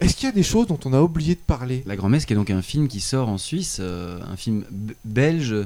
Est-ce 0.00 0.14
qu'il 0.14 0.26
y 0.26 0.28
a 0.28 0.34
des 0.34 0.44
choses 0.44 0.68
dont 0.68 0.78
on 0.84 0.92
a 0.92 1.02
oublié 1.02 1.34
de 1.34 1.40
parler? 1.40 1.82
La 1.86 1.96
Grand-Messe, 1.96 2.24
qui 2.24 2.34
est 2.34 2.36
donc 2.36 2.50
un 2.50 2.62
film 2.62 2.86
qui 2.86 3.00
sort 3.00 3.28
en 3.28 3.36
Suisse, 3.36 3.78
euh, 3.80 4.20
un 4.30 4.36
film 4.36 4.64
belge. 5.04 5.56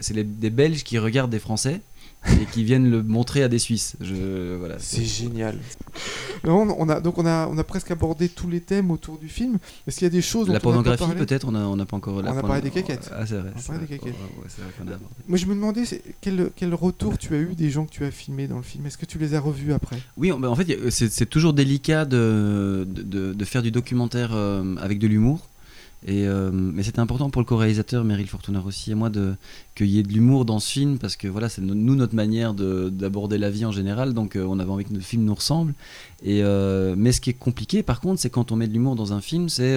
C'est 0.00 0.14
des 0.14 0.50
Belges 0.50 0.84
qui 0.84 0.98
regardent 1.00 1.32
des 1.32 1.40
Français 1.40 1.80
et 2.40 2.44
qui 2.46 2.64
viennent 2.64 2.90
le 2.90 3.02
montrer 3.02 3.42
à 3.42 3.48
des 3.48 3.58
Suisses. 3.58 3.96
Je, 4.00 4.56
voilà, 4.56 4.76
C'est 4.78 5.04
génial. 5.04 5.58
Non, 6.44 6.66
on 6.78 6.88
a, 6.88 7.00
donc 7.00 7.18
on 7.18 7.26
a, 7.26 7.48
on 7.48 7.56
a 7.58 7.64
presque 7.64 7.90
abordé 7.90 8.28
tous 8.28 8.48
les 8.48 8.60
thèmes 8.60 8.90
autour 8.90 9.18
du 9.18 9.28
film. 9.28 9.58
Est-ce 9.86 9.98
qu'il 9.98 10.04
y 10.06 10.10
a 10.10 10.10
des 10.10 10.22
choses 10.22 10.48
La 10.48 10.60
pornographie, 10.60 11.04
peut-être, 11.16 11.46
on 11.48 11.52
n'a 11.52 11.66
on 11.68 11.76
pas 11.84 11.96
encore. 11.96 12.16
On 12.16 12.24
a 12.24 12.42
parlé 12.42 12.62
des 12.62 12.70
caquettes. 12.70 13.10
Ah, 13.12 13.26
c'est 13.26 13.36
vrai. 13.36 13.52
On 13.68 13.74
a 13.74 13.78
des 13.78 13.86
caquettes. 13.86 14.14
Moi, 15.28 15.38
je 15.38 15.46
me 15.46 15.54
demandais 15.54 15.82
quel, 16.20 16.50
quel 16.54 16.74
retour 16.74 17.18
tu 17.18 17.34
as 17.34 17.38
eu 17.38 17.54
des 17.54 17.70
gens 17.70 17.84
que 17.86 17.90
tu 17.92 18.04
as 18.04 18.10
filmés 18.10 18.46
dans 18.48 18.56
le 18.58 18.62
film? 18.62 18.86
Est-ce 18.86 18.98
que 18.98 19.06
tu 19.06 19.18
les 19.18 19.34
as 19.34 19.40
revus 19.40 19.72
après? 19.72 19.98
Oui, 20.16 20.30
en- 20.32 20.38
bah, 20.38 20.50
en 20.50 20.54
fait, 20.56 20.90
c'est 20.90 21.26
toujours 21.28 21.52
délicat 21.52 22.04
de, 22.04 22.86
de, 22.88 23.02
de- 23.02 23.32
de 23.34 23.44
faire 23.44 23.62
du 23.62 23.70
documentaire 23.70 24.30
euh, 24.34 24.76
avec 24.76 24.98
de 24.98 25.06
l'humour. 25.06 25.48
Et, 26.08 26.28
euh, 26.28 26.50
mais 26.52 26.84
c'était 26.84 27.00
important 27.00 27.30
pour 27.30 27.42
le 27.42 27.46
co-réalisateur 27.46 28.04
Meryl 28.04 28.28
Fortuner 28.28 28.60
aussi 28.64 28.92
et 28.92 28.94
moi 28.94 29.10
de 29.10 29.34
qu'il 29.74 29.88
y 29.88 29.98
ait 29.98 30.04
de 30.04 30.12
l'humour 30.12 30.44
dans 30.44 30.60
ce 30.60 30.70
film 30.70 30.98
parce 30.98 31.16
que 31.16 31.26
voilà 31.26 31.48
c'est 31.48 31.60
no- 31.62 31.74
nous 31.74 31.96
notre 31.96 32.14
manière 32.14 32.54
de- 32.54 32.90
d'aborder 32.90 33.38
la 33.38 33.50
vie 33.50 33.64
en 33.64 33.72
général. 33.72 34.14
Donc 34.14 34.36
euh, 34.36 34.46
on 34.48 34.60
avait 34.60 34.70
envie 34.70 34.84
que 34.84 34.92
notre 34.92 35.04
film 35.04 35.24
nous 35.24 35.34
ressemble 35.34 35.74
et 36.22 36.44
euh, 36.44 36.94
mais 36.96 37.10
ce 37.10 37.20
qui 37.20 37.30
est 37.30 37.34
compliqué 37.34 37.82
par 37.82 38.00
contre 38.00 38.20
c'est 38.20 38.30
quand 38.30 38.52
on 38.52 38.56
met 38.56 38.68
de 38.68 38.72
l'humour 38.72 38.94
dans 38.94 39.12
un 39.12 39.20
film 39.20 39.48
c'est 39.48 39.76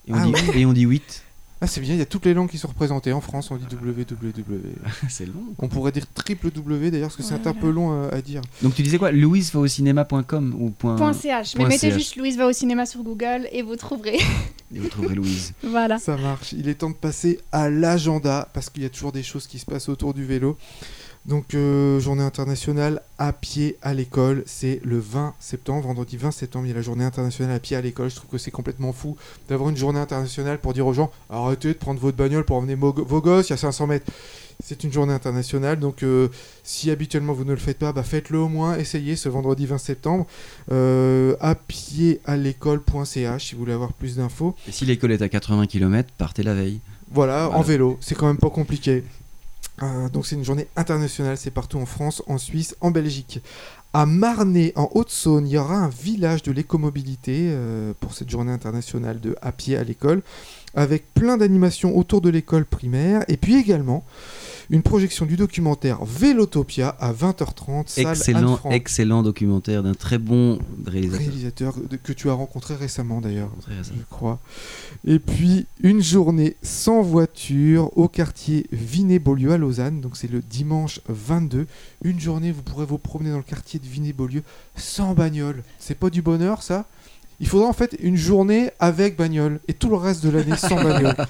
Et 0.08 0.12
on, 0.12 0.16
Ah 0.16 0.24
dit, 0.24 0.32
et 0.60 0.64
on 0.66 0.72
dit 0.72 0.82
8. 0.82 1.22
Ah, 1.60 1.66
c'est 1.66 1.80
bien, 1.80 1.94
il 1.94 1.98
y 1.98 2.02
a 2.02 2.06
toutes 2.06 2.26
les 2.26 2.34
langues 2.34 2.50
qui 2.50 2.58
sont 2.58 2.68
représentées. 2.68 3.12
En 3.12 3.22
France, 3.22 3.50
on 3.50 3.56
dit 3.56 3.64
www. 3.64 4.04
c'est 5.08 5.24
long. 5.24 5.54
On 5.58 5.68
pourrait 5.68 5.92
dire 5.92 6.04
triple 6.12 6.50
W 6.50 6.90
d'ailleurs, 6.90 7.08
parce 7.08 7.16
que 7.16 7.22
c'est 7.22 7.46
un 7.46 7.54
peu 7.54 7.70
long 7.70 8.04
à, 8.04 8.14
à 8.14 8.20
dire. 8.20 8.42
Donc 8.62 8.74
tu 8.74 8.82
disais 8.82 8.98
quoi 8.98 9.10
Louise 9.10 9.52
va 9.52 9.60
au 9.60 9.66
cinéma.com 9.66 10.54
ou 10.58 10.70
point... 10.70 10.96
Point 10.96 11.14
.ch. 11.14 11.54
Mais 11.54 11.64
point 11.64 11.68
mettez 11.70 11.90
CH. 11.90 11.94
juste 11.94 12.16
Louise 12.16 12.36
va 12.36 12.46
au 12.46 12.52
cinéma 12.52 12.84
sur 12.84 13.02
Google 13.02 13.48
et 13.52 13.62
vous 13.62 13.76
trouverez. 13.76 14.18
Et 14.74 14.80
vous 14.80 14.88
trouverez 14.88 15.14
Louise. 15.14 15.54
voilà. 15.62 15.98
Ça 15.98 16.16
marche. 16.16 16.52
Il 16.52 16.68
est 16.68 16.74
temps 16.74 16.90
de 16.90 16.96
passer 16.96 17.40
à 17.52 17.70
l'agenda, 17.70 18.48
parce 18.52 18.68
qu'il 18.68 18.82
y 18.82 18.86
a 18.86 18.90
toujours 18.90 19.12
des 19.12 19.22
choses 19.22 19.46
qui 19.46 19.58
se 19.58 19.64
passent 19.64 19.88
autour 19.88 20.12
du 20.12 20.24
vélo. 20.24 20.58
Donc, 21.26 21.54
euh, 21.54 21.98
journée 21.98 22.22
internationale 22.22 23.02
à 23.18 23.32
pied 23.32 23.76
à 23.82 23.94
l'école, 23.94 24.44
c'est 24.46 24.80
le 24.84 25.00
20 25.00 25.34
septembre, 25.40 25.88
vendredi 25.88 26.16
20 26.16 26.30
septembre, 26.30 26.66
il 26.66 26.68
y 26.68 26.72
a 26.72 26.76
la 26.76 26.82
journée 26.82 27.04
internationale 27.04 27.56
à 27.56 27.58
pied 27.58 27.76
à 27.76 27.80
l'école. 27.80 28.10
Je 28.10 28.14
trouve 28.14 28.30
que 28.30 28.38
c'est 28.38 28.52
complètement 28.52 28.92
fou 28.92 29.16
d'avoir 29.48 29.70
une 29.70 29.76
journée 29.76 29.98
internationale 29.98 30.58
pour 30.58 30.72
dire 30.72 30.86
aux 30.86 30.92
gens 30.92 31.10
arrêtez 31.28 31.68
de 31.68 31.72
prendre 31.72 31.98
votre 31.98 32.16
bagnole 32.16 32.44
pour 32.44 32.56
emmener 32.56 32.76
vos 32.76 32.92
gosses, 32.92 33.48
il 33.48 33.50
y 33.50 33.54
a 33.54 33.56
500 33.56 33.88
mètres. 33.88 34.06
C'est 34.62 34.84
une 34.84 34.92
journée 34.92 35.12
internationale, 35.12 35.80
donc 35.80 36.04
euh, 36.04 36.28
si 36.62 36.90
habituellement 36.92 37.32
vous 37.32 37.44
ne 37.44 37.50
le 37.50 37.58
faites 37.58 37.78
pas, 37.78 37.92
bah 37.92 38.04
faites-le 38.04 38.38
au 38.38 38.48
moins, 38.48 38.76
essayez 38.78 39.16
ce 39.16 39.28
vendredi 39.28 39.66
20 39.66 39.78
septembre. 39.78 40.26
Euh, 40.70 41.34
à 41.40 41.56
pied 41.56 42.20
à 42.24 42.36
l'école.ch 42.36 43.44
si 43.44 43.54
vous 43.54 43.60
voulez 43.60 43.72
avoir 43.72 43.92
plus 43.92 44.16
d'infos. 44.16 44.54
Et 44.68 44.72
si 44.72 44.84
l'école 44.84 45.10
est 45.10 45.22
à 45.22 45.28
80 45.28 45.66
km, 45.66 46.08
partez 46.16 46.44
la 46.44 46.54
veille. 46.54 46.80
Voilà, 47.10 47.50
en 47.50 47.62
vélo, 47.62 47.98
c'est 48.00 48.14
quand 48.14 48.26
même 48.26 48.38
pas 48.38 48.50
compliqué. 48.50 49.04
Euh, 49.82 50.08
donc 50.08 50.26
c'est 50.26 50.36
une 50.36 50.44
journée 50.44 50.68
internationale, 50.76 51.36
c'est 51.36 51.50
partout 51.50 51.78
en 51.78 51.86
France, 51.86 52.22
en 52.26 52.38
Suisse, 52.38 52.76
en 52.80 52.90
Belgique. 52.90 53.40
À 53.92 54.06
Marnay, 54.06 54.72
en 54.76 54.90
Haute-Saône, 54.94 55.46
il 55.46 55.52
y 55.52 55.58
aura 55.58 55.76
un 55.76 55.88
village 55.88 56.42
de 56.42 56.52
l'écomobilité 56.52 57.48
euh, 57.50 57.92
pour 57.98 58.14
cette 58.14 58.30
journée 58.30 58.52
internationale 58.52 59.20
de 59.20 59.36
à 59.40 59.52
pied 59.52 59.76
à 59.76 59.84
l'école, 59.84 60.22
avec 60.74 61.12
plein 61.14 61.36
d'animations 61.36 61.96
autour 61.96 62.20
de 62.20 62.28
l'école 62.28 62.66
primaire, 62.66 63.24
et 63.28 63.36
puis 63.36 63.56
également 63.56 64.04
une 64.70 64.82
projection 64.82 65.26
du 65.26 65.36
documentaire 65.36 66.04
Vélotopia 66.04 66.88
à 66.88 67.12
20h30, 67.12 67.88
salle 67.88 68.06
Excellent, 68.08 68.58
excellent 68.70 69.22
documentaire 69.22 69.82
d'un 69.82 69.94
très 69.94 70.18
bon 70.18 70.58
réalisateur. 70.86 71.18
réalisateur 71.18 71.74
que 72.02 72.12
tu 72.12 72.30
as 72.30 72.32
rencontré 72.32 72.74
récemment 72.74 73.20
d'ailleurs 73.20 73.50
je 73.68 74.02
crois. 74.10 74.38
Et 75.06 75.18
puis 75.18 75.66
une 75.82 76.02
journée 76.02 76.56
sans 76.62 77.02
voiture 77.02 77.96
au 77.96 78.08
quartier 78.08 78.66
Vinet-Beaulieu 78.72 79.52
à 79.52 79.58
Lausanne. 79.58 80.00
Donc 80.00 80.16
c'est 80.16 80.30
le 80.30 80.40
dimanche 80.40 81.00
22. 81.08 81.66
Une 82.04 82.20
journée, 82.20 82.52
vous 82.52 82.62
pourrez 82.62 82.86
vous 82.86 82.98
promener 82.98 83.30
dans 83.30 83.36
le 83.36 83.42
quartier 83.42 83.78
de 83.78 83.86
Vinet-Beaulieu 83.86 84.42
sans 84.74 85.14
bagnole. 85.14 85.62
C'est 85.78 85.98
pas 85.98 86.10
du 86.10 86.22
bonheur 86.22 86.62
ça? 86.62 86.86
Il 87.38 87.46
faudra 87.46 87.68
en 87.68 87.72
fait 87.72 87.96
une 88.00 88.16
journée 88.16 88.70
avec 88.80 89.16
bagnole 89.16 89.60
et 89.68 89.74
tout 89.74 89.90
le 89.90 89.96
reste 89.96 90.24
de 90.24 90.30
l'année 90.30 90.56
sans 90.56 90.76
bagnole. 90.82 91.16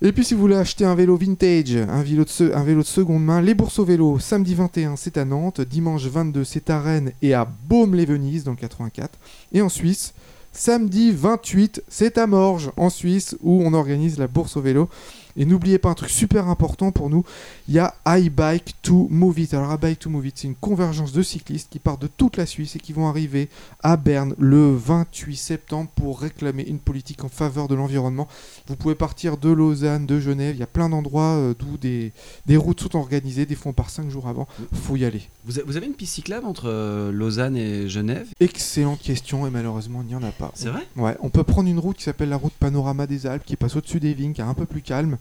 Et 0.00 0.12
puis 0.12 0.24
si 0.24 0.34
vous 0.34 0.40
voulez 0.40 0.56
acheter 0.56 0.84
un 0.84 0.94
vélo 0.94 1.16
vintage, 1.16 1.76
un 1.76 2.02
vélo 2.02 2.24
de, 2.24 2.82
seconde 2.86 3.24
main, 3.24 3.40
les 3.40 3.54
bourses 3.54 3.78
au 3.78 3.84
vélo, 3.84 4.18
samedi 4.18 4.54
21 4.54 4.96
c'est 4.96 5.16
à 5.16 5.24
Nantes, 5.24 5.60
dimanche 5.60 6.06
22 6.06 6.44
c'est 6.44 6.70
à 6.70 6.80
Rennes 6.80 7.12
et 7.22 7.34
à 7.34 7.44
Baume-les-Venise 7.68 8.44
dans 8.44 8.52
le 8.52 8.56
84. 8.56 9.18
Et 9.52 9.62
en 9.62 9.68
Suisse, 9.68 10.14
Samedi 10.54 11.12
28, 11.12 11.82
c'est 11.88 12.18
à 12.18 12.26
Morges, 12.26 12.72
en 12.76 12.90
Suisse, 12.90 13.36
où 13.42 13.62
on 13.64 13.72
organise 13.72 14.18
la 14.18 14.26
bourse 14.26 14.58
au 14.58 14.60
vélo. 14.60 14.90
Et 15.36 15.44
n'oubliez 15.44 15.78
pas 15.78 15.90
un 15.90 15.94
truc 15.94 16.10
super 16.10 16.48
important 16.48 16.92
pour 16.92 17.10
nous, 17.10 17.24
il 17.68 17.74
y 17.74 17.78
a 17.78 17.94
iBike 18.06 18.74
to 18.82 19.08
Move 19.10 19.40
It. 19.40 19.54
Alors 19.54 19.72
iBike 19.72 19.98
to 19.98 20.10
Move 20.10 20.26
It, 20.26 20.38
c'est 20.38 20.48
une 20.48 20.54
convergence 20.54 21.12
de 21.12 21.22
cyclistes 21.22 21.68
qui 21.70 21.78
partent 21.78 22.02
de 22.02 22.06
toute 22.08 22.36
la 22.36 22.46
Suisse 22.46 22.76
et 22.76 22.78
qui 22.78 22.92
vont 22.92 23.08
arriver 23.08 23.48
à 23.82 23.96
Berne 23.96 24.34
le 24.38 24.74
28 24.76 25.36
septembre 25.36 25.90
pour 25.94 26.20
réclamer 26.20 26.64
une 26.64 26.78
politique 26.78 27.24
en 27.24 27.28
faveur 27.28 27.68
de 27.68 27.74
l'environnement. 27.74 28.28
Vous 28.66 28.76
pouvez 28.76 28.94
partir 28.94 29.36
de 29.36 29.50
Lausanne, 29.50 30.06
de 30.06 30.20
Genève, 30.20 30.54
il 30.56 30.60
y 30.60 30.64
a 30.64 30.66
plein 30.66 30.88
d'endroits 30.88 31.36
euh, 31.36 31.54
d'où 31.58 31.76
des, 31.78 32.12
des 32.46 32.56
routes 32.56 32.80
sont 32.80 32.96
organisées, 32.96 33.46
des 33.46 33.54
fois 33.54 33.70
on 33.70 33.74
part 33.74 33.90
5 33.90 34.10
jours 34.10 34.28
avant, 34.28 34.46
faut 34.72 34.96
y 34.96 35.04
aller. 35.04 35.22
Vous 35.44 35.76
avez 35.76 35.86
une 35.86 35.94
piste 35.94 36.14
cyclable 36.14 36.46
entre 36.46 36.68
euh, 36.68 37.10
Lausanne 37.12 37.56
et 37.56 37.88
Genève? 37.88 38.28
Excellente 38.40 39.00
question 39.00 39.46
et 39.46 39.50
malheureusement 39.50 40.02
il 40.02 40.08
n'y 40.08 40.14
en 40.14 40.22
a 40.22 40.30
pas. 40.30 40.50
C'est 40.54 40.68
vrai? 40.68 40.86
Ouais, 40.96 41.16
on 41.20 41.30
peut 41.30 41.44
prendre 41.44 41.68
une 41.68 41.78
route 41.78 41.96
qui 41.96 42.04
s'appelle 42.04 42.28
la 42.28 42.36
route 42.36 42.52
Panorama 42.58 43.06
des 43.06 43.26
Alpes 43.26 43.44
qui 43.44 43.56
passe 43.56 43.76
au-dessus 43.76 44.00
des 44.00 44.14
vignes, 44.14 44.32
qui 44.32 44.40
est 44.40 44.44
un 44.44 44.54
peu 44.54 44.66
plus 44.66 44.82
calme, 44.82 45.18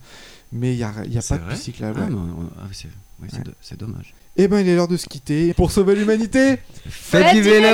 mais 0.51 0.73
il 0.73 0.77
n'y 0.77 0.83
a, 0.83 0.91
y 1.07 1.17
a 1.17 1.21
pas 1.21 1.37
de 1.37 1.49
piste 1.49 1.63
cyclable. 1.63 1.99
Ah, 2.01 2.03
ouais. 2.05 2.09
mais 2.11 2.15
on- 2.17 2.49
ah 2.59 2.63
oui, 2.69 2.75
c'est 2.75 2.87
Ouais. 3.21 3.77
dommage. 3.77 4.13
Eh 4.37 4.47
ben 4.47 4.59
il 4.59 4.67
est 4.69 4.75
l'heure 4.75 4.87
de 4.87 4.97
se 4.97 5.07
quitter 5.07 5.53
pour 5.53 5.71
sauver 5.71 5.93
l'humanité. 5.95 6.57
Faites 6.89 7.23
Faites 7.25 7.35
du 7.35 7.41
vélo 7.41 7.67